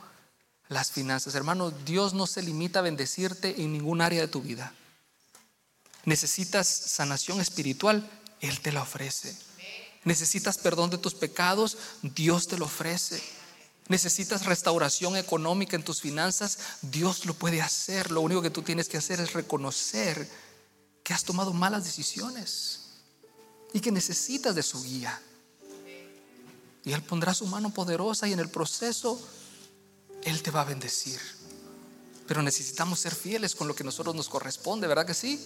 las 0.68 0.92
finanzas. 0.92 1.34
Hermano, 1.34 1.72
Dios 1.72 2.14
no 2.14 2.28
se 2.28 2.40
limita 2.40 2.78
a 2.78 2.82
bendecirte 2.82 3.60
en 3.60 3.72
ningún 3.72 4.00
área 4.00 4.20
de 4.20 4.28
tu 4.28 4.42
vida. 4.42 4.72
Necesitas 6.04 6.68
sanación 6.68 7.40
espiritual, 7.40 8.08
Él 8.40 8.60
te 8.60 8.70
la 8.70 8.82
ofrece. 8.82 9.36
Necesitas 10.04 10.56
perdón 10.56 10.90
de 10.90 10.98
tus 10.98 11.14
pecados, 11.14 11.76
Dios 12.02 12.46
te 12.46 12.56
lo 12.56 12.66
ofrece. 12.66 13.20
Necesitas 13.88 14.46
restauración 14.46 15.16
económica 15.16 15.74
en 15.74 15.82
tus 15.82 16.00
finanzas, 16.00 16.58
Dios 16.82 17.26
lo 17.26 17.34
puede 17.34 17.60
hacer. 17.60 18.12
Lo 18.12 18.20
único 18.20 18.40
que 18.40 18.50
tú 18.50 18.62
tienes 18.62 18.88
que 18.88 18.98
hacer 18.98 19.18
es 19.18 19.32
reconocer 19.32 20.30
que 21.02 21.12
has 21.12 21.24
tomado 21.24 21.52
malas 21.52 21.84
decisiones 21.84 22.87
y 23.72 23.80
que 23.80 23.92
necesitas 23.92 24.54
de 24.54 24.62
su 24.62 24.82
guía. 24.82 25.20
Y 26.84 26.92
Él 26.92 27.02
pondrá 27.02 27.34
su 27.34 27.46
mano 27.46 27.72
poderosa 27.72 28.28
y 28.28 28.32
en 28.32 28.40
el 28.40 28.48
proceso 28.48 29.20
él 30.22 30.42
te 30.42 30.50
va 30.50 30.62
a 30.62 30.64
bendecir. 30.64 31.20
Pero 32.26 32.42
necesitamos 32.42 33.00
ser 33.00 33.14
fieles 33.14 33.54
con 33.54 33.68
lo 33.68 33.74
que 33.74 33.82
a 33.82 33.86
nosotros 33.86 34.14
nos 34.14 34.28
corresponde, 34.28 34.86
¿verdad 34.86 35.06
que 35.06 35.14
sí? 35.14 35.40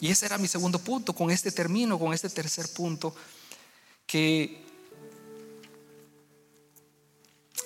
Y 0.00 0.10
ese 0.10 0.26
era 0.26 0.38
mi 0.38 0.48
segundo 0.48 0.78
punto. 0.78 1.12
Con 1.12 1.30
este 1.30 1.52
termino, 1.52 1.98
con 1.98 2.12
este 2.12 2.28
tercer 2.28 2.68
punto, 2.72 3.14
que 4.06 4.64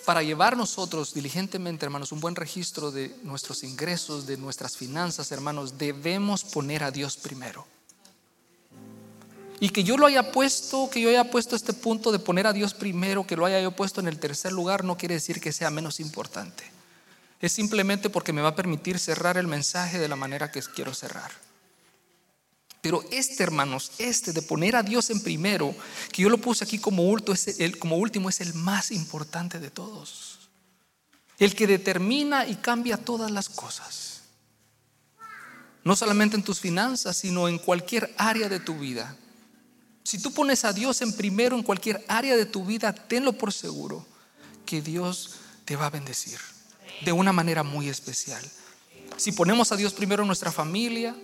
para 0.04 0.22
llevar 0.22 0.56
nosotros 0.56 1.14
diligentemente, 1.14 1.86
hermanos, 1.86 2.12
un 2.12 2.20
buen 2.20 2.36
registro 2.36 2.90
de 2.90 3.16
nuestros 3.22 3.64
ingresos, 3.64 4.26
de 4.26 4.36
nuestras 4.36 4.76
finanzas, 4.76 5.32
hermanos, 5.32 5.78
debemos 5.78 6.44
poner 6.44 6.84
a 6.84 6.90
Dios 6.90 7.16
primero. 7.16 7.66
Y 9.60 9.70
que 9.70 9.84
yo 9.84 9.96
lo 9.96 10.06
haya 10.06 10.32
puesto, 10.32 10.90
que 10.90 11.00
yo 11.00 11.08
haya 11.08 11.30
puesto 11.30 11.56
este 11.56 11.72
punto 11.72 12.12
de 12.12 12.18
poner 12.18 12.46
a 12.46 12.52
Dios 12.52 12.74
primero, 12.74 13.26
que 13.26 13.36
lo 13.36 13.46
haya 13.46 13.60
yo 13.60 13.72
puesto 13.72 14.00
en 14.00 14.08
el 14.08 14.18
tercer 14.18 14.52
lugar, 14.52 14.84
no 14.84 14.98
quiere 14.98 15.14
decir 15.14 15.40
que 15.40 15.52
sea 15.52 15.70
menos 15.70 15.98
importante. 16.00 16.64
Es 17.40 17.52
simplemente 17.52 18.10
porque 18.10 18.32
me 18.32 18.42
va 18.42 18.50
a 18.50 18.56
permitir 18.56 18.98
cerrar 18.98 19.36
el 19.36 19.46
mensaje 19.46 19.98
de 19.98 20.08
la 20.08 20.16
manera 20.16 20.50
que 20.50 20.62
quiero 20.62 20.94
cerrar. 20.94 21.30
Pero 22.80 23.02
este, 23.10 23.42
hermanos, 23.42 23.92
este 23.98 24.32
de 24.32 24.42
poner 24.42 24.76
a 24.76 24.82
Dios 24.82 25.10
en 25.10 25.20
primero, 25.20 25.74
que 26.12 26.22
yo 26.22 26.28
lo 26.28 26.38
puse 26.38 26.64
aquí 26.64 26.78
como 26.78 27.04
último, 27.04 27.34
es 27.34 27.58
el, 27.58 27.78
como 27.78 27.96
último, 27.96 28.28
es 28.28 28.40
el 28.40 28.54
más 28.54 28.90
importante 28.90 29.58
de 29.58 29.70
todos. 29.70 30.50
El 31.38 31.54
que 31.54 31.66
determina 31.66 32.46
y 32.46 32.54
cambia 32.56 32.96
todas 32.96 33.30
las 33.30 33.48
cosas. 33.48 34.20
No 35.82 35.96
solamente 35.96 36.36
en 36.36 36.42
tus 36.42 36.60
finanzas, 36.60 37.16
sino 37.16 37.48
en 37.48 37.58
cualquier 37.58 38.14
área 38.18 38.48
de 38.48 38.60
tu 38.60 38.78
vida. 38.78 39.16
Si 40.06 40.20
tú 40.20 40.32
pones 40.32 40.64
a 40.64 40.72
Dios 40.72 41.02
en 41.02 41.12
primero 41.12 41.56
en 41.56 41.64
cualquier 41.64 42.04
área 42.06 42.36
de 42.36 42.46
tu 42.46 42.64
vida, 42.64 42.92
tenlo 42.92 43.32
por 43.32 43.52
seguro 43.52 44.06
que 44.64 44.80
Dios 44.80 45.30
te 45.64 45.74
va 45.74 45.86
a 45.86 45.90
bendecir 45.90 46.38
de 47.04 47.10
una 47.10 47.32
manera 47.32 47.64
muy 47.64 47.88
especial. 47.88 48.40
Si 49.16 49.32
ponemos 49.32 49.72
a 49.72 49.76
Dios 49.76 49.92
primero 49.94 50.22
en 50.22 50.28
nuestra 50.28 50.52
familia, 50.52 51.16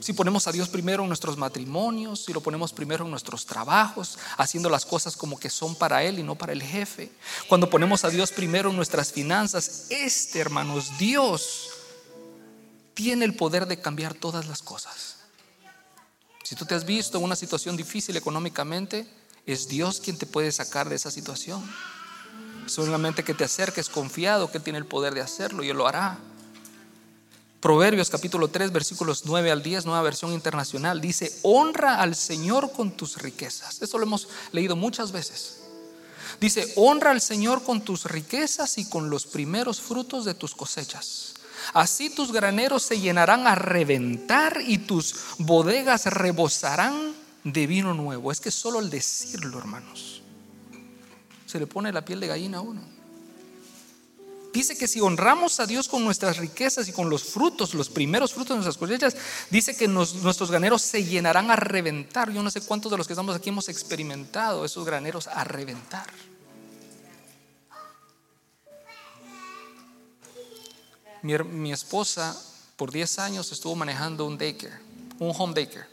si 0.00 0.12
ponemos 0.12 0.48
a 0.48 0.52
Dios 0.52 0.68
primero 0.68 1.04
en 1.04 1.08
nuestros 1.08 1.38
matrimonios, 1.38 2.24
si 2.24 2.32
lo 2.32 2.40
ponemos 2.40 2.72
primero 2.72 3.04
en 3.04 3.12
nuestros 3.12 3.46
trabajos, 3.46 4.18
haciendo 4.36 4.68
las 4.68 4.84
cosas 4.84 5.14
como 5.14 5.38
que 5.38 5.48
son 5.48 5.76
para 5.76 6.02
Él 6.02 6.18
y 6.18 6.24
no 6.24 6.34
para 6.34 6.52
el 6.52 6.64
jefe. 6.64 7.12
Cuando 7.46 7.70
ponemos 7.70 8.04
a 8.04 8.10
Dios 8.10 8.32
primero 8.32 8.70
en 8.70 8.76
nuestras 8.76 9.12
finanzas, 9.12 9.86
este, 9.88 10.40
hermanos, 10.40 10.98
Dios 10.98 11.68
tiene 12.94 13.24
el 13.24 13.36
poder 13.36 13.66
de 13.66 13.80
cambiar 13.80 14.14
todas 14.14 14.48
las 14.48 14.62
cosas. 14.62 15.19
Si 16.50 16.56
tú 16.56 16.64
te 16.64 16.74
has 16.74 16.84
visto 16.84 17.16
en 17.16 17.22
una 17.22 17.36
situación 17.36 17.76
difícil 17.76 18.16
económicamente, 18.16 19.06
es 19.46 19.68
Dios 19.68 20.00
quien 20.00 20.18
te 20.18 20.26
puede 20.26 20.50
sacar 20.50 20.88
de 20.88 20.96
esa 20.96 21.12
situación. 21.12 21.62
Solamente 22.66 23.22
que 23.22 23.34
te 23.34 23.44
acerques 23.44 23.88
confiado 23.88 24.50
que 24.50 24.58
tiene 24.58 24.80
el 24.80 24.84
poder 24.84 25.14
de 25.14 25.20
hacerlo 25.20 25.62
y 25.62 25.68
Él 25.68 25.76
lo 25.76 25.86
hará. 25.86 26.18
Proverbios 27.60 28.10
capítulo 28.10 28.48
3 28.48 28.72
versículos 28.72 29.26
9 29.26 29.48
al 29.48 29.62
10, 29.62 29.86
nueva 29.86 30.02
versión 30.02 30.32
internacional, 30.32 31.00
dice, 31.00 31.32
honra 31.42 32.00
al 32.00 32.16
Señor 32.16 32.72
con 32.72 32.96
tus 32.96 33.18
riquezas. 33.18 33.80
Esto 33.80 33.98
lo 33.98 34.06
hemos 34.06 34.26
leído 34.50 34.74
muchas 34.74 35.12
veces. 35.12 35.60
Dice, 36.40 36.72
honra 36.74 37.12
al 37.12 37.20
Señor 37.20 37.62
con 37.62 37.82
tus 37.82 38.06
riquezas 38.06 38.76
y 38.76 38.90
con 38.90 39.08
los 39.08 39.24
primeros 39.24 39.80
frutos 39.80 40.24
de 40.24 40.34
tus 40.34 40.56
cosechas. 40.56 41.34
Así 41.72 42.10
tus 42.10 42.32
graneros 42.32 42.82
se 42.82 43.00
llenarán 43.00 43.46
a 43.46 43.54
reventar 43.54 44.60
y 44.66 44.78
tus 44.78 45.14
bodegas 45.38 46.06
rebosarán 46.06 47.14
de 47.44 47.66
vino 47.66 47.94
nuevo. 47.94 48.32
Es 48.32 48.40
que 48.40 48.50
solo 48.50 48.78
al 48.78 48.90
decirlo, 48.90 49.58
hermanos, 49.58 50.22
se 51.46 51.58
le 51.58 51.66
pone 51.66 51.92
la 51.92 52.04
piel 52.04 52.20
de 52.20 52.26
gallina 52.26 52.58
a 52.58 52.62
uno. 52.62 53.00
Dice 54.52 54.76
que 54.76 54.88
si 54.88 55.00
honramos 55.00 55.60
a 55.60 55.66
Dios 55.66 55.88
con 55.88 56.04
nuestras 56.04 56.38
riquezas 56.38 56.88
y 56.88 56.92
con 56.92 57.08
los 57.08 57.22
frutos, 57.22 57.72
los 57.72 57.88
primeros 57.88 58.32
frutos 58.32 58.50
de 58.50 58.54
nuestras 58.56 58.76
cosechas, 58.76 59.16
dice 59.48 59.76
que 59.76 59.86
nuestros 59.86 60.50
graneros 60.50 60.82
se 60.82 61.04
llenarán 61.04 61.52
a 61.52 61.56
reventar. 61.56 62.32
Yo 62.32 62.42
no 62.42 62.50
sé 62.50 62.60
cuántos 62.60 62.90
de 62.90 62.98
los 62.98 63.06
que 63.06 63.12
estamos 63.12 63.36
aquí 63.36 63.50
hemos 63.50 63.68
experimentado 63.68 64.64
esos 64.64 64.84
graneros 64.84 65.28
a 65.28 65.44
reventar. 65.44 66.06
Mi, 71.22 71.72
esposa 71.72 72.40
por 72.76 72.90
10 72.90 73.18
años 73.18 73.52
estuvo 73.52 73.76
manejando 73.76 74.24
un 74.26 74.38
daycare, 74.38 74.78
un 75.18 75.32
home 75.36 75.54
daycare. 75.54 75.86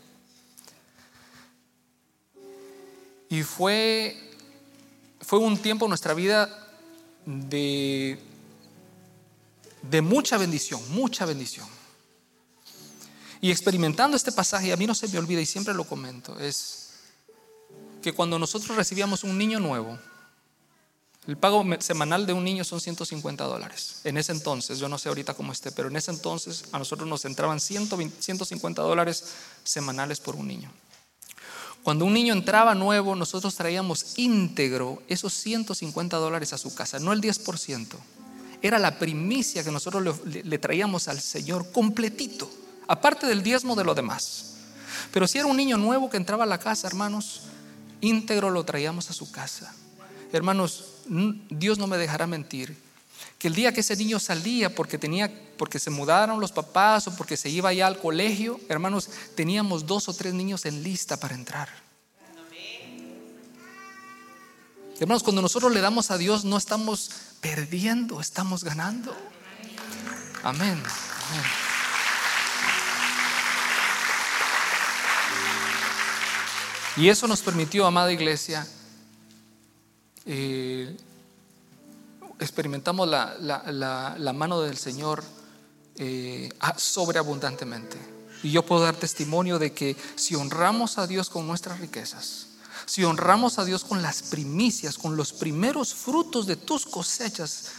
Y 3.30 3.43
fue, 3.43 4.15
fue 5.19 5.39
un 5.39 5.57
tiempo 5.57 5.86
en 5.86 5.89
nuestra 5.89 6.13
vida 6.13 6.69
de, 7.25 8.17
de 9.82 10.01
mucha 10.01 10.38
bendición, 10.38 10.82
mucha 10.91 11.25
bendición. 11.25 11.67
Y 13.41 13.51
experimentando 13.51 14.15
este 14.15 14.32
pasaje, 14.32 14.71
a 14.71 14.78
mí 14.78 14.88
no 14.88 14.95
se 14.95 15.07
me 15.09 15.19
olvida 15.19 15.41
y 15.41 15.45
siempre 15.45 15.73
lo 15.73 15.84
comento, 15.84 16.39
es 16.39 16.93
que 18.01 18.13
cuando 18.13 18.39
nosotros 18.39 18.75
recibíamos 18.78 19.23
un 19.23 19.38
niño 19.38 19.59
nuevo, 19.59 19.99
el 21.28 21.36
pago 21.36 21.65
semanal 21.80 22.25
de 22.25 22.32
un 22.32 22.45
niño 22.45 22.63
son 22.63 22.80
150 22.80 23.43
dólares. 23.43 23.99
En 24.05 24.15
ese 24.17 24.32
entonces, 24.32 24.80
yo 24.80 24.88
no 24.88 24.97
sé 24.97 25.09
ahorita 25.09 25.34
cómo 25.34 25.51
esté, 25.51 25.71
pero 25.73 25.89
en 25.89 25.97
ese 25.97 26.11
entonces 26.11 26.63
a 26.71 26.80
nosotros 26.80 27.07
nos 27.07 27.25
entraban 27.25 27.59
150 27.59 28.82
dólares 28.82 29.25
semanales 29.65 30.21
por 30.21 30.38
un 30.38 30.47
niño. 30.47 30.71
Cuando 31.84 32.05
un 32.05 32.13
niño 32.13 32.34
entraba 32.34 32.75
nuevo, 32.75 33.13
nosotros 33.13 33.55
traíamos 33.55 34.17
íntegro 34.17 35.03
esos 35.09 35.34
150 35.34 36.15
dólares 36.15 36.53
a 36.53 36.57
su 36.57 36.73
casa, 36.73 36.97
no 36.97 37.11
el 37.11 37.21
10%. 37.21 37.88
Era 38.61 38.80
la 38.80 38.97
primicia 38.97 39.65
que 39.65 39.71
nosotros 39.71 40.25
le, 40.25 40.43
le 40.43 40.57
traíamos 40.59 41.09
al 41.09 41.19
Señor 41.19 41.71
completito, 41.73 42.49
aparte 42.88 43.28
del 43.28 43.43
diezmo 43.43 43.75
de 43.75 43.84
lo 43.84 43.95
demás. 43.95 44.55
Pero 45.11 45.28
si 45.28 45.39
era 45.39 45.47
un 45.47 45.57
niño 45.57 45.78
nuevo 45.78 46.09
que 46.09 46.17
entraba 46.17 46.45
a 46.45 46.47
la 46.47 46.57
casa, 46.57 46.88
hermanos, 46.88 47.41
íntegro 47.99 48.49
lo 48.49 48.63
traíamos 48.63 49.09
a 49.09 49.13
su 49.13 49.30
casa. 49.30 49.73
Hermanos, 50.34 50.86
Dios 51.49 51.78
no 51.78 51.88
me 51.88 51.97
dejará 51.97 52.28
mentir. 52.28 52.78
Que 53.39 53.47
el 53.47 53.55
día 53.55 53.71
que 53.71 53.82
ese 53.82 53.95
niño 53.95 54.19
salía 54.19 54.73
porque 54.73 54.97
tenía, 54.97 55.32
porque 55.57 55.80
se 55.80 55.89
mudaron 55.89 56.39
los 56.39 56.51
papás 56.51 57.07
o 57.07 57.15
porque 57.15 57.38
se 57.38 57.49
iba 57.49 57.71
ya 57.71 57.88
al 57.88 57.99
colegio, 57.99 58.59
hermanos, 58.67 59.09
teníamos 59.36 59.86
dos 59.86 60.09
o 60.09 60.13
tres 60.13 60.34
niños 60.34 60.65
en 60.65 60.84
lista 60.84 61.17
para 61.17 61.36
entrar. 61.36 61.69
Hermanos, 64.99 65.21
cuando 65.21 65.43
nosotros 65.43 65.71
le 65.71 65.82
damos 65.82 66.09
a 66.09 66.17
Dios, 66.17 66.43
no 66.43 66.57
estamos 66.57 67.11
perdiendo, 67.39 68.19
estamos 68.19 68.63
ganando. 68.63 69.15
Amén. 70.43 70.82
Y 76.95 77.09
eso 77.09 77.28
nos 77.28 77.41
permitió, 77.41 77.86
amada 77.86 78.11
iglesia, 78.11 78.67
eh, 80.28 80.95
experimentamos 82.39 83.07
la, 83.07 84.34
mano 84.36 84.61
del 84.61 84.78
Señor 84.78 85.23
eh, 85.95 86.49
sobreabundantemente. 86.78 87.97
Y 88.43 88.51
yo 88.51 88.63
puedo 88.63 88.84
dar 88.84 88.95
testimonio 88.95 89.57
de 89.57 89.73
que 89.73 89.95
si 90.15 90.36
honramos 90.36 90.97
a 90.97 91.07
Dios 91.07 91.30
con 91.30 91.47
nuestras 91.47 91.80
riquezas, 91.80 92.47
si 92.86 93.03
honramos 93.03 93.57
a 93.57 93.65
Dios 93.65 93.84
con 93.84 94.01
las 94.01 94.21
primicias, 94.21 94.97
con 94.97 95.17
los 95.17 95.34
primeros 95.34 95.93
frutos 95.93 96.45
de 96.45 96.55
tus 96.55 96.86
cosechas, 96.86 97.71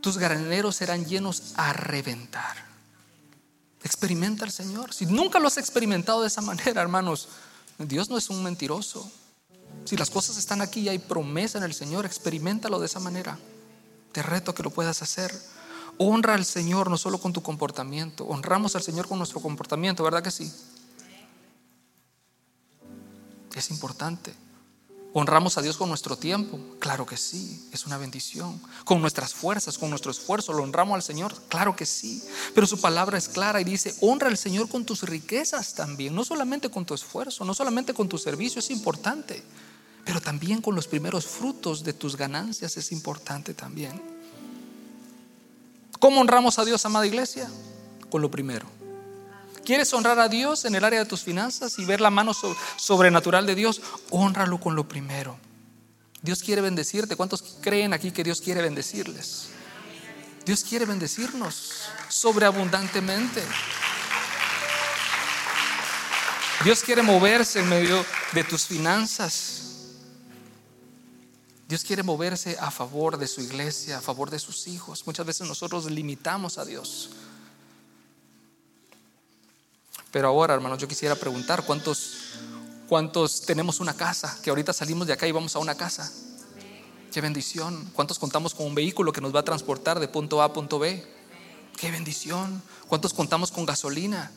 tus 0.00 0.18
graneros 0.18 0.76
serán 0.76 1.06
llenos 1.06 1.54
a 1.56 1.72
reventar. 1.72 2.66
Experimenta 3.82 4.44
al 4.44 4.52
Señor. 4.52 4.92
Si 4.92 5.06
nunca 5.06 5.38
lo 5.38 5.48
has 5.48 5.58
experimentado 5.58 6.22
de 6.22 6.28
esa 6.28 6.40
manera, 6.42 6.82
hermanos, 6.82 7.28
Dios 7.78 8.10
no 8.10 8.18
es 8.18 8.30
un 8.30 8.42
mentiroso. 8.42 9.10
Si 9.86 9.96
las 9.96 10.10
cosas 10.10 10.36
están 10.36 10.60
aquí 10.60 10.80
y 10.80 10.88
hay 10.88 10.98
promesa 10.98 11.58
en 11.58 11.64
el 11.64 11.72
Señor, 11.72 12.04
experimentalo 12.04 12.80
de 12.80 12.86
esa 12.86 12.98
manera. 12.98 13.38
Te 14.10 14.20
reto 14.22 14.50
a 14.50 14.54
que 14.54 14.64
lo 14.64 14.70
puedas 14.70 15.00
hacer. 15.00 15.32
Honra 15.96 16.34
al 16.34 16.44
Señor 16.44 16.90
no 16.90 16.98
solo 16.98 17.18
con 17.18 17.32
tu 17.32 17.42
comportamiento, 17.42 18.24
honramos 18.24 18.74
al 18.74 18.82
Señor 18.82 19.08
con 19.08 19.18
nuestro 19.18 19.40
comportamiento, 19.40 20.02
¿verdad 20.02 20.22
que 20.22 20.30
sí? 20.30 20.52
Es 23.54 23.70
importante. 23.70 24.34
¿Honramos 25.12 25.56
a 25.56 25.62
Dios 25.62 25.78
con 25.78 25.88
nuestro 25.88 26.18
tiempo? 26.18 26.60
Claro 26.78 27.06
que 27.06 27.16
sí, 27.16 27.66
es 27.72 27.86
una 27.86 27.96
bendición. 27.96 28.60
Con 28.84 29.00
nuestras 29.00 29.32
fuerzas, 29.32 29.78
con 29.78 29.88
nuestro 29.88 30.10
esfuerzo, 30.10 30.52
¿lo 30.52 30.62
honramos 30.62 30.96
al 30.96 31.02
Señor? 31.02 31.32
Claro 31.48 31.74
que 31.74 31.86
sí. 31.86 32.22
Pero 32.54 32.66
su 32.66 32.80
palabra 32.80 33.16
es 33.16 33.28
clara 33.28 33.60
y 33.60 33.64
dice, 33.64 33.94
honra 34.02 34.28
al 34.28 34.36
Señor 34.36 34.68
con 34.68 34.84
tus 34.84 35.04
riquezas 35.04 35.74
también, 35.74 36.14
no 36.14 36.22
solamente 36.22 36.68
con 36.68 36.84
tu 36.84 36.92
esfuerzo, 36.92 37.46
no 37.46 37.54
solamente 37.54 37.94
con 37.94 38.10
tu 38.10 38.18
servicio, 38.18 38.58
es 38.58 38.70
importante, 38.70 39.42
pero 40.06 40.20
también 40.20 40.62
con 40.62 40.76
los 40.76 40.86
primeros 40.86 41.26
frutos 41.26 41.82
de 41.82 41.92
tus 41.92 42.16
ganancias 42.16 42.76
es 42.76 42.92
importante 42.92 43.54
también. 43.54 44.00
¿Cómo 45.98 46.20
honramos 46.20 46.60
a 46.60 46.64
Dios, 46.64 46.86
amada 46.86 47.06
iglesia? 47.06 47.50
Con 48.08 48.22
lo 48.22 48.30
primero. 48.30 48.66
¿Quieres 49.64 49.92
honrar 49.92 50.20
a 50.20 50.28
Dios 50.28 50.64
en 50.64 50.76
el 50.76 50.84
área 50.84 51.00
de 51.00 51.06
tus 51.06 51.22
finanzas 51.22 51.76
y 51.80 51.84
ver 51.84 52.00
la 52.00 52.10
mano 52.10 52.32
sobrenatural 52.76 53.46
de 53.46 53.56
Dios? 53.56 53.82
Honralo 54.10 54.60
con 54.60 54.76
lo 54.76 54.86
primero. 54.86 55.36
Dios 56.22 56.40
quiere 56.40 56.62
bendecirte. 56.62 57.16
¿Cuántos 57.16 57.42
creen 57.60 57.92
aquí 57.92 58.12
que 58.12 58.22
Dios 58.22 58.40
quiere 58.40 58.62
bendecirles? 58.62 59.48
Dios 60.44 60.62
quiere 60.62 60.84
bendecirnos 60.84 61.82
sobreabundantemente. 62.08 63.42
Dios 66.62 66.80
quiere 66.84 67.02
moverse 67.02 67.58
en 67.58 67.68
medio 67.68 68.06
de 68.32 68.44
tus 68.44 68.66
finanzas. 68.66 69.65
Dios 71.68 71.82
quiere 71.82 72.04
moverse 72.04 72.56
a 72.60 72.70
favor 72.70 73.18
de 73.18 73.26
su 73.26 73.40
iglesia, 73.40 73.98
a 73.98 74.00
favor 74.00 74.30
de 74.30 74.38
sus 74.38 74.68
hijos. 74.68 75.04
Muchas 75.06 75.26
veces 75.26 75.48
nosotros 75.48 75.90
limitamos 75.90 76.58
a 76.58 76.64
Dios. 76.64 77.10
Pero 80.12 80.28
ahora, 80.28 80.54
hermanos, 80.54 80.78
yo 80.78 80.86
quisiera 80.86 81.16
preguntar, 81.16 81.64
¿cuántos, 81.64 82.38
cuántos 82.88 83.42
tenemos 83.42 83.80
una 83.80 83.94
casa? 83.94 84.38
Que 84.42 84.50
ahorita 84.50 84.72
salimos 84.72 85.08
de 85.08 85.12
acá 85.12 85.26
y 85.26 85.32
vamos 85.32 85.56
a 85.56 85.58
una 85.58 85.74
casa. 85.74 86.12
Qué 87.12 87.20
bendición. 87.20 87.90
¿Cuántos 87.94 88.18
contamos 88.18 88.54
con 88.54 88.66
un 88.66 88.74
vehículo 88.74 89.12
que 89.12 89.20
nos 89.20 89.34
va 89.34 89.40
a 89.40 89.44
transportar 89.44 89.98
de 89.98 90.06
punto 90.06 90.42
A 90.42 90.44
a 90.44 90.52
punto 90.52 90.78
B? 90.78 91.04
Qué 91.76 91.90
bendición. 91.90 92.62
¿Cuántos 92.86 93.12
contamos 93.12 93.50
con 93.50 93.66
gasolina? 93.66 94.30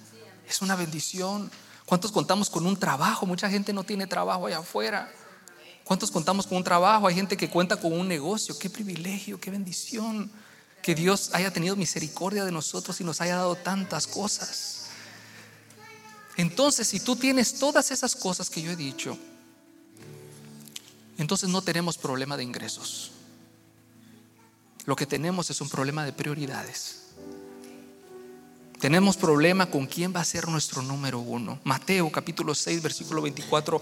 Es 0.48 0.64
una 0.64 0.76
bendición. 0.76 1.52
¿Cuántos 1.86 2.12
contamos 2.12 2.50
con 2.50 2.66
un 2.66 2.76
trabajo? 2.76 3.28
Mucha 3.28 3.50
gente 3.50 3.72
no 3.72 3.84
tiene 3.84 4.08
trabajo 4.08 4.48
allá 4.48 4.60
afuera. 4.60 5.12
¿Cuántos 5.90 6.12
contamos 6.12 6.46
con 6.46 6.60
un 6.60 6.64
trabajo? 6.64 7.08
Hay 7.08 7.16
gente 7.16 7.36
que 7.36 7.50
cuenta 7.50 7.76
con 7.76 7.92
un 7.94 8.08
negocio. 8.08 8.56
Qué 8.60 8.70
privilegio, 8.70 9.40
qué 9.40 9.50
bendición. 9.50 10.30
Que 10.84 10.94
Dios 10.94 11.32
haya 11.34 11.52
tenido 11.52 11.76
misericordia 11.76 12.46
de 12.46 12.52
nosotros 12.52 13.02
y 13.02 13.04
nos 13.04 13.22
haya 13.22 13.38
dado 13.38 13.56
tantas 13.56 14.06
cosas. 14.06 14.90
Entonces, 16.38 16.88
si 16.88 17.00
tú 17.00 17.16
tienes 17.16 17.56
todas 17.56 17.90
esas 17.90 18.16
cosas 18.16 18.52
que 18.52 18.62
yo 18.62 18.70
he 18.70 18.76
dicho, 18.76 19.18
entonces 21.18 21.50
no 21.50 21.64
tenemos 21.64 21.98
problema 21.98 22.38
de 22.38 22.44
ingresos. 22.44 23.10
Lo 24.86 24.96
que 24.96 25.08
tenemos 25.08 25.50
es 25.50 25.60
un 25.60 25.70
problema 25.70 26.06
de 26.06 26.14
prioridades. 26.14 27.06
Tenemos 28.80 29.18
problema 29.18 29.72
con 29.72 29.88
quién 29.88 30.16
va 30.16 30.20
a 30.20 30.26
ser 30.26 30.50
nuestro 30.50 30.84
número 30.84 31.18
uno. 31.18 31.60
Mateo 31.64 32.12
capítulo 32.12 32.54
6, 32.54 32.80
versículo 32.84 33.24
24 33.24 33.82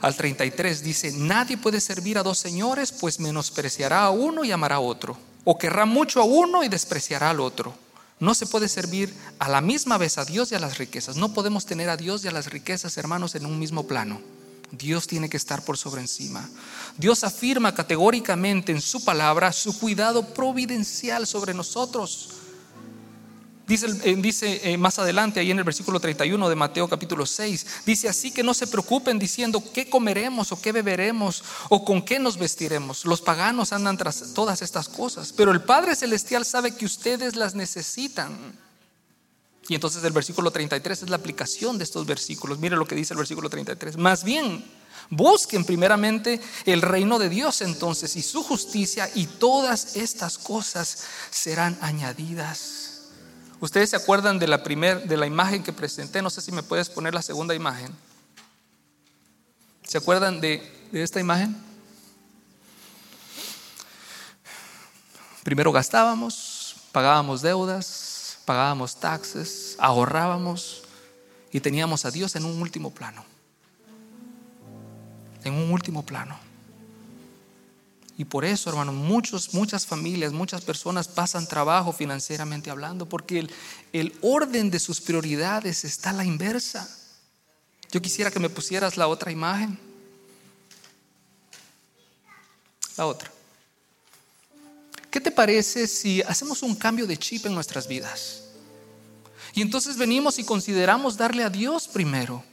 al 0.00 0.14
33 0.14 0.82
dice, 0.82 1.12
nadie 1.12 1.56
puede 1.56 1.80
servir 1.80 2.18
a 2.18 2.22
dos 2.22 2.38
señores, 2.38 2.92
pues 2.92 3.18
menospreciará 3.18 4.04
a 4.04 4.10
uno 4.10 4.44
y 4.44 4.52
amará 4.52 4.76
a 4.76 4.80
otro, 4.80 5.16
o 5.44 5.58
querrá 5.58 5.86
mucho 5.86 6.20
a 6.20 6.24
uno 6.24 6.62
y 6.62 6.68
despreciará 6.68 7.30
al 7.30 7.40
otro. 7.40 7.74
No 8.20 8.34
se 8.34 8.46
puede 8.46 8.68
servir 8.68 9.14
a 9.38 9.48
la 9.48 9.60
misma 9.60 9.96
vez 9.98 10.18
a 10.18 10.24
Dios 10.24 10.50
y 10.50 10.54
a 10.54 10.60
las 10.60 10.78
riquezas. 10.78 11.16
No 11.16 11.32
podemos 11.32 11.66
tener 11.66 11.88
a 11.88 11.96
Dios 11.96 12.24
y 12.24 12.28
a 12.28 12.32
las 12.32 12.50
riquezas, 12.50 12.96
hermanos, 12.96 13.34
en 13.34 13.46
un 13.46 13.58
mismo 13.58 13.86
plano. 13.86 14.20
Dios 14.70 15.06
tiene 15.06 15.28
que 15.28 15.36
estar 15.36 15.64
por 15.64 15.78
sobre 15.78 16.00
encima. 16.00 16.48
Dios 16.96 17.24
afirma 17.24 17.74
categóricamente 17.74 18.72
en 18.72 18.80
su 18.80 19.04
palabra 19.04 19.52
su 19.52 19.78
cuidado 19.78 20.26
providencial 20.34 21.26
sobre 21.26 21.54
nosotros. 21.54 22.30
Dice, 23.68 23.86
eh, 24.04 24.16
dice 24.16 24.60
eh, 24.64 24.78
más 24.78 24.98
adelante, 24.98 25.40
ahí 25.40 25.50
en 25.50 25.58
el 25.58 25.64
versículo 25.64 26.00
31 26.00 26.48
de 26.48 26.54
Mateo 26.54 26.88
capítulo 26.88 27.26
6, 27.26 27.66
dice 27.84 28.08
así 28.08 28.30
que 28.30 28.42
no 28.42 28.54
se 28.54 28.66
preocupen 28.66 29.18
diciendo 29.18 29.62
qué 29.74 29.90
comeremos 29.90 30.52
o 30.52 30.60
qué 30.60 30.72
beberemos 30.72 31.44
o 31.68 31.84
con 31.84 32.00
qué 32.00 32.18
nos 32.18 32.38
vestiremos. 32.38 33.04
Los 33.04 33.20
paganos 33.20 33.74
andan 33.74 33.98
tras 33.98 34.32
todas 34.32 34.62
estas 34.62 34.88
cosas, 34.88 35.34
pero 35.34 35.52
el 35.52 35.60
Padre 35.60 35.94
Celestial 35.94 36.46
sabe 36.46 36.74
que 36.74 36.86
ustedes 36.86 37.36
las 37.36 37.54
necesitan. 37.54 38.58
Y 39.68 39.74
entonces 39.74 40.02
el 40.02 40.14
versículo 40.14 40.50
33 40.50 41.02
es 41.02 41.10
la 41.10 41.16
aplicación 41.16 41.76
de 41.76 41.84
estos 41.84 42.06
versículos. 42.06 42.58
Mire 42.58 42.74
lo 42.74 42.86
que 42.86 42.94
dice 42.94 43.12
el 43.12 43.18
versículo 43.18 43.50
33. 43.50 43.98
Más 43.98 44.24
bien, 44.24 44.64
busquen 45.10 45.66
primeramente 45.66 46.40
el 46.64 46.80
reino 46.80 47.18
de 47.18 47.28
Dios 47.28 47.60
entonces 47.60 48.16
y 48.16 48.22
su 48.22 48.42
justicia 48.42 49.10
y 49.14 49.26
todas 49.26 49.96
estas 49.96 50.38
cosas 50.38 51.04
serán 51.30 51.76
añadidas 51.82 52.87
Ustedes 53.60 53.90
se 53.90 53.96
acuerdan 53.96 54.38
de 54.38 54.46
la 54.46 54.58
de 54.58 55.16
la 55.16 55.26
imagen 55.26 55.62
que 55.62 55.72
presenté, 55.72 56.22
no 56.22 56.30
sé 56.30 56.40
si 56.40 56.52
me 56.52 56.62
puedes 56.62 56.88
poner 56.88 57.12
la 57.12 57.22
segunda 57.22 57.54
imagen. 57.54 57.92
¿Se 59.82 59.98
acuerdan 59.98 60.40
de, 60.40 60.88
de 60.92 61.02
esta 61.02 61.18
imagen? 61.18 61.56
Primero 65.42 65.72
gastábamos, 65.72 66.76
pagábamos 66.92 67.42
deudas, 67.42 68.38
pagábamos 68.44 69.00
taxes, 69.00 69.76
ahorrábamos 69.78 70.82
y 71.50 71.60
teníamos 71.60 72.04
a 72.04 72.10
Dios 72.10 72.36
en 72.36 72.44
un 72.44 72.60
último 72.60 72.90
plano. 72.90 73.24
En 75.42 75.54
un 75.54 75.72
último 75.72 76.04
plano. 76.04 76.47
Y 78.18 78.24
por 78.24 78.44
eso, 78.44 78.68
hermano, 78.68 78.92
muchos, 78.92 79.54
muchas 79.54 79.86
familias, 79.86 80.32
muchas 80.32 80.60
personas 80.62 81.06
pasan 81.06 81.46
trabajo 81.46 81.92
financieramente 81.92 82.68
hablando, 82.68 83.08
porque 83.08 83.38
el, 83.38 83.50
el 83.92 84.12
orden 84.22 84.72
de 84.72 84.80
sus 84.80 85.00
prioridades 85.00 85.84
está 85.84 86.10
a 86.10 86.14
la 86.14 86.24
inversa. 86.24 86.88
Yo 87.92 88.02
quisiera 88.02 88.32
que 88.32 88.40
me 88.40 88.50
pusieras 88.50 88.96
la 88.96 89.06
otra 89.06 89.30
imagen. 89.30 89.78
La 92.96 93.06
otra. 93.06 93.30
¿Qué 95.12 95.20
te 95.20 95.30
parece 95.30 95.86
si 95.86 96.20
hacemos 96.22 96.64
un 96.64 96.74
cambio 96.74 97.06
de 97.06 97.16
chip 97.16 97.46
en 97.46 97.54
nuestras 97.54 97.86
vidas? 97.86 98.42
Y 99.54 99.62
entonces 99.62 99.96
venimos 99.96 100.40
y 100.40 100.44
consideramos 100.44 101.16
darle 101.16 101.44
a 101.44 101.50
Dios 101.50 101.86
primero. 101.86 102.44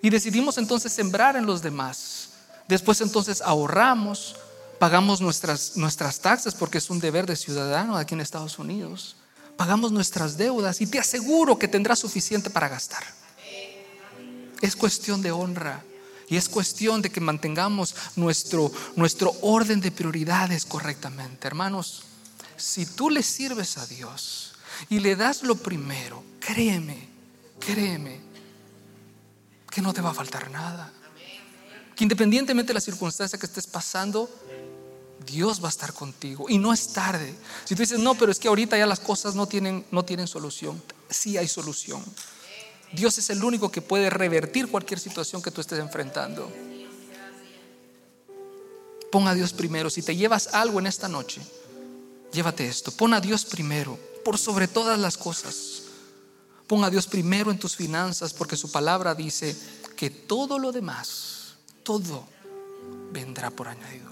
Y 0.00 0.10
decidimos 0.10 0.58
entonces 0.58 0.92
sembrar 0.92 1.34
en 1.34 1.44
los 1.44 1.60
demás. 1.60 2.29
Después 2.70 3.00
entonces 3.00 3.42
ahorramos, 3.42 4.36
pagamos 4.78 5.20
nuestras, 5.20 5.76
nuestras 5.76 6.20
taxas 6.20 6.54
porque 6.54 6.78
es 6.78 6.88
un 6.88 7.00
deber 7.00 7.26
de 7.26 7.34
ciudadano 7.34 7.96
aquí 7.96 8.14
en 8.14 8.20
Estados 8.20 8.60
Unidos. 8.60 9.16
Pagamos 9.56 9.90
nuestras 9.90 10.36
deudas 10.36 10.80
y 10.80 10.86
te 10.86 11.00
aseguro 11.00 11.58
que 11.58 11.66
tendrás 11.66 11.98
suficiente 11.98 12.48
para 12.48 12.68
gastar. 12.68 13.02
Es 14.60 14.76
cuestión 14.76 15.20
de 15.20 15.32
honra 15.32 15.82
y 16.28 16.36
es 16.36 16.48
cuestión 16.48 17.02
de 17.02 17.10
que 17.10 17.20
mantengamos 17.20 17.96
nuestro, 18.14 18.70
nuestro 18.94 19.34
orden 19.42 19.80
de 19.80 19.90
prioridades 19.90 20.64
correctamente. 20.64 21.48
Hermanos, 21.48 22.04
si 22.56 22.86
tú 22.86 23.10
le 23.10 23.24
sirves 23.24 23.78
a 23.78 23.86
Dios 23.86 24.52
y 24.88 25.00
le 25.00 25.16
das 25.16 25.42
lo 25.42 25.56
primero, 25.56 26.22
créeme, 26.38 27.08
créeme, 27.58 28.20
que 29.68 29.82
no 29.82 29.92
te 29.92 30.02
va 30.02 30.10
a 30.10 30.14
faltar 30.14 30.48
nada 30.52 30.92
independientemente 32.00 32.70
de 32.70 32.74
la 32.74 32.80
circunstancia 32.80 33.38
que 33.38 33.46
estés 33.46 33.66
pasando, 33.66 34.28
Dios 35.26 35.62
va 35.62 35.68
a 35.68 35.70
estar 35.70 35.92
contigo 35.92 36.46
y 36.48 36.58
no 36.58 36.72
es 36.72 36.92
tarde. 36.92 37.34
Si 37.64 37.74
tú 37.74 37.82
dices, 37.82 37.98
no, 37.98 38.14
pero 38.14 38.32
es 38.32 38.38
que 38.38 38.48
ahorita 38.48 38.76
ya 38.76 38.86
las 38.86 39.00
cosas 39.00 39.34
no 39.34 39.46
tienen, 39.46 39.84
no 39.90 40.04
tienen 40.04 40.26
solución, 40.26 40.82
sí 41.08 41.36
hay 41.36 41.48
solución. 41.48 42.02
Dios 42.92 43.18
es 43.18 43.30
el 43.30 43.44
único 43.44 43.70
que 43.70 43.82
puede 43.82 44.10
revertir 44.10 44.68
cualquier 44.68 44.98
situación 44.98 45.42
que 45.42 45.50
tú 45.50 45.60
estés 45.60 45.78
enfrentando. 45.78 46.50
Pon 49.12 49.28
a 49.28 49.34
Dios 49.34 49.52
primero. 49.52 49.90
Si 49.90 50.02
te 50.02 50.16
llevas 50.16 50.48
algo 50.48 50.78
en 50.78 50.86
esta 50.86 51.08
noche, 51.08 51.40
llévate 52.32 52.66
esto. 52.66 52.90
Pon 52.92 53.14
a 53.14 53.20
Dios 53.20 53.44
primero, 53.44 53.98
por 54.24 54.38
sobre 54.38 54.68
todas 54.68 54.98
las 54.98 55.16
cosas. 55.16 55.82
Pon 56.66 56.84
a 56.84 56.90
Dios 56.90 57.06
primero 57.06 57.50
en 57.50 57.58
tus 57.58 57.76
finanzas, 57.76 58.32
porque 58.32 58.56
su 58.56 58.70
palabra 58.70 59.14
dice 59.14 59.56
que 59.96 60.10
todo 60.10 60.58
lo 60.58 60.72
demás, 60.72 61.39
todo 61.90 62.22
vendrá 63.10 63.50
por 63.50 63.66
añadido. 63.66 64.09